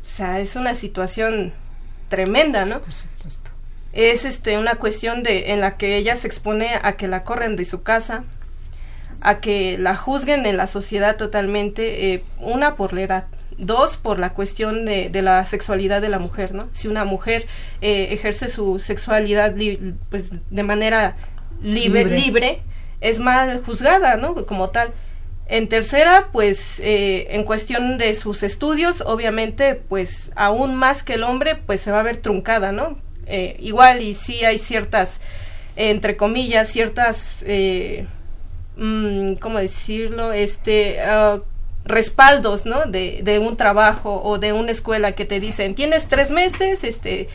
o 0.02 0.08
sea, 0.16 0.40
es 0.40 0.56
una 0.56 0.74
situación 0.76 1.52
tremenda, 2.08 2.64
¿no? 2.64 2.80
Es 3.94 4.26
este 4.26 4.58
una 4.58 4.76
cuestión 4.76 5.24
de 5.24 5.52
en 5.52 5.62
la 5.62 5.78
que 5.78 5.98
ella 5.98 6.16
se 6.16 6.28
expone 6.28 6.70
a 6.82 6.94
que 6.94 7.08
la 7.08 7.24
corren 7.24 7.56
de 7.56 7.66
su 7.66 7.82
casa, 7.82 8.24
a 9.22 9.40
que 9.40 9.78
la 9.78 9.96
juzguen 9.96 10.46
en 10.46 10.58
la 10.58 10.68
sociedad 10.68 11.18
totalmente, 11.18 12.14
eh, 12.14 12.24
una 12.40 12.76
por 12.76 12.94
la 12.94 13.02
edad, 13.02 13.26
dos 13.58 13.98
por 13.98 14.20
la 14.20 14.30
cuestión 14.34 14.86
de, 14.86 15.10
de 15.10 15.22
la 15.22 15.44
sexualidad 15.46 16.02
de 16.02 16.10
la 16.10 16.20
mujer, 16.20 16.54
¿no? 16.54 16.70
Si 16.72 16.88
una 16.88 17.04
mujer 17.04 17.46
eh, 17.82 18.10
ejerce 18.12 18.48
su 18.48 18.80
sexualidad 18.80 19.56
li- 19.56 19.96
pues 20.10 20.30
de 20.50 20.64
manera 20.64 21.16
libre, 21.62 22.06
Libre. 22.06 22.20
libre, 22.20 22.62
es 23.02 23.20
mal 23.20 23.62
juzgada, 23.66 24.16
¿no? 24.18 24.36
Como 24.46 24.70
tal. 24.70 24.92
En 25.48 25.68
tercera, 25.68 26.28
pues 26.32 26.80
eh, 26.80 27.28
en 27.32 27.44
cuestión 27.44 27.98
de 27.98 28.14
sus 28.14 28.44
estudios, 28.44 29.02
obviamente, 29.02 29.74
pues 29.76 30.32
aún 30.36 30.76
más 30.76 31.02
que 31.04 31.16
el 31.16 31.24
hombre, 31.24 31.56
pues 31.56 31.82
se 31.82 31.92
va 31.92 32.02
a 32.02 32.04
ver 32.04 32.18
truncada, 32.18 32.72
¿no? 32.72 32.98
Eh, 33.30 33.56
igual 33.60 34.02
y 34.02 34.16
sí 34.16 34.44
hay 34.44 34.58
ciertas, 34.58 35.20
entre 35.76 36.18
comillas, 36.18 36.68
ciertas, 36.70 37.44
eh, 37.46 38.08
mm, 38.76 39.36
¿cómo 39.36 39.60
decirlo? 39.60 40.34
Este, 40.34 41.00
ah, 41.02 41.40
respaldos, 41.86 42.66
¿no? 42.66 42.86
De, 42.86 43.22
de 43.24 43.40
un 43.40 43.56
trabajo 43.58 44.22
o 44.24 44.38
de 44.38 44.54
una 44.54 44.72
escuela 44.72 45.14
que 45.14 45.26
te 45.26 45.40
dicen, 45.40 45.76
tienes 45.76 46.08
tres 46.08 46.32
meses, 46.32 46.84
este, 46.84 47.30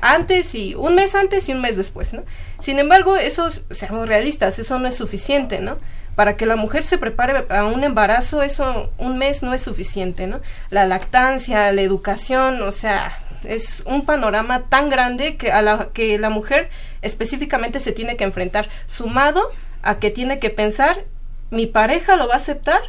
antes 0.00 0.54
y 0.54 0.74
un 0.74 0.94
mes 0.94 1.14
antes 1.14 1.48
y 1.48 1.52
un 1.52 1.60
mes 1.60 1.76
después, 1.76 2.12
¿no? 2.12 2.22
Sin 2.58 2.78
embargo, 2.78 3.16
eso, 3.16 3.48
seamos 3.70 4.08
realistas, 4.08 4.58
eso 4.58 4.78
no 4.78 4.88
es 4.88 4.96
suficiente, 4.96 5.60
¿no? 5.60 5.78
Para 6.14 6.36
que 6.36 6.46
la 6.46 6.56
mujer 6.56 6.82
se 6.82 6.98
prepare 6.98 7.44
a 7.48 7.64
un 7.64 7.84
embarazo, 7.84 8.42
eso 8.42 8.90
un 8.98 9.18
mes 9.18 9.42
no 9.42 9.54
es 9.54 9.62
suficiente, 9.62 10.26
¿no? 10.26 10.40
La 10.70 10.86
lactancia, 10.86 11.70
la 11.72 11.82
educación, 11.82 12.62
o 12.62 12.72
sea, 12.72 13.18
es 13.44 13.82
un 13.86 14.04
panorama 14.04 14.62
tan 14.68 14.88
grande 14.90 15.36
que 15.36 15.52
a 15.52 15.62
la 15.62 15.88
que 15.92 16.18
la 16.18 16.30
mujer 16.30 16.70
específicamente 17.02 17.80
se 17.80 17.92
tiene 17.92 18.16
que 18.16 18.24
enfrentar, 18.24 18.68
sumado 18.86 19.40
a 19.82 19.98
que 19.98 20.10
tiene 20.10 20.38
que 20.38 20.50
pensar, 20.50 21.04
mi 21.50 21.66
pareja 21.66 22.16
lo 22.16 22.28
va 22.28 22.34
a 22.34 22.38
aceptar 22.38 22.80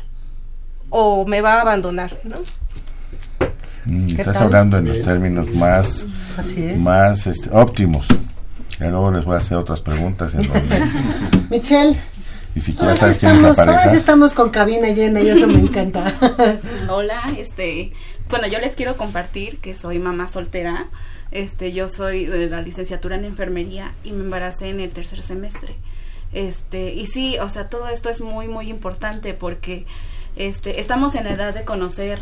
o 0.89 1.25
me 1.25 1.41
va 1.41 1.55
a 1.55 1.61
abandonar, 1.61 2.11
¿no? 2.23 2.37
Mm, 3.85 4.07
¿Qué 4.15 4.21
Estás 4.21 4.35
tal? 4.35 4.43
hablando 4.43 4.77
en 4.77 4.87
los 4.87 5.01
términos 5.01 5.47
más, 5.53 6.07
Así 6.37 6.63
es. 6.65 6.77
más 6.77 7.27
este, 7.27 7.49
óptimos. 7.51 8.07
Y 8.79 8.83
luego 8.85 9.11
les 9.11 9.25
voy 9.25 9.35
a 9.35 9.37
hacer 9.39 9.57
otras 9.57 9.81
preguntas 9.81 10.33
en 10.35 10.47
donde 10.47 10.83
Michelle, 11.49 11.97
siquiera 12.55 12.81
ahora 12.83 12.95
sí, 12.95 12.99
sabes 13.01 13.19
quién 13.19 13.35
es 13.35 13.41
la 13.41 13.49
estamos, 13.49 13.59
ahora 13.59 13.73
pareja. 13.73 13.89
sí 13.91 13.95
estamos 13.97 14.33
con 14.33 14.49
cabina 14.49 14.89
llena 14.89 15.21
y 15.21 15.29
eso 15.29 15.47
me 15.47 15.59
encanta. 15.59 16.13
Hola, 16.89 17.21
este, 17.37 17.91
bueno, 18.29 18.47
yo 18.47 18.59
les 18.59 18.75
quiero 18.75 18.95
compartir 18.97 19.57
que 19.59 19.75
soy 19.75 19.99
mamá 19.99 20.27
soltera. 20.27 20.87
Este, 21.31 21.71
yo 21.71 21.89
soy 21.89 22.25
de 22.25 22.49
la 22.49 22.61
licenciatura 22.61 23.15
en 23.15 23.25
enfermería 23.25 23.91
y 24.03 24.11
me 24.11 24.23
embaracé 24.23 24.69
en 24.69 24.79
el 24.79 24.89
tercer 24.91 25.21
semestre. 25.23 25.75
Este, 26.31 26.93
y 26.93 27.05
sí, 27.07 27.37
o 27.39 27.49
sea, 27.49 27.69
todo 27.69 27.87
esto 27.89 28.09
es 28.09 28.21
muy 28.21 28.47
muy 28.47 28.69
importante 28.69 29.33
porque 29.33 29.85
este 30.35 30.79
estamos 30.79 31.15
en 31.15 31.23
la 31.25 31.31
edad 31.31 31.53
de 31.53 31.63
conocer 31.65 32.19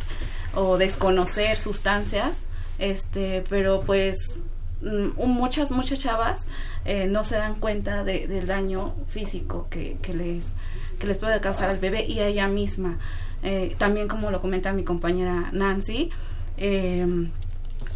o 0.56 0.78
desconocer 0.78 1.60
sustancias, 1.60 2.44
este, 2.80 3.44
pero 3.50 3.82
pues 3.86 4.40
mm, 4.82 5.20
muchas 5.22 5.72
muchas 5.72 6.00
chavas 6.00 6.48
eh, 6.86 7.08
no 7.08 7.24
se 7.26 7.36
dan 7.36 7.56
cuenta 7.56 8.04
de- 8.06 8.28
del 8.28 8.48
daño 8.48 8.96
físico 9.10 9.68
que, 9.70 9.98
que 10.02 10.14
les 10.14 10.56
que 11.00 11.08
les 11.08 11.18
puede 11.18 11.40
causar 11.40 11.70
al 11.70 11.78
bebé 11.78 12.06
y 12.06 12.20
a 12.20 12.28
ella 12.28 12.48
misma. 12.48 12.98
Eh, 13.44 13.76
también 13.78 14.08
como 14.08 14.32
lo 14.32 14.42
comenta 14.42 14.74
mi 14.74 14.84
compañera 14.84 15.50
Nancy, 15.52 16.10
eh, 16.58 17.30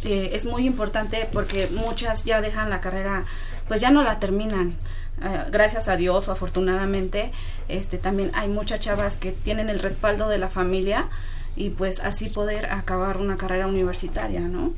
es 0.04 0.44
muy 0.44 0.66
importante 0.66 1.28
porque 1.32 1.68
muchas 1.72 2.24
ya 2.24 2.40
dejan 2.40 2.70
la 2.70 2.80
carrera, 2.80 3.24
pues 3.68 3.80
ya 3.80 3.90
no 3.90 4.02
la 4.02 4.18
terminan. 4.18 4.74
Eh, 5.22 5.44
gracias 5.50 5.88
a 5.88 5.96
Dios 5.96 6.26
o 6.28 6.32
afortunadamente, 6.32 7.30
este 7.68 7.98
también 7.98 8.30
hay 8.34 8.48
muchas 8.48 8.80
chavas 8.80 9.16
que 9.16 9.30
tienen 9.30 9.68
el 9.68 9.78
respaldo 9.78 10.28
de 10.28 10.38
la 10.38 10.48
familia 10.48 11.08
y 11.54 11.70
pues 11.70 12.00
así 12.00 12.28
poder 12.28 12.66
acabar 12.66 13.18
una 13.18 13.36
carrera 13.36 13.66
universitaria, 13.66 14.40
¿no? 14.40 14.72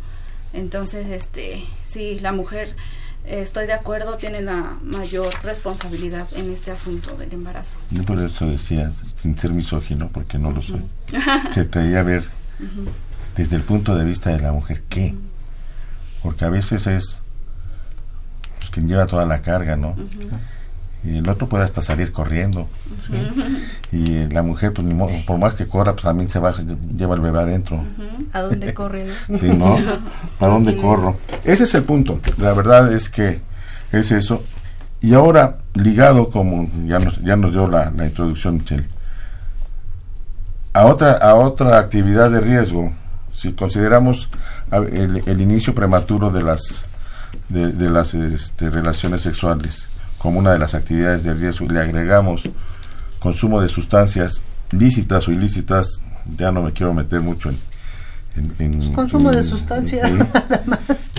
Entonces, 0.53 1.09
este, 1.09 1.64
sí, 1.87 2.18
la 2.20 2.33
mujer, 2.33 2.75
estoy 3.25 3.66
de 3.66 3.72
acuerdo, 3.72 4.16
tiene 4.16 4.41
la 4.43 4.77
mayor 4.83 5.33
responsabilidad 5.43 6.27
en 6.35 6.53
este 6.53 6.70
asunto 6.70 7.16
del 7.16 7.33
embarazo. 7.33 7.77
Yo 7.91 8.03
por 8.05 8.18
eso 8.18 8.47
decía, 8.47 8.93
sin 9.14 9.39
ser 9.39 9.53
misógino, 9.53 10.09
porque 10.11 10.39
no 10.39 10.51
lo 10.51 10.62
soy, 10.62 10.83
que 11.55 11.64
traía 11.64 12.01
a 12.01 12.03
ver 12.03 12.25
desde 13.37 13.57
el 13.57 13.62
punto 13.62 13.95
de 13.97 14.05
vista 14.05 14.31
de 14.31 14.41
la 14.41 14.53
mujer 14.53 14.83
qué. 14.89 15.14
Porque 16.22 16.45
a 16.45 16.51
veces 16.51 16.87
es 16.87 17.18
pues, 18.59 18.70
quien 18.70 18.89
lleva 18.89 19.07
toda 19.07 19.27
la 19.27 19.41
carga, 19.41 19.77
¿no? 19.77 19.95
Y 21.05 21.18
el 21.18 21.28
otro 21.28 21.48
puede 21.48 21.64
hasta 21.64 21.82
salir 21.82 22.12
corriendo. 22.12 22.66
Y 23.92 24.24
la 24.30 24.42
mujer, 24.42 24.72
pues 24.72 24.86
ni 24.86 24.94
modo, 24.94 25.12
por 25.26 25.38
más 25.38 25.55
que 25.55 25.66
corra, 25.66 25.92
pues 25.92 26.05
también 26.05 26.30
se 26.30 26.38
va, 26.38 26.55
lleva 26.96 27.14
el 27.14 27.20
bebé 27.20 27.40
adentro. 27.40 27.84
¿A 28.32 28.40
dónde 28.40 28.72
corren? 28.72 29.09
no? 29.28 29.38
Sí, 29.38 29.48
¿no? 29.48 29.76
¿Para 30.38 30.52
dónde 30.55 30.76
corro? 30.76 31.18
Ese 31.44 31.64
es 31.64 31.74
el 31.74 31.82
punto. 31.82 32.20
La 32.38 32.52
verdad 32.55 32.90
es 32.92 33.09
que 33.11 33.40
es 33.92 34.11
eso. 34.12 34.42
Y 35.02 35.12
ahora, 35.12 35.59
ligado, 35.74 36.30
como 36.30 36.70
ya 36.86 36.98
nos, 36.98 37.20
ya 37.22 37.36
nos 37.36 37.52
dio 37.52 37.66
la, 37.68 37.90
la 37.90 38.07
introducción, 38.07 38.57
Michelle, 38.57 38.86
a 40.72 40.86
otra, 40.86 41.12
a 41.12 41.34
otra 41.34 41.78
actividad 41.78 42.30
de 42.30 42.40
riesgo, 42.40 42.92
si 43.32 43.52
consideramos 43.52 44.28
a- 44.70 44.78
el, 44.78 45.22
el 45.26 45.40
inicio 45.40 45.74
prematuro 45.74 46.30
de 46.30 46.42
las, 46.42 46.86
de, 47.48 47.72
de 47.72 47.90
las 47.90 48.14
este, 48.14 48.70
relaciones 48.70 49.22
sexuales 49.22 49.84
como 50.25 50.39
una 50.39 50.53
de 50.53 50.59
las 50.59 50.75
actividades 50.75 51.22
de 51.22 51.35
riesgo 51.35 51.66
y 51.66 51.68
le 51.68 51.81
agregamos 51.83 52.45
consumo 53.18 53.61
de 53.61 53.68
sustancias 53.68 54.41
lícitas 54.70 55.29
o 55.29 55.33
ilícitas, 55.33 56.01
ya 56.39 56.51
no 56.51 56.62
me 56.62 56.72
quiero 56.72 56.95
meter 56.95 57.20
mucho 57.20 57.51
en, 57.51 57.59
en- 58.59 58.83
en- 58.83 58.93
Consumo 58.95 59.31
de 59.31 59.43
sustancias, 59.43 60.11
nada 60.49 60.62
más. 60.66 61.11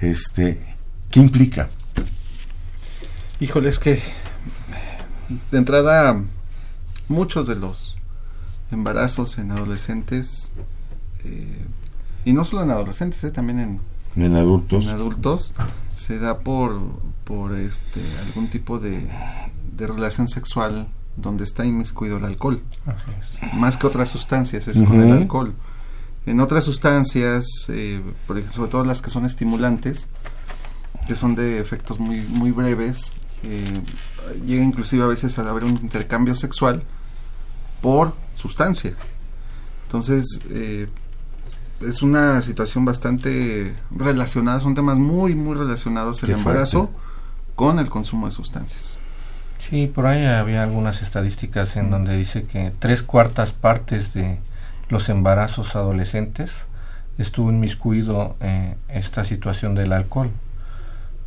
este, 0.00 0.76
¿qué 1.10 1.18
implica? 1.18 1.70
Híjole, 3.40 3.68
es 3.68 3.80
que 3.80 4.00
de 5.50 5.58
entrada 5.58 6.22
muchos 7.08 7.48
de 7.48 7.56
los 7.56 7.96
embarazos 8.70 9.38
en 9.38 9.50
adolescentes, 9.50 10.52
eh, 11.24 11.66
y 12.24 12.32
no 12.32 12.44
solo 12.44 12.62
en 12.62 12.70
adolescentes, 12.70 13.24
eh, 13.24 13.32
también 13.32 13.58
en, 13.58 13.80
En 14.24 14.36
adultos. 14.36 14.84
en 14.84 14.90
adultos, 14.90 15.52
se 15.94 16.20
da 16.20 16.38
por, 16.38 16.80
por 17.28 17.52
este, 17.52 18.00
algún 18.26 18.48
tipo 18.48 18.78
de, 18.78 19.06
de 19.76 19.86
relación 19.86 20.28
sexual 20.28 20.88
donde 21.14 21.44
está 21.44 21.66
inmiscuido 21.66 22.16
el 22.16 22.24
alcohol. 22.24 22.62
Así 22.86 23.10
es. 23.20 23.52
más 23.54 23.76
que 23.76 23.86
otras 23.86 24.08
sustancias, 24.08 24.66
es 24.66 24.82
con 24.82 25.02
el 25.02 25.12
alcohol. 25.12 25.52
En 26.24 26.40
otras 26.40 26.64
sustancias, 26.64 27.66
eh, 27.68 28.00
por 28.26 28.38
ejemplo, 28.38 28.56
sobre 28.56 28.70
todo 28.70 28.84
las 28.84 29.02
que 29.02 29.10
son 29.10 29.26
estimulantes, 29.26 30.08
que 31.06 31.16
son 31.16 31.34
de 31.34 31.60
efectos 31.60 32.00
muy, 32.00 32.20
muy 32.22 32.50
breves, 32.50 33.12
eh, 33.42 33.82
llega 34.46 34.64
inclusive 34.64 35.02
a 35.02 35.06
veces 35.06 35.38
a 35.38 35.48
haber 35.48 35.64
un 35.64 35.78
intercambio 35.82 36.34
sexual 36.34 36.82
por 37.82 38.14
sustancia. 38.36 38.94
Entonces, 39.86 40.40
eh, 40.48 40.88
es 41.80 42.00
una 42.02 42.40
situación 42.40 42.86
bastante 42.86 43.74
relacionada, 43.90 44.60
son 44.60 44.74
temas 44.74 44.98
muy, 44.98 45.34
muy 45.34 45.56
relacionados 45.56 46.22
el 46.22 46.30
Qué 46.30 46.34
embarazo 46.34 46.86
fuerte. 46.86 47.07
Con 47.58 47.80
el 47.80 47.90
consumo 47.90 48.26
de 48.26 48.32
sustancias. 48.32 48.98
Sí, 49.58 49.88
por 49.92 50.06
ahí 50.06 50.24
había 50.24 50.62
algunas 50.62 51.02
estadísticas 51.02 51.76
en 51.76 51.90
donde 51.90 52.16
dice 52.16 52.44
que 52.44 52.70
tres 52.78 53.02
cuartas 53.02 53.50
partes 53.52 54.14
de 54.14 54.38
los 54.88 55.08
embarazos 55.08 55.74
adolescentes 55.74 56.52
estuvo 57.18 57.50
inmiscuido 57.50 58.36
eh, 58.38 58.76
esta 58.88 59.24
situación 59.24 59.74
del 59.74 59.92
alcohol. 59.92 60.30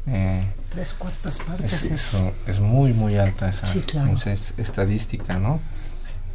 Eh, 0.08 0.46
Tres 0.72 0.94
cuartas 0.94 1.36
es, 1.38 1.44
partes. 1.46 1.74
es- 1.84 1.92
eso 1.92 2.32
es 2.48 2.62
muy, 2.62 2.94
muy 2.94 3.18
alta 3.18 3.50
esa, 3.50 3.66
Sí, 3.66 3.82
claro. 3.82 4.14
esa 4.14 4.32
es- 4.32 4.54
estadística, 4.58 5.38
¿no? 5.38 5.60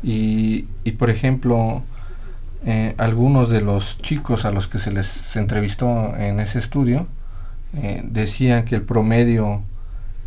Y, 0.02 0.66
y 0.84 0.92
por 0.92 1.08
ejemplo, 1.08 1.82
eh, 2.66 2.94
algunos 2.98 3.48
de 3.48 3.62
los 3.62 3.96
chicos 3.96 4.44
a 4.44 4.50
los 4.50 4.68
que 4.68 4.78
se 4.78 4.92
les 4.92 5.34
entrevistó 5.36 6.14
en 6.16 6.38
ese 6.40 6.58
estudio 6.58 7.06
eh, 7.74 8.02
decían 8.04 8.66
que 8.66 8.74
el 8.74 8.82
promedio 8.82 9.62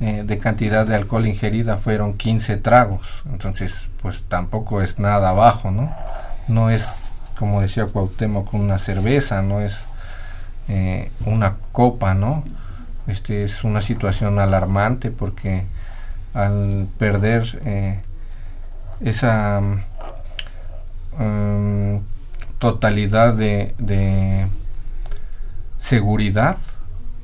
eh, 0.01 0.23
de 0.25 0.39
cantidad 0.39 0.87
de 0.87 0.95
alcohol 0.95 1.27
ingerida 1.27 1.75
fueron 1.77 2.13
15 2.13 2.55
tragos. 2.57 3.23
Entonces, 3.29 3.89
pues 4.01 4.23
tampoco 4.23 4.81
es 4.81 4.97
nada 4.97 5.33
bajo, 5.33 5.71
¿no? 5.71 5.93
No 6.47 6.69
es, 6.69 7.11
como 7.37 7.59
decía 7.59 7.85
Cuauhtémoc, 7.85 8.53
una 8.53 8.79
cerveza, 8.79 9.41
no 9.41 9.59
es 9.59 9.87
eh, 10.69 11.11
una 11.25 11.57
copa, 11.73 12.13
¿no? 12.13 12.45
Este 13.07 13.43
es 13.43 13.65
una 13.65 13.81
situación 13.81 14.39
alarmante 14.39 15.11
porque 15.11 15.65
al 16.33 16.87
perder 16.97 17.59
eh, 17.65 17.99
esa 19.01 19.59
mm, 21.17 21.97
totalidad 22.57 23.33
de, 23.33 23.73
de 23.79 24.47
seguridad, 25.79 26.55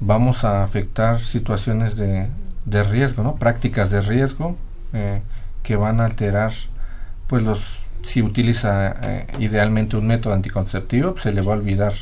vamos 0.01 0.43
a 0.43 0.63
afectar 0.63 1.17
situaciones 1.19 1.95
de, 1.95 2.28
de 2.66 2.84
riesgo, 2.84 3.24
¿no? 3.24 3.36
Prácticas 3.36 3.89
de 3.89 4.01
riesgo 4.01 4.55
eh, 4.93 5.22
que 5.63 5.76
van 5.76 5.99
a 5.99 6.05
alterar, 6.05 6.51
pues 7.28 7.43
los 7.43 7.86
si 8.05 8.22
utiliza 8.22 8.95
eh, 9.01 9.28
idealmente 9.39 9.97
un 9.97 10.07
método 10.07 10.34
anticonceptivo, 10.34 11.11
pues, 11.11 11.24
se 11.24 11.32
le 11.32 11.41
va 11.41 11.53
a 11.53 11.57
olvidar 11.57 11.93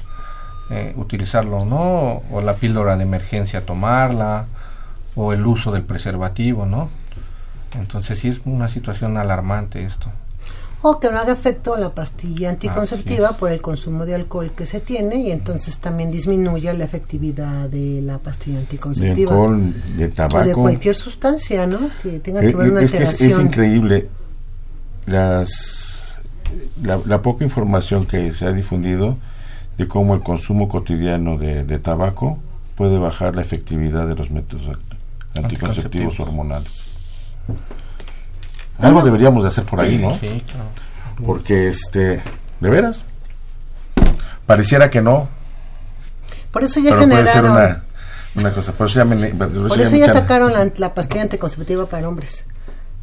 eh, 0.70 0.94
utilizarlo 0.98 1.60
o 1.60 1.66
no, 1.66 2.24
o 2.32 2.42
la 2.42 2.56
píldora 2.56 2.98
de 2.98 3.04
emergencia 3.04 3.66
tomarla, 3.66 4.46
o 5.16 5.32
el 5.34 5.46
uso 5.46 5.72
del 5.72 5.84
preservativo, 5.84 6.66
¿no? 6.66 6.90
Entonces 7.76 8.20
sí 8.20 8.28
es 8.28 8.42
una 8.46 8.68
situación 8.68 9.18
alarmante 9.18 9.84
esto. 9.84 10.12
O 10.86 11.00
que 11.00 11.10
no 11.10 11.18
haga 11.18 11.32
efecto 11.34 11.78
la 11.78 11.96
pastilla 11.96 12.50
anticonceptiva 12.50 13.32
por 13.38 13.50
el 13.52 13.62
consumo 13.62 14.06
de 14.06 14.16
alcohol 14.16 14.52
que 14.56 14.66
se 14.66 14.80
tiene 14.82 15.16
y 15.16 15.32
entonces 15.32 15.78
también 15.80 16.12
disminuya 16.12 16.74
la 16.74 16.84
efectividad 16.84 17.70
de 17.70 18.02
la 18.02 18.18
pastilla 18.20 18.58
De 18.58 18.64
anticonceptiva. 18.64 19.32
alcohol, 19.32 19.74
de 19.98 20.06
o 20.06 20.12
tabaco. 20.12 20.46
de 20.48 20.54
cualquier 20.54 20.96
sustancia, 20.96 21.66
¿no? 21.66 21.90
Que 22.04 22.20
tenga 22.20 22.42
que 22.42 22.50
Eh, 22.50 22.56
ver 22.56 22.72
una 22.72 22.82
es, 22.82 22.92
que 22.92 23.02
es- 23.04 23.22
increíble 23.40 24.10
las 25.06 26.20
la, 26.84 27.00
la 27.06 27.22
poca 27.22 27.44
información 27.44 28.06
que 28.06 28.34
se 28.34 28.46
ha 28.46 28.52
difundido 28.52 29.18
de 29.78 29.88
cómo 29.88 30.14
el 30.14 30.22
consumo 30.22 30.68
cotidiano 30.68 31.38
de, 31.38 31.64
de 31.64 31.80
tabaco 31.80 32.38
puede 32.76 32.98
bajar 33.00 33.36
la 33.36 33.42
efectividad 33.42 34.08
de 34.08 34.16
los 34.16 34.30
métodos 34.32 34.78
Anticonceptivos. 35.36 36.20
hormonales. 36.20 36.84
Algo 38.80 39.02
deberíamos 39.02 39.44
de 39.44 39.50
hacer 39.50 39.64
por 39.64 39.80
ahí, 39.80 39.98
¿no? 39.98 40.12
Sí, 40.18 40.44
claro. 40.46 40.70
Porque, 41.26 41.70
este, 41.70 42.22
¿de 42.60 42.70
veras? 42.70 43.06
Pareciera 44.46 44.90
que 44.90 45.02
no, 45.02 45.30
Por 46.52 46.64
eso 46.64 46.80
ya 46.80 46.92
pero 46.92 47.04
puede 47.04 47.16
ser 47.28 47.28
generaron, 47.28 47.52
una, 47.52 47.84
una 48.36 48.52
cosa. 48.52 48.72
Por 48.74 48.88
eso 48.88 49.00
ya, 49.00 49.06
me, 49.06 49.16
por 49.16 49.78
ya 49.78 49.84
eso 49.86 49.96
ya 49.96 50.12
sacaron 50.12 50.52
la, 50.54 50.72
la 50.78 50.94
pastilla 50.94 51.22
anticonceptiva 51.22 51.86
para 51.86 52.08
hombres. 52.10 52.46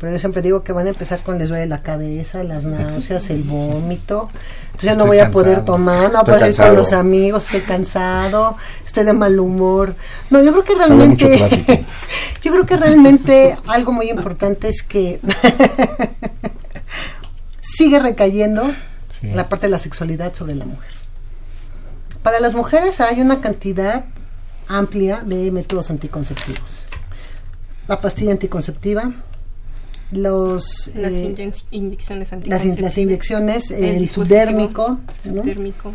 Pero 0.00 0.12
yo 0.12 0.18
siempre 0.18 0.40
digo 0.40 0.64
que 0.64 0.72
van 0.72 0.86
a 0.86 0.90
empezar 0.90 1.22
con 1.22 1.38
les 1.38 1.50
duele 1.50 1.66
la 1.66 1.82
cabeza, 1.82 2.42
las 2.42 2.64
náuseas, 2.64 3.28
el 3.30 3.42
vómito. 3.42 4.30
Entonces 4.66 4.90
ya 4.90 4.96
no 4.96 5.06
voy 5.06 5.18
a 5.18 5.30
poder 5.30 5.62
tomar, 5.64 6.10
no 6.10 6.24
voy 6.24 6.40
a 6.40 6.48
ir 6.48 6.56
con 6.56 6.74
los 6.74 6.92
amigos, 6.94 7.44
estoy 7.44 7.60
cansado, 7.60 8.56
estoy 8.84 9.04
de 9.04 9.12
mal 9.12 9.38
humor. 9.38 9.94
No, 10.30 10.42
yo 10.42 10.52
creo 10.52 10.64
que 10.64 10.74
realmente, 10.74 11.38
yo 12.42 12.52
creo 12.52 12.64
que 12.66 12.76
realmente 12.78 13.56
algo 13.66 13.92
muy 13.92 14.08
importante 14.10 14.68
es 14.70 14.82
que 14.82 15.20
sigue 17.62 18.00
recayendo 18.00 18.64
Sí. 19.20 19.28
la 19.34 19.50
parte 19.50 19.66
de 19.66 19.70
la 19.72 19.78
sexualidad 19.78 20.32
sobre 20.34 20.54
la 20.54 20.64
mujer. 20.64 20.92
Para 22.22 22.40
las 22.40 22.54
mujeres 22.54 23.02
hay 23.02 23.20
una 23.20 23.42
cantidad 23.42 24.06
amplia 24.66 25.20
de 25.26 25.50
métodos 25.50 25.90
anticonceptivos. 25.90 26.86
La 27.86 28.00
pastilla 28.00 28.32
anticonceptiva, 28.32 29.12
los 30.12 30.90
Las 30.94 31.12
eh, 31.14 31.34
inyec- 31.36 31.64
inyecciones 31.70 32.28
las, 32.28 32.32
anticonceptivas. 32.32 32.78
in- 32.78 32.84
las 32.84 32.98
inyecciones, 32.98 33.70
el, 33.70 33.98
dispositivo 34.00 34.40
subdérmico. 35.22 35.94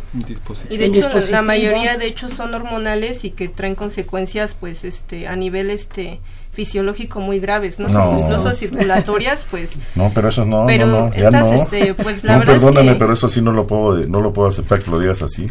Y 0.70 0.76
de 0.78 0.86
El 0.86 0.94
hecho 0.94 1.10
la 1.30 1.42
mayoría 1.42 1.96
de 1.96 2.06
hecho 2.06 2.28
son 2.28 2.54
hormonales 2.54 3.24
y 3.24 3.30
que 3.30 3.48
traen 3.48 3.74
consecuencias 3.74 4.54
pues 4.58 4.84
este 4.84 5.26
a 5.28 5.36
nivel 5.36 5.70
este 5.70 6.20
fisiológico 6.52 7.20
muy 7.20 7.38
graves, 7.38 7.78
no, 7.78 7.88
No. 7.88 8.18
son 8.18 8.30
no 8.30 8.38
son 8.38 8.54
circulatorias, 8.54 9.44
pues 9.50 9.76
No, 9.94 10.10
pero 10.14 10.28
eso 10.30 10.46
no, 10.46 10.64
Pero 10.66 10.86
no, 10.86 11.08
no, 11.08 11.14
ya 11.14 11.26
estas, 11.26 11.46
no. 11.48 11.52
este, 11.52 11.92
pues, 11.92 12.24
la 12.24 12.32
no, 12.34 12.38
verdad 12.38 12.56
es 12.56 12.62
perdóname, 12.62 12.92
que- 12.94 12.98
pero 12.98 13.12
eso 13.12 13.28
sí 13.28 13.42
no 13.42 13.52
lo 13.52 13.66
puedo, 13.66 13.96
no 14.08 14.22
lo 14.22 14.32
puedo 14.32 14.48
aceptar 14.48 14.80
que 14.80 14.90
lo 14.90 14.98
digas 14.98 15.20
así. 15.20 15.46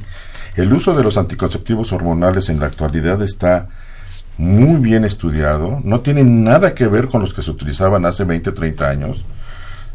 El 0.55 0.73
uso 0.73 0.95
de 0.95 1.03
los 1.03 1.17
anticonceptivos 1.17 1.91
hormonales 1.91 2.49
en 2.49 2.59
la 2.59 2.65
actualidad 2.65 3.21
está 3.21 3.67
muy 4.37 4.79
bien 4.81 5.05
estudiado, 5.05 5.79
no 5.83 6.01
tiene 6.01 6.23
nada 6.23 6.73
que 6.73 6.87
ver 6.87 7.07
con 7.07 7.21
los 7.21 7.33
que 7.33 7.41
se 7.41 7.51
utilizaban 7.51 8.05
hace 8.05 8.23
20, 8.25 8.51
30 8.51 8.89
años. 8.89 9.23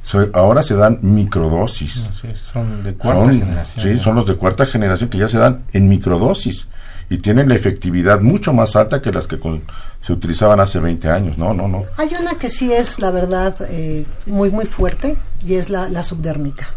So- 0.05 0.30
ahora 0.32 0.62
se 0.62 0.74
dan 0.74 0.99
microdosis. 1.03 2.01
Son 2.34 2.82
de 2.82 2.95
cuarta 2.95 3.24
Son, 3.24 3.38
generación. 3.38 3.84
sí, 3.86 3.97
ya. 3.97 4.03
son 4.03 4.16
los 4.16 4.26
de 4.26 4.34
cuarta 4.36 4.66
generación 4.66 5.11
que 5.11 5.18
ya 5.18 5.28
se 5.28 5.38
dan 5.38 5.61
en 5.72 5.88
microdosis 5.88 6.66
y 7.11 7.18
tienen 7.18 7.49
la 7.49 7.55
efectividad 7.55 8.20
mucho 8.20 8.53
más 8.53 8.76
alta 8.76 9.03
que 9.03 9.12
las 9.12 9.26
que 9.26 9.38
con- 9.38 9.62
se 10.03 10.12
utilizaban 10.14 10.59
hace 10.61 10.78
20 10.78 11.09
años. 11.11 11.36
No, 11.36 11.53
no, 11.53 11.68
no. 11.68 11.84
Hay 11.99 12.09
una 12.18 12.34
que 12.36 12.49
sí 12.49 12.72
es, 12.72 12.99
la 13.01 13.11
verdad, 13.11 13.55
eh, 13.68 14.07
muy, 14.26 14.51
muy 14.51 14.64
fuerte 14.64 15.16
y 15.45 15.55
es 15.55 15.68
la, 15.68 15.88
la 15.91 16.03
subdérmica. 16.03 16.68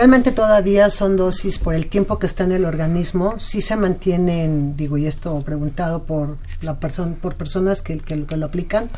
Realmente 0.00 0.32
todavía 0.32 0.88
son 0.88 1.18
dosis 1.18 1.58
por 1.58 1.74
el 1.74 1.86
tiempo 1.86 2.18
que 2.18 2.24
está 2.24 2.44
en 2.44 2.52
el 2.52 2.64
organismo, 2.64 3.38
sí 3.38 3.60
se 3.60 3.76
mantienen, 3.76 4.74
digo, 4.74 4.96
y 4.96 5.06
esto 5.06 5.38
preguntado 5.42 6.04
por 6.04 6.38
la 6.62 6.80
persona, 6.80 7.16
por 7.20 7.34
personas 7.34 7.82
que, 7.82 7.98
que, 7.98 8.24
que 8.24 8.36
lo 8.38 8.46
aplican, 8.46 8.88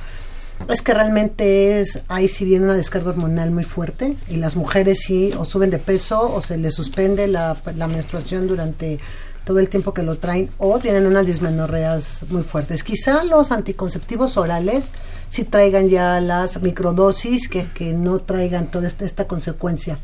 es 0.69 0.81
que 0.81 0.95
realmente 0.95 1.81
es, 1.81 2.05
ahí 2.07 2.29
sí 2.29 2.45
viene 2.45 2.67
una 2.67 2.77
descarga 2.77 3.11
hormonal 3.11 3.51
muy 3.51 3.65
fuerte 3.65 4.17
y 4.29 4.37
las 4.37 4.55
mujeres 4.55 5.01
sí 5.01 5.33
o 5.37 5.45
suben 5.45 5.71
de 5.71 5.81
peso 5.81 6.33
o 6.33 6.41
se 6.41 6.57
les 6.57 6.73
suspende 6.73 7.27
la, 7.27 7.57
la 7.75 7.89
menstruación 7.89 8.47
durante 8.47 9.01
todo 9.45 9.59
el 9.59 9.69
tiempo 9.69 9.93
que 9.93 10.05
lo 10.05 10.19
traen 10.19 10.51
o 10.59 10.79
vienen 10.79 11.07
unas 11.07 11.27
dismenorreas 11.27 12.27
muy 12.29 12.45
fuertes. 12.45 12.85
Quizá 12.85 13.25
los 13.25 13.51
anticonceptivos 13.51 14.37
orales 14.37 14.93
sí 15.29 15.43
traigan 15.43 15.89
ya 15.89 16.21
las 16.21 16.63
microdosis 16.63 17.49
que, 17.49 17.67
que 17.73 17.93
no 17.93 18.21
traigan 18.21 18.71
toda 18.71 18.87
esta, 18.87 19.05
esta 19.05 19.27
consecuencia. 19.27 19.99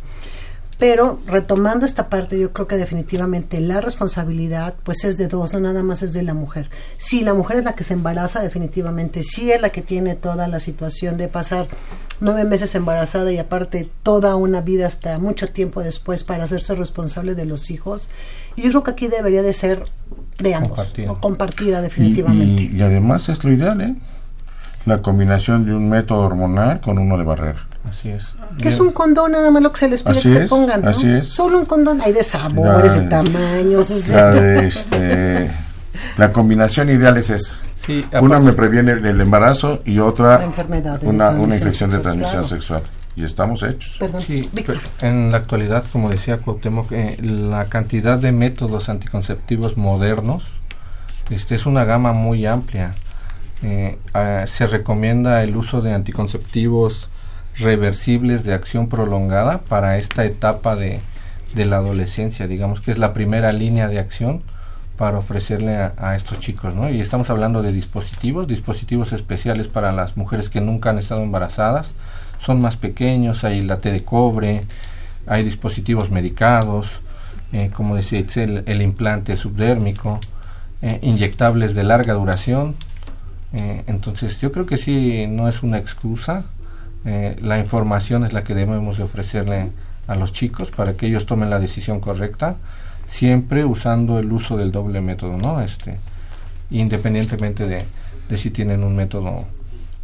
Pero 0.78 1.18
retomando 1.26 1.84
esta 1.86 2.08
parte, 2.08 2.38
yo 2.38 2.52
creo 2.52 2.68
que 2.68 2.76
definitivamente 2.76 3.60
la 3.60 3.80
responsabilidad 3.80 4.74
pues 4.84 5.02
es 5.02 5.16
de 5.18 5.26
dos, 5.26 5.52
no 5.52 5.58
nada 5.58 5.82
más 5.82 6.02
es 6.02 6.12
de 6.12 6.22
la 6.22 6.34
mujer. 6.34 6.70
Si 6.98 7.22
la 7.22 7.34
mujer 7.34 7.56
es 7.58 7.64
la 7.64 7.74
que 7.74 7.82
se 7.82 7.94
embaraza, 7.94 8.40
definitivamente 8.40 9.24
sí 9.24 9.50
es 9.50 9.60
la 9.60 9.70
que 9.70 9.82
tiene 9.82 10.14
toda 10.14 10.46
la 10.46 10.60
situación 10.60 11.16
de 11.16 11.26
pasar 11.26 11.66
nueve 12.20 12.44
meses 12.44 12.76
embarazada 12.76 13.32
y 13.32 13.38
aparte 13.38 13.88
toda 14.04 14.36
una 14.36 14.60
vida 14.60 14.86
hasta 14.86 15.18
mucho 15.18 15.48
tiempo 15.48 15.82
después 15.82 16.22
para 16.22 16.44
hacerse 16.44 16.76
responsable 16.76 17.34
de 17.34 17.44
los 17.44 17.70
hijos. 17.72 18.08
Y 18.54 18.62
yo 18.62 18.68
creo 18.70 18.82
que 18.84 18.90
aquí 18.92 19.08
debería 19.08 19.42
de 19.42 19.52
ser 19.54 19.82
de 20.38 20.54
ambos, 20.54 20.68
Compartida. 20.76 21.10
o 21.12 21.20
compartida 21.20 21.78
Y, 21.80 21.82
definitivamente. 21.82 22.62
y- 22.62 22.76
y 22.76 22.82
además 22.82 23.28
es 23.28 23.42
lo 23.42 23.52
ideal, 23.52 23.80
¿eh? 23.80 23.94
La 24.86 25.02
combinación 25.02 25.66
de 25.66 25.74
un 25.74 25.88
método 25.88 26.20
hormonal 26.20 26.80
con 26.80 26.98
uno 26.98 27.18
de 27.18 27.24
barrera. 27.24 27.66
Así 27.90 28.10
es. 28.10 28.36
que 28.60 28.68
es 28.68 28.78
un 28.80 28.92
condón 28.92 29.32
nada 29.32 29.50
más 29.50 29.62
lo 29.62 29.72
que 29.72 29.78
se 29.78 29.88
les 29.88 30.02
pide 30.02 30.18
Así 30.18 30.28
que 30.28 30.34
se 30.42 30.46
pongan, 30.48 30.82
¿no? 30.82 30.90
así 30.90 31.08
es. 31.10 31.26
Solo 31.28 31.58
un 31.58 31.66
condón, 31.66 32.00
hay 32.00 32.12
de 32.12 32.22
sabores, 32.22 32.96
La- 32.96 33.02
de 33.02 33.08
tamaños. 33.08 34.08
La, 34.08 34.30
de, 34.30 34.66
este, 34.66 35.50
la 36.16 36.32
combinación 36.32 36.90
ideal 36.90 37.16
es 37.16 37.30
esa. 37.30 37.52
Sí, 37.84 38.04
Una 38.20 38.38
me 38.40 38.52
previene 38.52 38.92
el 38.92 39.20
embarazo 39.20 39.80
y 39.86 39.98
otra 39.98 40.46
una, 41.02 41.30
una 41.30 41.56
infección 41.56 41.88
de 41.90 41.96
sexual, 41.96 42.02
transmisión 42.02 42.42
claro. 42.42 42.48
sexual. 42.48 42.82
Y 43.16 43.24
estamos 43.24 43.62
hechos. 43.64 43.98
Sí, 44.18 44.42
en 45.00 45.32
la 45.32 45.38
actualidad, 45.38 45.84
como 45.90 46.10
decía 46.10 46.36
Cuauhtémoc, 46.36 46.92
eh, 46.92 47.16
la 47.20 47.64
cantidad 47.64 48.18
de 48.18 48.30
métodos 48.30 48.88
anticonceptivos 48.88 49.76
modernos 49.76 50.44
este, 51.30 51.54
es 51.56 51.66
una 51.66 51.84
gama 51.84 52.12
muy 52.12 52.46
amplia. 52.46 52.94
Eh, 53.62 53.98
ah, 54.14 54.44
se 54.46 54.66
recomienda 54.66 55.42
el 55.42 55.56
uso 55.56 55.80
de 55.80 55.92
anticonceptivos 55.94 57.08
reversibles 57.56 58.44
de 58.44 58.54
acción 58.54 58.88
prolongada 58.88 59.58
para 59.58 59.98
esta 59.98 60.24
etapa 60.24 60.76
de, 60.76 61.00
de 61.54 61.64
la 61.64 61.76
adolescencia, 61.76 62.46
digamos 62.46 62.80
que 62.80 62.90
es 62.90 62.98
la 62.98 63.12
primera 63.12 63.52
línea 63.52 63.88
de 63.88 63.98
acción 63.98 64.42
para 64.96 65.18
ofrecerle 65.18 65.76
a, 65.76 66.16
estos 66.16 66.40
chicos, 66.40 66.74
¿no? 66.74 66.90
Y 66.90 67.00
estamos 67.00 67.30
hablando 67.30 67.62
de 67.62 67.72
dispositivos, 67.72 68.48
dispositivos 68.48 69.12
especiales 69.12 69.68
para 69.68 69.92
las 69.92 70.16
mujeres 70.16 70.48
que 70.48 70.60
nunca 70.60 70.90
han 70.90 70.98
estado 70.98 71.22
embarazadas, 71.22 71.90
son 72.40 72.60
más 72.60 72.76
pequeños, 72.76 73.44
hay 73.44 73.62
la 73.62 73.80
T 73.80 73.92
de 73.92 74.02
cobre, 74.02 74.64
hay 75.26 75.44
dispositivos 75.44 76.10
medicados, 76.10 77.00
eh, 77.52 77.70
como 77.72 77.94
decía 77.94 78.24
el 78.34 78.82
implante 78.82 79.36
subdérmico, 79.36 80.18
eh, 80.82 80.98
inyectables 81.02 81.74
de 81.74 81.84
larga 81.84 82.14
duración. 82.14 82.74
eh, 83.52 83.84
entonces 83.86 84.40
yo 84.40 84.52
creo 84.52 84.66
que 84.66 84.76
sí, 84.76 85.26
no 85.28 85.48
es 85.48 85.62
una 85.62 85.78
excusa. 85.78 86.44
Eh, 87.10 87.36
la 87.40 87.58
información 87.58 88.26
es 88.26 88.34
la 88.34 88.44
que 88.44 88.54
debemos 88.54 88.98
de 88.98 89.04
ofrecerle 89.04 89.70
a 90.06 90.14
los 90.14 90.30
chicos 90.30 90.70
para 90.70 90.92
que 90.92 91.06
ellos 91.06 91.24
tomen 91.24 91.48
la 91.48 91.58
decisión 91.58 92.00
correcta, 92.00 92.56
siempre 93.06 93.64
usando 93.64 94.18
el 94.18 94.30
uso 94.30 94.58
del 94.58 94.70
doble 94.72 95.00
método, 95.00 95.38
¿no? 95.38 95.62
Este, 95.62 95.96
independientemente 96.70 97.66
de, 97.66 97.78
de 98.28 98.36
si 98.36 98.50
tienen 98.50 98.84
un 98.84 98.94
método 98.94 99.46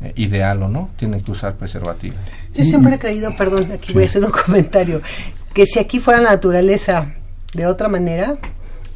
eh, 0.00 0.14
ideal 0.16 0.62
o 0.62 0.68
no, 0.68 0.88
tienen 0.96 1.20
que 1.20 1.30
usar 1.30 1.56
preservativo. 1.56 2.14
Yo 2.54 2.64
siempre 2.64 2.94
he 2.94 2.98
creído, 2.98 3.36
perdón, 3.36 3.70
aquí 3.70 3.92
voy 3.92 4.04
a 4.04 4.06
hacer 4.06 4.24
un 4.24 4.30
comentario, 4.46 5.02
que 5.52 5.66
si 5.66 5.78
aquí 5.78 6.00
fuera 6.00 6.22
la 6.22 6.30
naturaleza 6.30 7.12
de 7.52 7.66
otra 7.66 7.90
manera, 7.90 8.36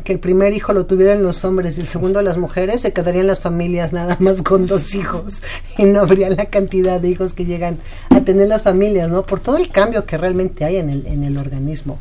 que 0.05 0.13
el 0.15 0.19
primer 0.21 0.53
hijo 0.55 0.73
lo 0.73 0.87
tuvieran 0.87 1.23
los 1.23 1.45
hombres 1.45 1.77
y 1.77 1.81
el 1.83 1.87
segundo 1.87 2.23
las 2.23 2.39
mujeres, 2.39 2.81
se 2.81 2.93
quedarían 2.93 3.27
las 3.27 3.41
familias 3.41 3.93
nada 3.93 4.17
más 4.21 4.43
con 4.43 4.67
dos 4.67 4.95
hijos 4.95 5.43
y 5.77 5.85
no 5.85 6.01
habría 6.01 6.31
la 6.31 6.47
cantidad 6.47 7.01
de 7.01 7.09
hijos 7.09 7.35
que 7.35 7.45
llegan 7.45 7.79
a 8.11 8.21
tener 8.21 8.49
las 8.49 8.63
familias, 8.63 9.11
¿no? 9.11 9.23
Por 9.27 9.41
todo 9.41 9.57
el 9.59 9.69
cambio 9.69 10.05
que 10.07 10.17
realmente 10.17 10.65
hay 10.65 10.77
en 10.77 10.89
el, 10.89 11.07
en 11.07 11.25
el 11.25 11.37
organismo. 11.37 11.99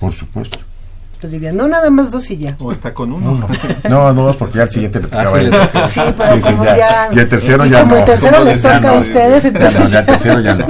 Por 0.00 0.12
supuesto. 0.12 0.58
Entonces 1.14 1.32
dirían, 1.40 1.56
no, 1.56 1.66
nada 1.66 1.88
más 1.88 2.10
dos 2.10 2.30
y 2.30 2.36
ya. 2.36 2.56
O 2.58 2.70
hasta 2.70 2.92
con 2.92 3.10
uno. 3.12 3.48
No, 3.88 4.12
no, 4.12 4.32
porque 4.36 4.58
ya 4.58 4.64
al 4.64 4.70
siguiente 4.70 4.98
le 5.00 5.06
tocaba 5.06 5.22
Así 5.22 5.36
a 5.36 5.40
él. 5.40 5.50
le 5.50 5.50
tocaba. 5.58 5.90
Sí, 5.90 6.00
pero 6.18 6.34
Sí, 6.36 6.42
sí, 6.42 6.50
como 6.52 6.64
ya. 6.64 6.76
ya, 6.76 7.08
Y 7.14 7.18
el 7.20 7.28
tercero 7.28 7.66
y 7.66 7.70
ya 7.70 7.80
como 7.80 7.94
no. 7.94 7.98
el 8.00 8.04
tercero 8.04 8.44
les 8.44 8.62
toca 8.62 8.88
a 8.90 8.98
ustedes, 8.98 9.42
Ya 9.44 9.48
entonces 9.48 9.80
no, 9.80 9.88
ya 9.88 9.98
el 10.00 10.06
tercero 10.06 10.40
ya 10.40 10.54
no. 10.56 10.66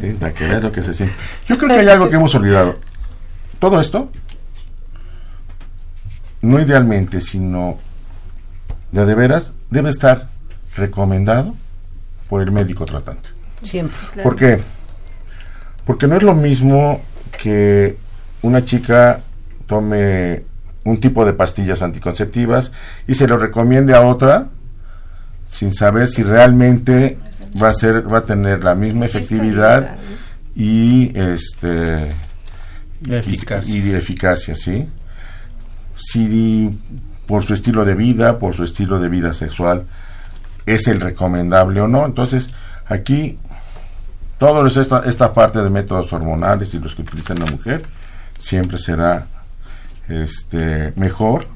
Sí, 0.00 0.06
para 0.20 0.34
que 0.34 0.46
veas 0.46 0.62
lo 0.62 0.70
que 0.72 0.82
se 0.82 0.92
siente. 0.92 1.14
Yo 1.48 1.56
creo 1.56 1.70
que 1.70 1.76
hay 1.76 1.88
algo 1.88 2.08
que 2.10 2.16
hemos 2.16 2.34
olvidado. 2.34 2.74
Todo 3.58 3.80
esto, 3.80 4.10
no 6.44 6.60
idealmente, 6.60 7.20
sino 7.20 7.78
de 8.92 9.04
de 9.06 9.14
veras, 9.14 9.52
debe 9.70 9.90
estar 9.90 10.28
recomendado 10.76 11.54
por 12.28 12.42
el 12.42 12.52
médico 12.52 12.84
tratante. 12.84 13.28
siempre. 13.62 13.96
Claro. 14.12 14.28
¿Por 14.28 14.38
qué? 14.38 14.60
Porque 15.84 16.06
no 16.06 16.16
es 16.16 16.22
lo 16.22 16.34
mismo 16.34 17.00
que 17.42 17.96
una 18.42 18.64
chica 18.64 19.20
tome 19.66 20.44
un 20.84 21.00
tipo 21.00 21.24
de 21.24 21.32
pastillas 21.32 21.82
anticonceptivas 21.82 22.72
y 23.06 23.14
se 23.14 23.26
lo 23.26 23.38
recomiende 23.38 23.94
a 23.94 24.02
otra 24.02 24.48
sin 25.48 25.72
saber 25.72 26.08
si 26.08 26.22
realmente 26.22 27.18
va 27.60 27.70
a 27.70 27.74
ser 27.74 28.12
va 28.12 28.18
a 28.18 28.24
tener 28.24 28.62
la 28.62 28.74
misma 28.74 29.06
efectividad 29.06 29.96
y 30.54 31.18
este 31.18 32.12
y, 33.06 33.92
eficacia, 33.94 34.54
¿sí? 34.54 34.86
Si 35.96 36.78
por 37.26 37.42
su 37.42 37.54
estilo 37.54 37.84
de 37.84 37.94
vida, 37.94 38.38
por 38.38 38.54
su 38.54 38.64
estilo 38.64 38.98
de 38.98 39.08
vida 39.08 39.34
sexual, 39.34 39.86
es 40.66 40.88
el 40.88 41.00
recomendable 41.00 41.80
o 41.80 41.88
no. 41.88 42.04
Entonces, 42.06 42.54
aquí, 42.86 43.38
todo 44.38 44.66
es 44.66 44.76
esta, 44.76 45.00
esta 45.00 45.32
parte 45.32 45.60
de 45.60 45.70
métodos 45.70 46.12
hormonales 46.12 46.74
y 46.74 46.78
los 46.78 46.94
que 46.94 47.02
utilizan 47.02 47.38
la 47.38 47.46
mujer, 47.46 47.84
siempre 48.38 48.78
será 48.78 49.26
este 50.08 50.92
mejor 50.96 51.46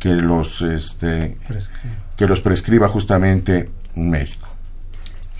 que 0.00 0.10
los 0.10 0.60
este 0.62 1.38
que 2.16 2.26
los 2.26 2.40
prescriba 2.40 2.88
justamente 2.88 3.70
un 3.94 4.10
médico. 4.10 4.53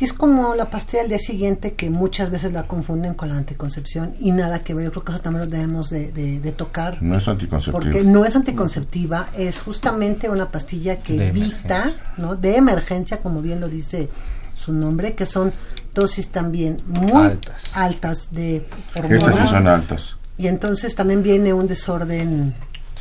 Es 0.04 0.12
como 0.12 0.54
la 0.54 0.68
pastilla 0.68 1.02
al 1.02 1.08
día 1.08 1.18
siguiente 1.18 1.72
que 1.72 1.88
muchas 1.88 2.30
veces 2.30 2.52
la 2.52 2.64
confunden 2.64 3.14
con 3.14 3.30
la 3.30 3.36
anticoncepción 3.38 4.14
y 4.20 4.32
nada 4.32 4.58
que 4.58 4.74
ver. 4.74 4.84
Yo 4.84 4.90
creo 4.90 5.04
que 5.04 5.12
eso 5.12 5.20
también 5.22 5.44
lo 5.46 5.50
debemos 5.50 5.88
de, 5.88 6.12
de- 6.12 6.40
de 6.40 6.52
tocar. 6.52 7.02
No 7.02 7.16
es 7.16 7.26
anticonceptivo. 7.26 7.80
Porque 7.80 8.02
no 8.04 8.24
es 8.26 8.36
anticonceptiva, 8.36 9.28
es 9.36 9.60
justamente 9.60 10.28
una 10.28 10.48
pastilla 10.50 10.96
que 11.00 11.14
De 11.16 11.28
evita, 11.28 11.76
emergencia. 11.84 12.12
¿no? 12.18 12.36
De 12.36 12.56
emergencia, 12.56 13.22
como 13.22 13.40
bien 13.40 13.60
lo 13.60 13.68
dice 13.68 14.10
su 14.54 14.72
nombre, 14.74 15.14
que 15.14 15.24
son 15.24 15.52
dosis 15.94 16.28
también 16.28 16.76
muy 16.86 17.10
Altas. 17.12 17.62
altas 17.74 18.28
de 18.32 18.56
Estas 18.94 19.10
sí 19.10 19.14
hormonas. 19.24 19.48
son 19.50 19.68
altas. 19.68 20.16
Y 20.36 20.48
entonces 20.48 20.94
también 20.96 21.22
viene 21.22 21.54
un 21.54 21.66
desorden 21.66 22.52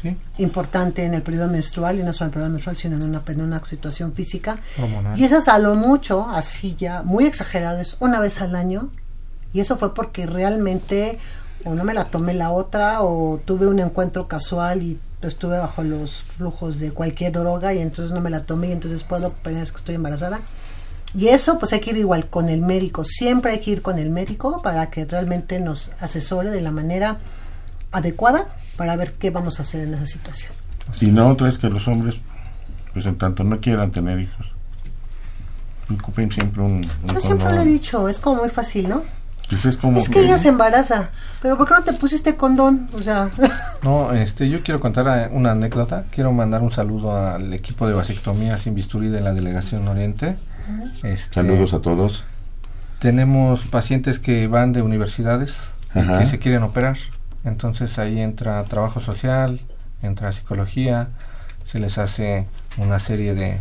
Sí. 0.03 0.15
importante 0.37 1.05
en 1.05 1.15
el 1.15 1.23
periodo 1.23 1.47
menstrual, 1.47 1.97
y 1.97 2.03
no 2.03 2.13
solo 2.13 2.25
en 2.25 2.29
el 2.29 2.33
periodo 2.33 2.51
menstrual, 2.51 2.75
sino 2.75 2.95
en 2.97 3.03
una, 3.03 3.23
en 3.25 3.41
una 3.41 3.65
situación 3.65 4.13
física. 4.13 4.57
Hormonal. 4.77 5.17
Y 5.17 5.23
esas 5.23 5.47
a 5.47 5.57
lo 5.57 5.73
mucho, 5.75 6.27
así 6.29 6.75
ya, 6.77 7.01
muy 7.01 7.25
exagerado, 7.25 7.79
es 7.79 7.95
una 7.99 8.19
vez 8.19 8.41
al 8.41 8.55
año. 8.55 8.89
Y 9.53 9.61
eso 9.61 9.77
fue 9.77 9.93
porque 9.93 10.25
realmente 10.25 11.19
o 11.65 11.73
no 11.73 11.83
me 11.83 11.93
la 11.93 12.05
tomé 12.05 12.33
la 12.33 12.51
otra 12.51 13.01
o 13.01 13.39
tuve 13.43 13.67
un 13.67 13.79
encuentro 13.79 14.27
casual 14.27 14.83
y 14.83 14.99
estuve 15.21 15.57
bajo 15.57 15.83
los 15.83 16.17
flujos 16.17 16.79
de 16.79 16.91
cualquier 16.91 17.31
droga 17.31 17.73
y 17.73 17.79
entonces 17.79 18.13
no 18.13 18.21
me 18.21 18.29
la 18.29 18.43
tomé 18.43 18.69
y 18.69 18.71
entonces 18.73 19.03
puedo 19.03 19.31
pensar 19.31 19.69
que 19.69 19.77
estoy 19.77 19.95
embarazada. 19.95 20.39
Y 21.15 21.27
eso 21.27 21.59
pues 21.59 21.71
hay 21.73 21.79
que 21.79 21.91
ir 21.91 21.97
igual 21.97 22.27
con 22.27 22.49
el 22.49 22.61
médico, 22.61 23.03
siempre 23.03 23.53
hay 23.53 23.59
que 23.59 23.71
ir 23.71 23.81
con 23.81 23.99
el 23.99 24.09
médico 24.09 24.61
para 24.61 24.89
que 24.89 25.05
realmente 25.05 25.59
nos 25.59 25.91
asesore 25.99 26.49
de 26.49 26.61
la 26.61 26.71
manera 26.71 27.19
adecuada 27.91 28.47
para 28.76 28.95
ver 28.95 29.13
qué 29.13 29.32
vamos 29.32 29.59
a 29.59 29.63
hacer 29.63 29.82
en 29.82 29.93
esa 29.93 30.05
situación. 30.05 30.51
Y 30.99 31.11
la 31.11 31.28
otra 31.28 31.49
es 31.49 31.57
que 31.57 31.69
los 31.69 31.88
hombres, 31.88 32.15
pues 32.93 33.05
en 33.05 33.17
tanto 33.17 33.43
no 33.43 33.59
quieran 33.59 33.91
tener 33.91 34.19
hijos, 34.19 34.53
ocupen 35.93 36.32
siempre 36.32 36.61
un, 36.61 36.86
un 37.03 37.13
Yo 37.13 37.19
siempre 37.19 37.53
lo 37.53 37.61
he 37.61 37.65
dicho, 37.65 38.07
es 38.07 38.19
como 38.19 38.41
muy 38.41 38.49
fácil, 38.49 38.89
¿no? 38.89 39.03
Pues 39.49 39.65
es 39.65 39.78
como 39.78 39.97
Es 39.97 40.09
que 40.09 40.21
ella 40.21 40.38
se 40.38 40.49
embaraza, 40.49 41.09
pero 41.41 41.57
¿por 41.57 41.67
qué 41.67 41.74
no 41.74 41.84
te 41.84 41.93
pusiste 41.93 42.36
condón? 42.36 42.89
O 42.93 42.99
sea, 42.99 43.30
No, 43.84 44.13
este, 44.13 44.49
yo 44.49 44.63
quiero 44.63 44.80
contar 44.80 45.05
eh, 45.07 45.30
una 45.32 45.51
anécdota. 45.51 46.05
Quiero 46.09 46.32
mandar 46.32 46.61
un 46.61 46.71
saludo 46.71 47.15
al 47.17 47.53
equipo 47.53 47.86
de 47.88 47.93
vasectomía 47.93 48.57
sin 48.57 48.74
bisturí 48.74 49.09
de 49.09 49.21
la 49.21 49.34
Delegación 49.34 49.88
Oriente. 49.88 50.38
Este, 51.03 51.36
Saludos 51.36 51.74
a 51.74 51.82
todos. 51.82 52.24
Tenemos 52.99 53.65
pacientes 53.65 54.19
que 54.19 54.47
van 54.47 54.71
de 54.71 54.82
universidades 54.82 55.55
y 55.93 56.07
que 56.17 56.26
se 56.26 56.39
quieren 56.39 56.63
operar. 56.63 56.97
Entonces 57.43 57.99
ahí 57.99 58.21
entra 58.21 58.63
trabajo 58.63 58.99
social, 58.99 59.59
entra 60.01 60.31
psicología, 60.31 61.09
se 61.65 61.79
les 61.79 61.97
hace 61.97 62.47
una 62.77 62.99
serie 62.99 63.33
de, 63.33 63.59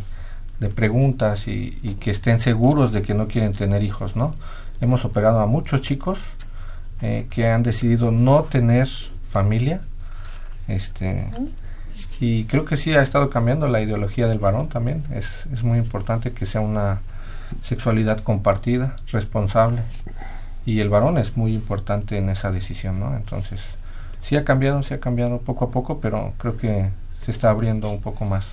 de 0.62 0.68
preguntas 0.68 1.48
y, 1.48 1.96
que 2.00 2.10
estén 2.10 2.40
seguros 2.40 2.92
de 2.92 3.02
que 3.02 3.14
no 3.14 3.28
quieren 3.28 3.52
tener 3.52 3.82
hijos, 3.82 4.16
¿no? 4.16 4.34
Hemos 4.80 5.04
operado 5.04 5.40
a 5.40 5.46
muchos 5.46 5.82
chicos 5.82 6.18
eh, 7.02 7.26
que 7.30 7.48
han 7.48 7.62
decidido 7.62 8.10
no 8.10 8.44
tener 8.44 8.88
familia, 9.28 9.80
este, 10.68 11.30
y 12.20 12.44
creo 12.44 12.64
que 12.64 12.76
sí 12.76 12.94
ha 12.94 13.02
estado 13.02 13.28
cambiando 13.28 13.66
la 13.66 13.80
ideología 13.80 14.28
del 14.28 14.38
varón 14.38 14.68
también. 14.68 15.04
Es, 15.10 15.46
es 15.52 15.64
muy 15.64 15.78
importante 15.78 16.32
que 16.32 16.46
sea 16.46 16.60
una 16.60 17.00
sexualidad 17.62 18.20
compartida, 18.20 18.96
responsable. 19.10 19.82
Y 20.66 20.80
el 20.80 20.88
varón 20.88 21.18
es 21.18 21.36
muy 21.36 21.54
importante 21.54 22.16
en 22.18 22.28
esa 22.28 22.50
decisión, 22.52 23.00
¿no? 23.00 23.16
Entonces, 23.16 23.60
sí 24.20 24.36
ha 24.36 24.44
cambiado, 24.44 24.82
sí 24.82 24.94
ha 24.94 25.00
cambiado 25.00 25.38
poco 25.38 25.64
a 25.66 25.70
poco, 25.70 26.00
pero 26.00 26.32
creo 26.38 26.56
que 26.56 26.90
se 27.24 27.30
está 27.32 27.50
abriendo 27.50 27.90
un 27.90 28.00
poco 28.00 28.24
más 28.24 28.46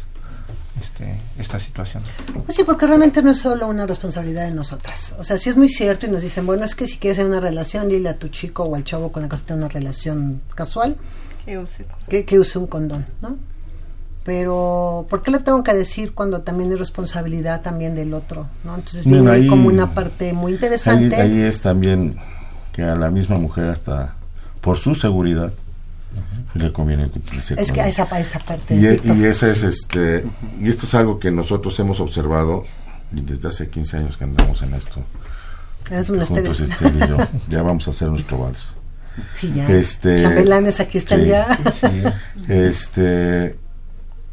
este, 0.81 1.15
esta 1.37 1.59
situación. 1.59 2.01
pues 2.45 2.55
sí, 2.55 2.63
porque 2.63 2.87
realmente 2.87 3.21
no 3.21 3.31
es 3.31 3.37
solo 3.39 3.67
una 3.67 3.85
responsabilidad 3.85 4.47
de 4.47 4.53
nosotras. 4.55 5.13
O 5.19 5.23
sea, 5.23 5.37
sí 5.37 5.49
es 5.49 5.57
muy 5.57 5.67
cierto 5.69 6.05
y 6.05 6.09
nos 6.11 6.21
dicen, 6.23 6.45
bueno, 6.45 6.63
es 6.65 6.73
que 6.75 6.87
si 6.87 6.97
quieres 6.97 7.17
tener 7.17 7.31
una 7.31 7.41
relación, 7.41 7.87
dile 7.89 8.09
a 8.09 8.15
tu 8.15 8.29
chico 8.29 8.63
o 8.63 8.75
al 8.75 8.83
chavo 8.83 9.11
con 9.11 9.23
el 9.23 9.29
que 9.29 9.37
tener 9.37 9.63
una 9.63 9.67
relación 9.71 10.41
casual 10.55 10.97
Que 11.45 11.59
use- 11.59 11.85
que, 12.07 12.23
que 12.25 12.39
use 12.39 12.57
un 12.59 12.67
condón, 12.67 13.05
¿no? 13.21 13.37
Pero, 14.29 15.07
¿por 15.09 15.23
qué 15.23 15.31
le 15.31 15.39
tengo 15.39 15.63
que 15.63 15.73
decir 15.73 16.13
cuando 16.13 16.41
también 16.41 16.71
es 16.71 16.77
responsabilidad 16.77 17.61
también 17.63 17.95
del 17.95 18.13
otro, 18.13 18.45
¿no? 18.63 18.75
Entonces 18.75 19.03
viene 19.05 19.31
ahí 19.31 19.41
ahí- 19.41 19.47
como 19.47 19.67
una 19.69 19.95
parte 19.95 20.33
muy 20.33 20.51
Ahí, 20.51 20.55
interesante. 20.57 21.15
ahí 21.15 21.41
es 21.41 21.61
también 21.61 22.15
que 22.71 22.83
a 22.83 22.95
la 22.95 23.09
misma 23.09 23.39
mujer 23.39 23.69
hasta 23.69 24.13
por 24.61 24.77
su 24.77 24.93
seguridad 24.93 25.51
le 26.53 26.71
conviene 26.71 27.09
que 27.09 27.17
utilice 27.17 27.55
es 27.59 27.71
que 27.71 27.81
esa, 27.87 28.03
esa 28.19 28.37
parte. 28.37 28.75
y, 28.75 28.85
e- 28.85 28.91
Víctor. 28.91 29.17
y 29.17 29.25
ese 29.25 29.51
es 29.51 29.63
este 29.63 30.25
y 30.61 30.69
esto 30.69 30.85
es 30.85 30.93
algo 30.93 31.17
que 31.17 31.31
nosotros 31.31 31.79
hemos 31.79 31.99
observado 31.99 32.65
y 33.11 33.21
desde 33.21 33.47
hace 33.47 33.67
15 33.67 33.97
años 33.97 34.15
que 34.15 34.25
andamos 34.25 34.61
en 34.61 34.75
esto 34.75 35.01
Es 35.89 36.07
un 36.11 36.21
este, 36.21 36.35
juntos 36.35 36.59
yo. 36.59 37.17
ya 37.49 37.63
vamos 37.63 37.87
a 37.87 37.89
hacer 37.89 38.09
nuestro 38.09 38.37
vals 38.37 38.75
Sí, 39.33 39.51
ya. 39.55 39.67
este- 39.71 40.21
Chambelanes 40.21 40.79
aquí 40.79 40.99
están 40.99 41.21
sí. 41.21 41.29
ya. 41.29 41.57
Sí, 41.71 42.03
este 42.47 43.57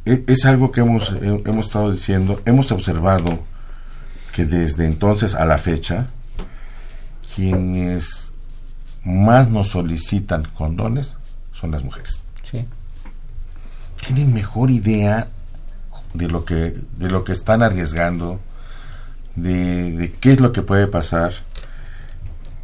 es 0.06 0.44
algo 0.46 0.70
que 0.72 0.80
hemos 0.80 1.10
he- 1.10 1.42
hemos 1.48 1.66
estado 1.66 1.90
diciendo 1.92 2.40
hemos 2.44 2.70
observado 2.72 3.38
que 4.34 4.44
desde 4.44 4.86
entonces 4.86 5.34
a 5.34 5.44
la 5.44 5.58
fecha 5.58 6.06
quienes 7.34 8.30
más 9.04 9.48
nos 9.50 9.68
solicitan 9.68 10.44
condones 10.54 11.16
son 11.52 11.70
las 11.72 11.82
mujeres 11.84 12.20
sí. 12.42 12.64
tienen 14.04 14.32
mejor 14.34 14.70
idea 14.70 15.28
de 16.14 16.28
lo 16.28 16.44
que 16.44 16.74
de 16.98 17.10
lo 17.10 17.24
que 17.24 17.32
están 17.32 17.62
arriesgando 17.62 18.40
de, 19.34 19.92
de 19.92 20.12
qué 20.12 20.32
es 20.32 20.40
lo 20.40 20.52
que 20.52 20.62
puede 20.62 20.86
pasar 20.86 21.32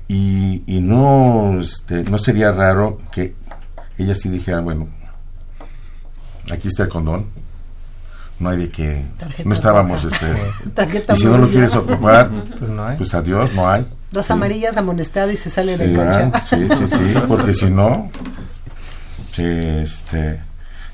y, 0.09 0.63
y 0.67 0.81
no 0.81 1.61
este, 1.61 2.03
no 2.05 2.19
sería 2.19 2.51
raro 2.53 3.01
que 3.13 3.35
ellas 3.99 4.19
sí 4.21 4.29
dijeran 4.29 4.65
bueno 4.65 4.89
aquí 6.51 6.69
está 6.69 6.85
el 6.85 6.89
condón 6.89 7.27
no 8.39 8.49
hay 8.49 8.59
de 8.59 8.71
que 8.71 9.05
Tarjeta 9.19 9.49
no 9.49 9.55
estábamos 9.55 10.05
este 10.05 10.27
Tarjeta 10.75 11.15
y 11.15 11.17
si 11.17 11.27
no 11.27 11.39
lo 11.39 11.49
quieres 11.49 11.75
ocupar 11.77 12.29
Pues 12.59 12.71
no 12.71 12.85
hay. 12.85 12.97
pues 12.97 13.15
adiós 13.15 13.53
no 13.55 13.69
hay 13.71 13.87
Dos 14.11 14.27
Sí. 14.27 14.33
amarillas 14.33 14.77
amonestado 14.77 15.31
y 15.31 15.37
se 15.37 15.49
sale 15.49 15.77
de 15.79 15.89
Sí, 15.89 15.95
coche. 15.95 16.07
¿verdad? 16.09 16.43
sí, 16.51 16.69
sí, 16.79 16.97
sí, 16.97 17.15
porque 17.29 17.55
si 17.55 17.71
no, 17.71 18.11
se, 19.35 19.83
este, 19.83 20.41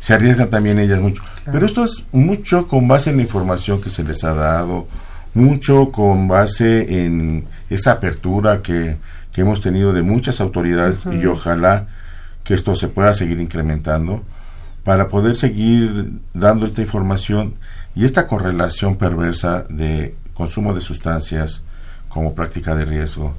se 0.01 0.15
arriesgan 0.15 0.49
también 0.51 0.79
ellas 0.79 1.01
mucho. 1.01 1.23
Pero 1.51 1.67
esto 1.67 1.85
es 1.85 2.05
mucho 2.13 2.69
con 2.69 2.87
base 2.87 3.11
en 3.11 3.17
la 3.17 3.23
información 3.23 3.81
que 3.81 3.91
se 3.91 4.05
les 4.05 4.23
ha 4.23 4.35
dado, 4.35 4.87
mucho 5.35 5.91
con 5.91 6.29
base 6.29 7.05
en 7.05 7.47
esa 7.71 7.93
apertura 7.93 8.63
que, 8.63 8.97
que 9.33 9.41
hemos 9.41 9.61
tenido 9.61 9.93
de 9.93 10.03
muchas 10.03 10.41
autoridades 10.41 10.99
y 11.11 11.27
ojalá 11.27 11.87
que 12.45 12.55
esto 12.55 12.75
se 12.77 12.87
pueda 12.89 13.15
seguir 13.15 13.41
incrementando 13.41 14.23
para 14.89 15.09
poder 15.09 15.37
seguir 15.37 16.13
dando 16.33 16.65
esta 16.65 16.81
información 16.81 17.57
y 17.95 18.07
esta 18.07 18.27
correlación 18.27 18.97
perversa 18.97 19.67
de 19.69 20.15
consumo 20.33 20.73
de 20.73 20.81
sustancias 20.81 21.61
como 22.09 22.35
práctica 22.35 22.75
de 22.75 22.87
riesgo 22.87 23.35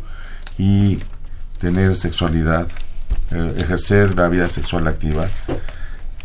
y 0.60 1.00
tener 1.60 1.96
sexualidad, 1.96 2.68
eh, 3.32 3.56
ejercer 3.58 4.16
la 4.16 4.30
vida 4.30 4.48
sexual 4.48 4.86
activa, 4.86 5.26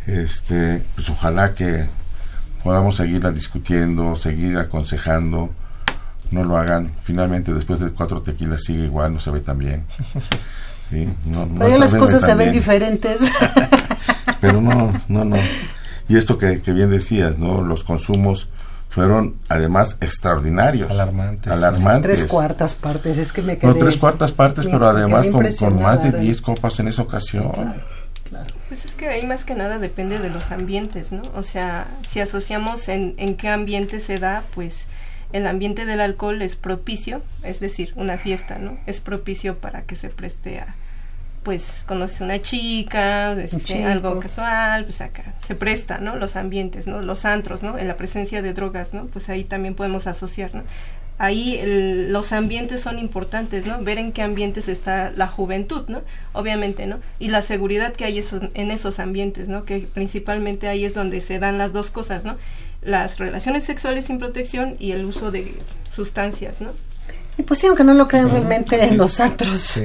este, 0.07 0.83
pues 0.95 1.09
ojalá 1.09 1.55
que 1.55 1.87
podamos 2.63 2.97
seguirla 2.97 3.31
discutiendo, 3.31 4.17
seguir 4.17 4.59
aconsejando, 4.59 5.49
no 6.33 6.45
lo 6.45 6.59
hagan. 6.59 6.93
Finalmente, 7.03 7.55
después 7.55 7.81
de 7.81 7.89
cuatro 7.93 8.21
tequilas 8.21 8.63
sigue 8.63 8.85
igual, 8.85 9.15
no 9.15 9.21
se 9.21 9.31
ve 9.31 9.41
tan 9.41 9.57
bien. 9.57 9.87
Sí, 10.91 11.09
no, 11.25 11.47
no 11.47 11.67
las 11.79 11.95
cosas 11.95 12.21
se 12.21 12.35
ven 12.35 12.53
diferentes. 12.53 13.23
Pero 14.47 14.61
no, 14.61 14.93
no, 15.09 15.25
no. 15.25 15.37
Y 16.09 16.17
esto 16.17 16.37
que, 16.39 16.61
que 16.61 16.73
bien 16.73 16.91
decías, 16.91 17.39
¿no? 17.39 17.63
Los 17.63 17.83
consumos 17.85 18.49
fueron 18.91 19.37
además 19.49 19.97
extraordinarios. 20.01 20.91
Alarmantes. 20.91 21.51
Alarmantes. 21.53 22.19
tres 22.21 22.31
cuartas 22.31 22.75
partes, 22.75 23.17
es 23.19 23.33
que 23.33 23.43
me 23.43 23.59
quedé. 23.59 23.73
No, 23.73 23.75
tres 23.79 23.97
cuartas 23.97 24.31
partes, 24.33 24.67
me- 24.67 24.71
pero 24.73 24.87
además 24.89 25.27
con, 25.29 25.47
con 25.55 25.83
más 25.83 26.03
de. 26.05 26.21
10 26.21 26.41
copas 26.43 26.79
en 26.81 26.89
esa 26.89 27.03
ocasión. 27.03 27.51
Pues 28.69 28.85
es 28.85 28.93
que 28.95 29.09
ahí 29.09 29.27
más 29.27 29.45
que 29.45 29.55
nada 29.55 29.79
depende 29.79 30.19
de 30.19 30.31
los 30.31 30.51
ambientes, 30.51 31.13
¿no? 31.13 31.23
O 31.35 31.43
sea, 31.43 31.87
si 32.09 32.21
asociamos 32.21 32.89
en, 32.89 33.15
en 33.19 33.37
qué 33.37 33.49
ambiente 33.49 34.01
se 34.01 34.17
da, 34.17 34.43
pues 34.55 34.87
el 35.33 35.47
ambiente 35.47 35.85
del 35.85 36.01
alcohol 36.01 36.43
es 36.43 36.57
propicio, 36.57 37.23
es 37.43 37.61
decir, 37.61 37.93
una 37.97 38.19
fiesta, 38.19 38.59
¿no? 38.59 38.77
Es 38.87 39.01
propicio 39.01 39.59
para 39.59 39.83
que 39.83 39.95
se 39.97 40.09
preste 40.09 40.59
a, 40.61 40.75
pues, 41.45 41.83
conoces 41.87 42.21
una 42.23 42.41
chica, 42.43 43.33
este, 43.35 43.85
algo 43.85 44.19
casual, 44.19 44.85
pues 44.85 45.01
acá 45.01 45.35
se 45.47 45.55
presta, 45.55 45.99
¿no? 45.99 46.17
Los 46.17 46.35
ambientes, 46.37 46.87
¿no? 46.89 47.03
Los 47.03 47.25
antros, 47.25 47.63
¿no? 47.63 47.79
En 47.79 47.87
la 47.87 47.97
presencia 47.97 48.43
de 48.43 48.53
drogas, 48.55 48.93
¿no? 48.95 49.05
Pues 49.07 49.29
ahí 49.29 49.45
también 49.45 49.75
podemos 49.77 50.07
asociar, 50.09 50.55
¿no? 50.55 50.63
Ahí 51.17 51.59
el- 51.59 52.13
los 52.13 52.33
ambientes 52.33 52.81
son 52.81 52.99
importantes, 52.99 53.67
¿no? 53.67 53.79
Ver 53.85 53.99
en 53.99 54.11
qué 54.11 54.23
ambientes 54.23 54.69
está 54.69 55.13
la 55.15 55.29
juventud, 55.29 55.85
¿no? 55.87 56.03
Obviamente, 56.33 56.87
¿no? 56.87 56.99
Y 57.21 57.29
la 57.29 57.41
seguridad 57.43 57.93
que 57.93 58.05
hay 58.05 58.19
eso- 58.19 58.41
en 58.55 58.73
esos 58.73 58.99
ambientes, 58.99 59.47
¿no? 59.49 59.65
Que 59.65 59.79
principalmente 59.79 60.67
ahí 60.67 60.85
es 60.85 60.95
donde 60.95 61.21
se 61.21 61.39
dan 61.39 61.57
las 61.59 61.73
dos 61.73 61.93
cosas, 61.93 62.25
¿no? 62.25 62.37
Las 62.83 63.19
relaciones 63.19 63.63
sexuales 63.65 64.07
sin 64.07 64.19
protección 64.19 64.75
y 64.81 64.91
el 64.91 65.05
uso 65.05 65.31
de 65.31 65.55
sustancias, 65.93 66.61
¿no? 66.61 66.71
Y 67.39 67.43
pues 67.45 67.61
sí, 67.61 67.67
aunque 67.69 67.85
no 67.85 67.95
lo 67.95 68.09
crean 68.09 68.31
realmente, 68.31 68.83
en 68.85 68.97
los 68.99 69.21
antros 69.21 69.61
Sí. 69.61 69.85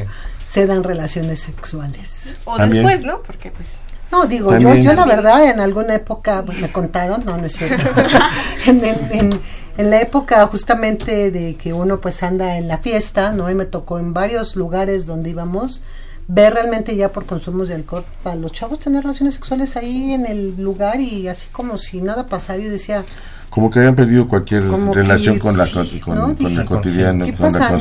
Se 0.50 0.66
dan 0.66 0.84
relaciones 0.84 1.40
sexuales. 1.40 2.10
O 2.46 2.58
También. 2.58 2.84
después, 2.86 3.06
¿no? 3.06 3.22
Porque 3.22 3.52
pues 3.52 3.80
No, 4.12 4.26
digo, 4.26 4.52
yo, 4.58 4.70
También- 4.70 4.84
yo 4.84 4.94
la 4.94 5.06
verdad 5.06 5.48
en 5.50 5.60
alguna 5.60 5.94
época 5.94 6.42
pues, 6.44 6.60
me 6.60 6.72
contaron, 6.72 7.24
no, 7.26 7.38
no 7.38 7.46
es 7.46 7.54
cierto, 7.54 7.84
en, 8.66 8.84
en- 8.84 9.08
en- 9.12 9.40
en 9.78 9.90
la 9.92 10.02
época 10.02 10.46
justamente 10.48 11.30
de 11.32 11.56
que 11.56 11.72
uno 11.74 12.00
pues 12.02 12.22
anda 12.24 12.58
en 12.58 12.68
la 12.68 12.80
fiesta, 12.80 13.32
¿no? 13.32 13.50
Y 13.52 13.56
me 13.56 13.66
tocó 13.66 14.00
en 14.00 14.14
varios 14.14 14.56
lugares 14.56 15.06
donde 15.06 15.30
íbamos 15.30 15.82
ver 16.28 16.54
realmente 16.54 16.96
ya 16.96 17.10
por 17.10 17.26
consumos 17.26 17.70
de 17.70 17.76
alcohol 17.76 18.04
a 18.26 18.36
los 18.36 18.52
chavos 18.52 18.80
tener 18.80 19.02
relaciones 19.04 19.34
sexuales 19.36 19.76
ahí 19.78 20.14
en 20.14 20.26
el 20.28 20.56
lugar 20.62 21.00
y 21.00 21.28
así 21.28 21.48
como 21.52 21.78
si 21.78 22.02
nada 22.02 22.26
pasara, 22.28 22.60
yo 22.60 22.70
decía, 22.70 23.04
Como 23.50 23.70
que 23.72 23.80
habían 23.80 23.96
perdido 23.96 24.28
cualquier 24.28 24.64
relación 24.94 25.36
que 25.36 25.42
con 25.42 25.58
la 25.58 25.66
sí, 25.66 26.00
con, 26.00 26.00
con- 26.02 26.16
¿no? 26.16 26.22
con 26.26 26.36
Dije, 26.36 26.62
el 26.62 26.66
cotidiano, 26.68 27.26
¿qué 27.26 27.34
con 27.36 27.54
la 27.54 27.72
no? 27.72 27.80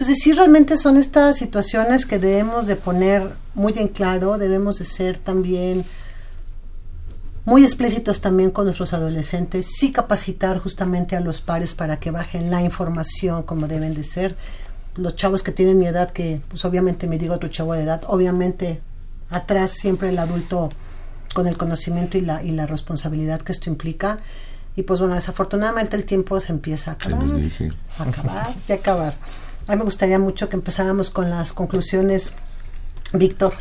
Entonces 0.00 0.22
sí 0.22 0.32
realmente 0.32 0.78
son 0.78 0.96
estas 0.96 1.36
situaciones 1.36 2.06
que 2.06 2.18
debemos 2.18 2.66
de 2.66 2.74
poner 2.74 3.32
muy 3.54 3.74
en 3.76 3.88
claro, 3.88 4.38
debemos 4.38 4.78
de 4.78 4.86
ser 4.86 5.18
también 5.18 5.84
muy 7.44 7.64
explícitos 7.64 8.22
también 8.22 8.50
con 8.50 8.64
nuestros 8.64 8.94
adolescentes, 8.94 9.66
sí 9.66 9.92
capacitar 9.92 10.58
justamente 10.58 11.16
a 11.16 11.20
los 11.20 11.42
pares 11.42 11.74
para 11.74 11.98
que 11.98 12.10
bajen 12.10 12.50
la 12.50 12.62
información 12.62 13.42
como 13.42 13.68
deben 13.68 13.92
de 13.92 14.02
ser. 14.02 14.36
Los 14.96 15.16
chavos 15.16 15.42
que 15.42 15.52
tienen 15.52 15.76
mi 15.76 15.86
edad, 15.86 16.12
que 16.12 16.40
pues 16.48 16.64
obviamente 16.64 17.06
me 17.06 17.18
digo 17.18 17.34
otro 17.34 17.50
chavo 17.50 17.74
de 17.74 17.82
edad, 17.82 18.00
obviamente 18.06 18.80
atrás 19.28 19.72
siempre 19.72 20.08
el 20.08 20.18
adulto 20.18 20.70
con 21.34 21.46
el 21.46 21.58
conocimiento 21.58 22.16
y 22.16 22.22
la, 22.22 22.42
y 22.42 22.52
la 22.52 22.64
responsabilidad 22.64 23.42
que 23.42 23.52
esto 23.52 23.68
implica. 23.68 24.20
Y 24.76 24.82
pues 24.82 24.98
bueno, 24.98 25.14
desafortunadamente 25.14 25.94
el 25.94 26.06
tiempo 26.06 26.40
se 26.40 26.52
empieza 26.52 26.92
a 26.92 26.94
acabar 26.94 27.36
dije. 27.36 27.68
acabar 27.98 28.54
y 28.66 28.72
acabar. 28.72 29.14
A 29.66 29.72
mí 29.72 29.78
me 29.78 29.84
gustaría 29.84 30.18
mucho 30.18 30.48
que 30.48 30.56
empezáramos 30.56 31.10
con 31.10 31.30
las 31.30 31.52
conclusiones, 31.52 32.32
Víctor 33.12 33.54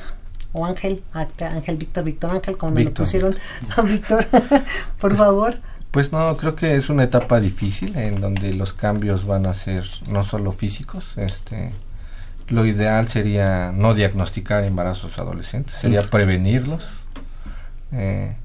o 0.52 0.66
Ángel, 0.66 1.04
Ángel, 1.14 1.78
Víctor, 1.78 2.04
Víctor 2.04 2.32
Ángel, 2.32 2.58
como 2.58 2.74
me 2.74 2.84
lo 2.84 2.94
pusieron 2.94 3.36
a 3.76 3.82
Víctor, 3.82 4.26
por 5.00 5.16
favor. 5.16 5.60
Pues 5.92 6.12
no, 6.12 6.36
creo 6.38 6.56
que 6.56 6.76
es 6.76 6.90
una 6.90 7.04
etapa 7.04 7.40
difícil 7.40 7.96
en 7.96 8.22
donde 8.22 8.54
los 8.54 8.74
cambios 8.74 9.26
van 9.26 9.46
a 9.46 9.54
ser 9.54 9.84
no 10.12 10.24
solo 10.24 10.52
físicos, 10.52 11.18
este 11.18 11.72
lo 12.48 12.66
ideal 12.66 13.08
sería 13.08 13.72
no 13.72 13.94
diagnosticar 13.94 14.64
embarazos 14.64 15.20
adolescentes, 15.20 15.76
sería 15.76 16.02
prevenirlos. 16.10 16.88
eh, 17.92 18.36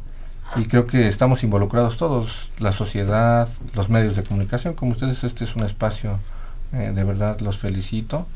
y 0.57 0.67
creo 0.67 0.87
que 0.87 1.09
estamos 1.09 1.43
involucrados 1.43 1.97
todos, 1.97 2.53
la 2.59 2.73
sociedad, 2.73 3.49
los 3.75 3.89
medios 3.89 4.15
de 4.15 4.23
comunicación, 4.23 4.75
como 4.75 4.93
ustedes, 4.93 5.25
este 5.25 5.45
es 5.45 5.57
un 5.57 5.65
espacio, 5.65 6.21
eh, 6.75 6.93
de 6.95 7.05
verdad 7.05 7.41
los 7.41 7.59
felicito, 7.59 8.27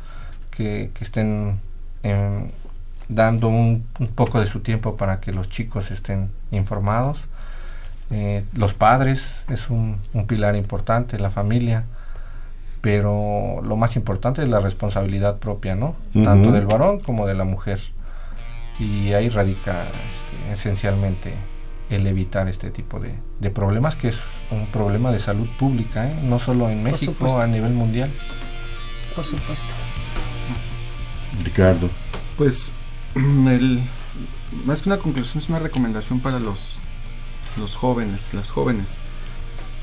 que, 0.51 0.91
que 0.95 1.05
estén 1.05 1.61
em, 2.03 2.51
dando 3.09 3.49
un, 3.49 3.84
un 3.99 4.07
poco 4.09 4.41
de 4.41 4.47
su 4.47 4.61
tiempo 4.61 4.97
para 4.97 5.20
que 5.20 5.32
los 5.32 5.49
chicos 5.49 5.91
estén 5.91 6.30
informados. 6.51 7.26
Eh, 8.11 8.45
los 8.55 8.74
padres 8.74 9.45
es 9.49 9.68
un, 9.68 9.99
un 10.14 10.26
pilar 10.26 10.57
importante, 10.57 11.18
la 11.18 11.30
familia, 11.30 11.84
pero 12.80 13.61
lo 13.62 13.76
más 13.76 13.97
importante 13.97 14.43
es 14.43 14.49
la 14.49 14.61
responsabilidad 14.61 15.39
propia, 15.39 15.74
¿no? 15.74 15.97
Tanto 16.12 16.53
del 16.53 16.66
varón 16.66 17.01
como 17.01 17.26
de 17.26 17.34
la 17.34 17.45
mujer. 17.45 17.80
Y 18.78 19.12
ahí 19.12 19.28
radica 19.28 19.84
este, 19.84 20.53
esencialmente 20.53 21.34
el 21.91 22.07
evitar 22.07 22.49
este 22.49 22.70
tipo 22.70 23.01
de, 23.01 23.14
de 23.41 23.51
problemas, 23.51 23.97
que 23.97 24.09
es 24.09 24.20
un 24.51 24.66
problema 24.70 25.11
de 25.11 25.18
salud 25.18 25.49
pública, 25.59 26.11
¿eh? 26.11 26.20
no 26.22 26.39
solo 26.39 26.68
en 26.68 26.82
México, 26.82 27.41
a 27.41 27.47
nivel 27.47 27.72
mundial. 27.72 28.12
Por 29.14 29.24
supuesto. 29.24 29.66
Ricardo. 31.43 31.89
Pues 32.36 32.74
el, 33.14 33.82
más 34.64 34.82
que 34.82 34.91
una 34.91 34.99
conclusión 34.99 35.43
es 35.43 35.49
una 35.49 35.59
recomendación 35.59 36.20
para 36.20 36.41
los, 36.41 36.76
los 37.57 37.76
jóvenes, 37.76 38.34
las 38.34 38.51
jóvenes, 38.51 39.07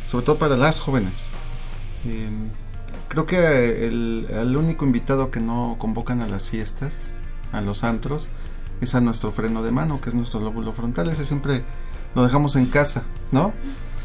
sobre 0.05 0.25
todo 0.25 0.37
para 0.37 0.57
las 0.57 0.79
jóvenes. 0.79 1.29
Eh, 2.05 2.29
creo 3.07 3.25
que 3.25 3.87
el, 3.87 4.27
el 4.29 4.55
único 4.55 4.85
invitado 4.85 5.31
que 5.31 5.39
no 5.39 5.75
convocan 5.79 6.21
a 6.21 6.27
las 6.27 6.49
fiestas, 6.49 7.13
a 7.51 7.61
los 7.61 7.83
antros, 7.83 8.29
es 8.81 8.93
a 8.93 9.01
nuestro 9.01 9.31
freno 9.31 9.63
de 9.63 9.71
mano, 9.71 10.01
que 10.01 10.09
es 10.09 10.15
nuestro 10.15 10.39
lóbulo 10.39 10.71
frontal. 10.73 11.09
Ese 11.09 11.25
siempre 11.25 11.63
lo 12.15 12.23
dejamos 12.23 12.55
en 12.55 12.65
casa, 12.65 13.03
¿no? 13.31 13.53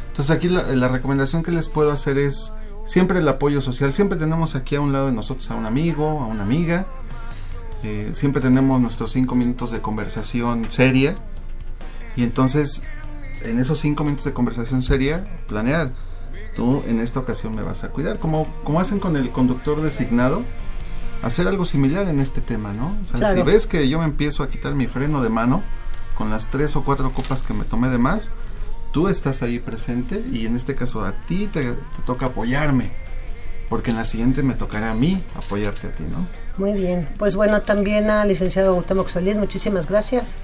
Entonces 0.08 0.34
aquí 0.36 0.48
la, 0.48 0.62
la 0.74 0.88
recomendación 0.88 1.42
que 1.42 1.52
les 1.52 1.68
puedo 1.68 1.92
hacer 1.92 2.18
es 2.18 2.52
siempre 2.84 3.20
el 3.20 3.28
apoyo 3.28 3.60
social. 3.62 3.94
Siempre 3.94 4.18
tenemos 4.18 4.54
aquí 4.56 4.74
a 4.76 4.80
un 4.80 4.92
lado 4.92 5.06
de 5.06 5.12
nosotros 5.12 5.50
a 5.50 5.54
un 5.54 5.66
amigo, 5.66 6.20
a 6.20 6.26
una 6.26 6.42
amiga. 6.42 6.86
Eh, 7.82 8.10
siempre 8.12 8.42
tenemos 8.42 8.80
nuestros 8.80 9.12
cinco 9.12 9.34
minutos 9.34 9.70
de 9.70 9.80
conversación 9.80 10.66
seria. 10.70 11.14
Y 12.16 12.24
entonces, 12.24 12.82
en 13.42 13.58
esos 13.58 13.78
cinco 13.78 14.02
minutos 14.04 14.24
de 14.24 14.32
conversación 14.32 14.82
seria, 14.82 15.24
planear. 15.46 15.92
Tú 16.56 16.82
en 16.86 16.98
esta 16.98 17.20
ocasión 17.20 17.54
me 17.54 17.62
vas 17.62 17.84
a 17.84 17.88
cuidar. 17.90 18.18
Como, 18.18 18.46
como 18.64 18.80
hacen 18.80 18.98
con 18.98 19.16
el 19.16 19.30
conductor 19.30 19.80
designado, 19.80 20.42
hacer 21.22 21.46
algo 21.46 21.64
similar 21.64 22.08
en 22.08 22.18
este 22.18 22.40
tema, 22.40 22.72
¿no? 22.72 22.96
O 23.00 23.04
sea, 23.04 23.18
Claro. 23.18 23.36
si 23.36 23.42
ves 23.44 23.66
que 23.68 23.88
yo 23.88 24.00
me 24.00 24.04
empiezo 24.04 24.42
a 24.42 24.50
quitar 24.50 24.74
mi 24.74 24.86
freno 24.86 25.22
de 25.22 25.28
mano 25.30 25.62
con 26.20 26.28
las 26.28 26.50
tres 26.50 26.76
o 26.76 26.84
cuatro 26.84 27.14
copas 27.14 27.42
que 27.42 27.54
me 27.54 27.64
tomé 27.64 27.88
de 27.88 27.96
más, 27.96 28.30
tú 28.92 29.08
estás 29.08 29.40
ahí 29.40 29.58
presente 29.58 30.22
y 30.30 30.44
en 30.44 30.54
este 30.54 30.74
caso 30.74 31.02
a 31.02 31.12
ti 31.12 31.46
te, 31.46 31.72
te 31.72 32.02
toca 32.04 32.26
apoyarme. 32.26 32.90
Porque 33.70 33.90
en 33.90 33.96
la 33.96 34.04
siguiente 34.04 34.42
me 34.42 34.52
tocará 34.52 34.90
a 34.90 34.94
mí 34.94 35.24
apoyarte 35.34 35.86
a 35.86 35.94
ti, 35.94 36.02
¿no? 36.02 36.28
Muy 36.58 36.74
bien. 36.74 37.08
Pues 37.16 37.36
bueno, 37.36 37.62
también 37.62 38.10
al 38.10 38.28
licenciado 38.28 38.74
Gustavo 38.74 39.08
Solís, 39.08 39.38
muchísimas 39.38 39.88
gracias. 39.88 40.34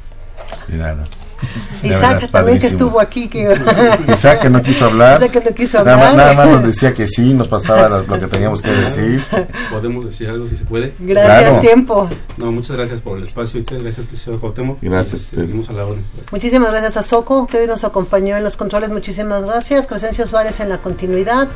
De 0.66 0.78
nada. 0.78 1.04
Isaac 1.82 2.14
verdad, 2.14 2.30
también 2.30 2.58
que 2.58 2.66
estuvo 2.66 3.00
aquí. 3.00 3.28
Que 3.28 3.56
Isaac 4.12 4.40
que 4.40 4.50
no 4.50 4.62
quiso 4.62 4.86
hablar. 4.86 5.16
Isaac 5.16 5.30
que 5.32 5.40
no 5.50 5.54
quiso 5.54 5.84
Nada, 5.84 5.96
más- 5.96 6.06
hablar. 6.10 6.34
nada 6.34 6.34
más 6.46 6.54
nos 6.56 6.62
decía 6.64 6.94
que 6.94 7.06
sí, 7.06 7.34
nos 7.34 7.48
pasaba 7.48 7.88
lo, 7.88 8.06
que 8.20 8.26
teníamos 8.26 8.62
que 8.62 8.70
decir. 8.70 9.22
¿Podemos 9.70 10.04
decir 10.06 10.28
algo 10.28 10.46
si 10.46 10.56
se 10.56 10.64
puede? 10.64 10.94
Gracias, 10.98 11.42
Claro. 11.42 11.60
tiempo. 11.60 12.08
No, 12.38 12.52
muchas 12.52 12.76
gracias 12.76 13.02
por 13.02 13.18
el 13.18 13.24
espacio, 13.24 13.60
gracias, 13.68 13.98
licenciado 14.06 14.40
Cuauhtémoc. 14.40 14.78
Gracias 14.80 15.22
este. 15.24 15.36
Seguimos 15.42 15.68
a 15.68 15.72
la 15.72 15.84
orden. 15.86 16.04
Muchísimas 16.30 16.70
gracias 16.70 16.96
a 16.96 17.02
Soco, 17.02 17.46
que 17.46 17.58
hoy 17.58 17.66
nos 17.66 17.84
acompañó 17.84 18.36
en 18.36 18.44
los 18.44 18.56
controles. 18.56 18.90
Muchísimas 18.90 19.42
gracias. 19.44 19.86
Crescencio 19.86 20.26
Suárez 20.26 20.60
en 20.60 20.68
la 20.68 20.78
continuidad. 20.78 21.48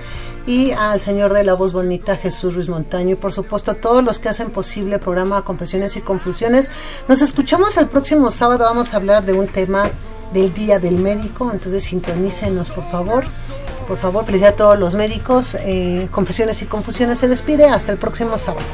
Y 0.46 0.72
al 0.72 1.00
señor 1.00 1.32
de 1.32 1.44
la 1.44 1.54
voz 1.54 1.72
bonita, 1.72 2.16
Jesús 2.16 2.54
Ruiz 2.54 2.68
Montaño. 2.68 3.10
Y 3.12 3.14
por 3.14 3.32
supuesto, 3.32 3.70
a 3.72 3.74
todos 3.74 4.02
los 4.02 4.18
que 4.18 4.28
hacen 4.28 4.50
posible 4.50 4.94
el 4.94 5.00
programa 5.00 5.42
Confesiones 5.42 5.96
y 5.96 6.00
Confusiones. 6.00 6.70
Nos 7.08 7.22
escuchamos 7.22 7.76
el 7.76 7.88
próximo 7.88 8.30
sábado. 8.30 8.64
Vamos 8.64 8.92
a 8.94 8.96
hablar 8.96 9.24
de 9.24 9.32
un 9.34 9.46
tema 9.46 9.69
del 10.32 10.52
Día 10.54 10.78
del 10.78 10.96
Médico. 10.96 11.50
Entonces, 11.52 11.84
sintonícenos, 11.84 12.70
por 12.70 12.84
favor. 12.90 13.24
Por 13.88 13.98
favor, 13.98 14.24
felicidad 14.24 14.52
a 14.52 14.56
todos 14.56 14.78
los 14.78 14.94
médicos. 14.94 15.56
Eh, 15.60 16.08
Confesiones 16.10 16.62
y 16.62 16.66
Confusiones 16.66 17.18
se 17.18 17.28
despide. 17.28 17.68
Hasta 17.68 17.92
el 17.92 17.98
próximo 17.98 18.38
sábado. 18.38 18.64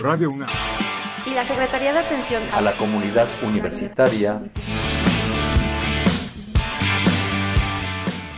Radio 0.00 0.30
UNAM. 0.30 0.48
y 1.26 1.34
la 1.34 1.44
Secretaría 1.44 1.92
de 1.92 1.98
Atención 1.98 2.42
a 2.52 2.60
la 2.62 2.76
comunidad 2.76 3.28
universitaria 3.42 4.40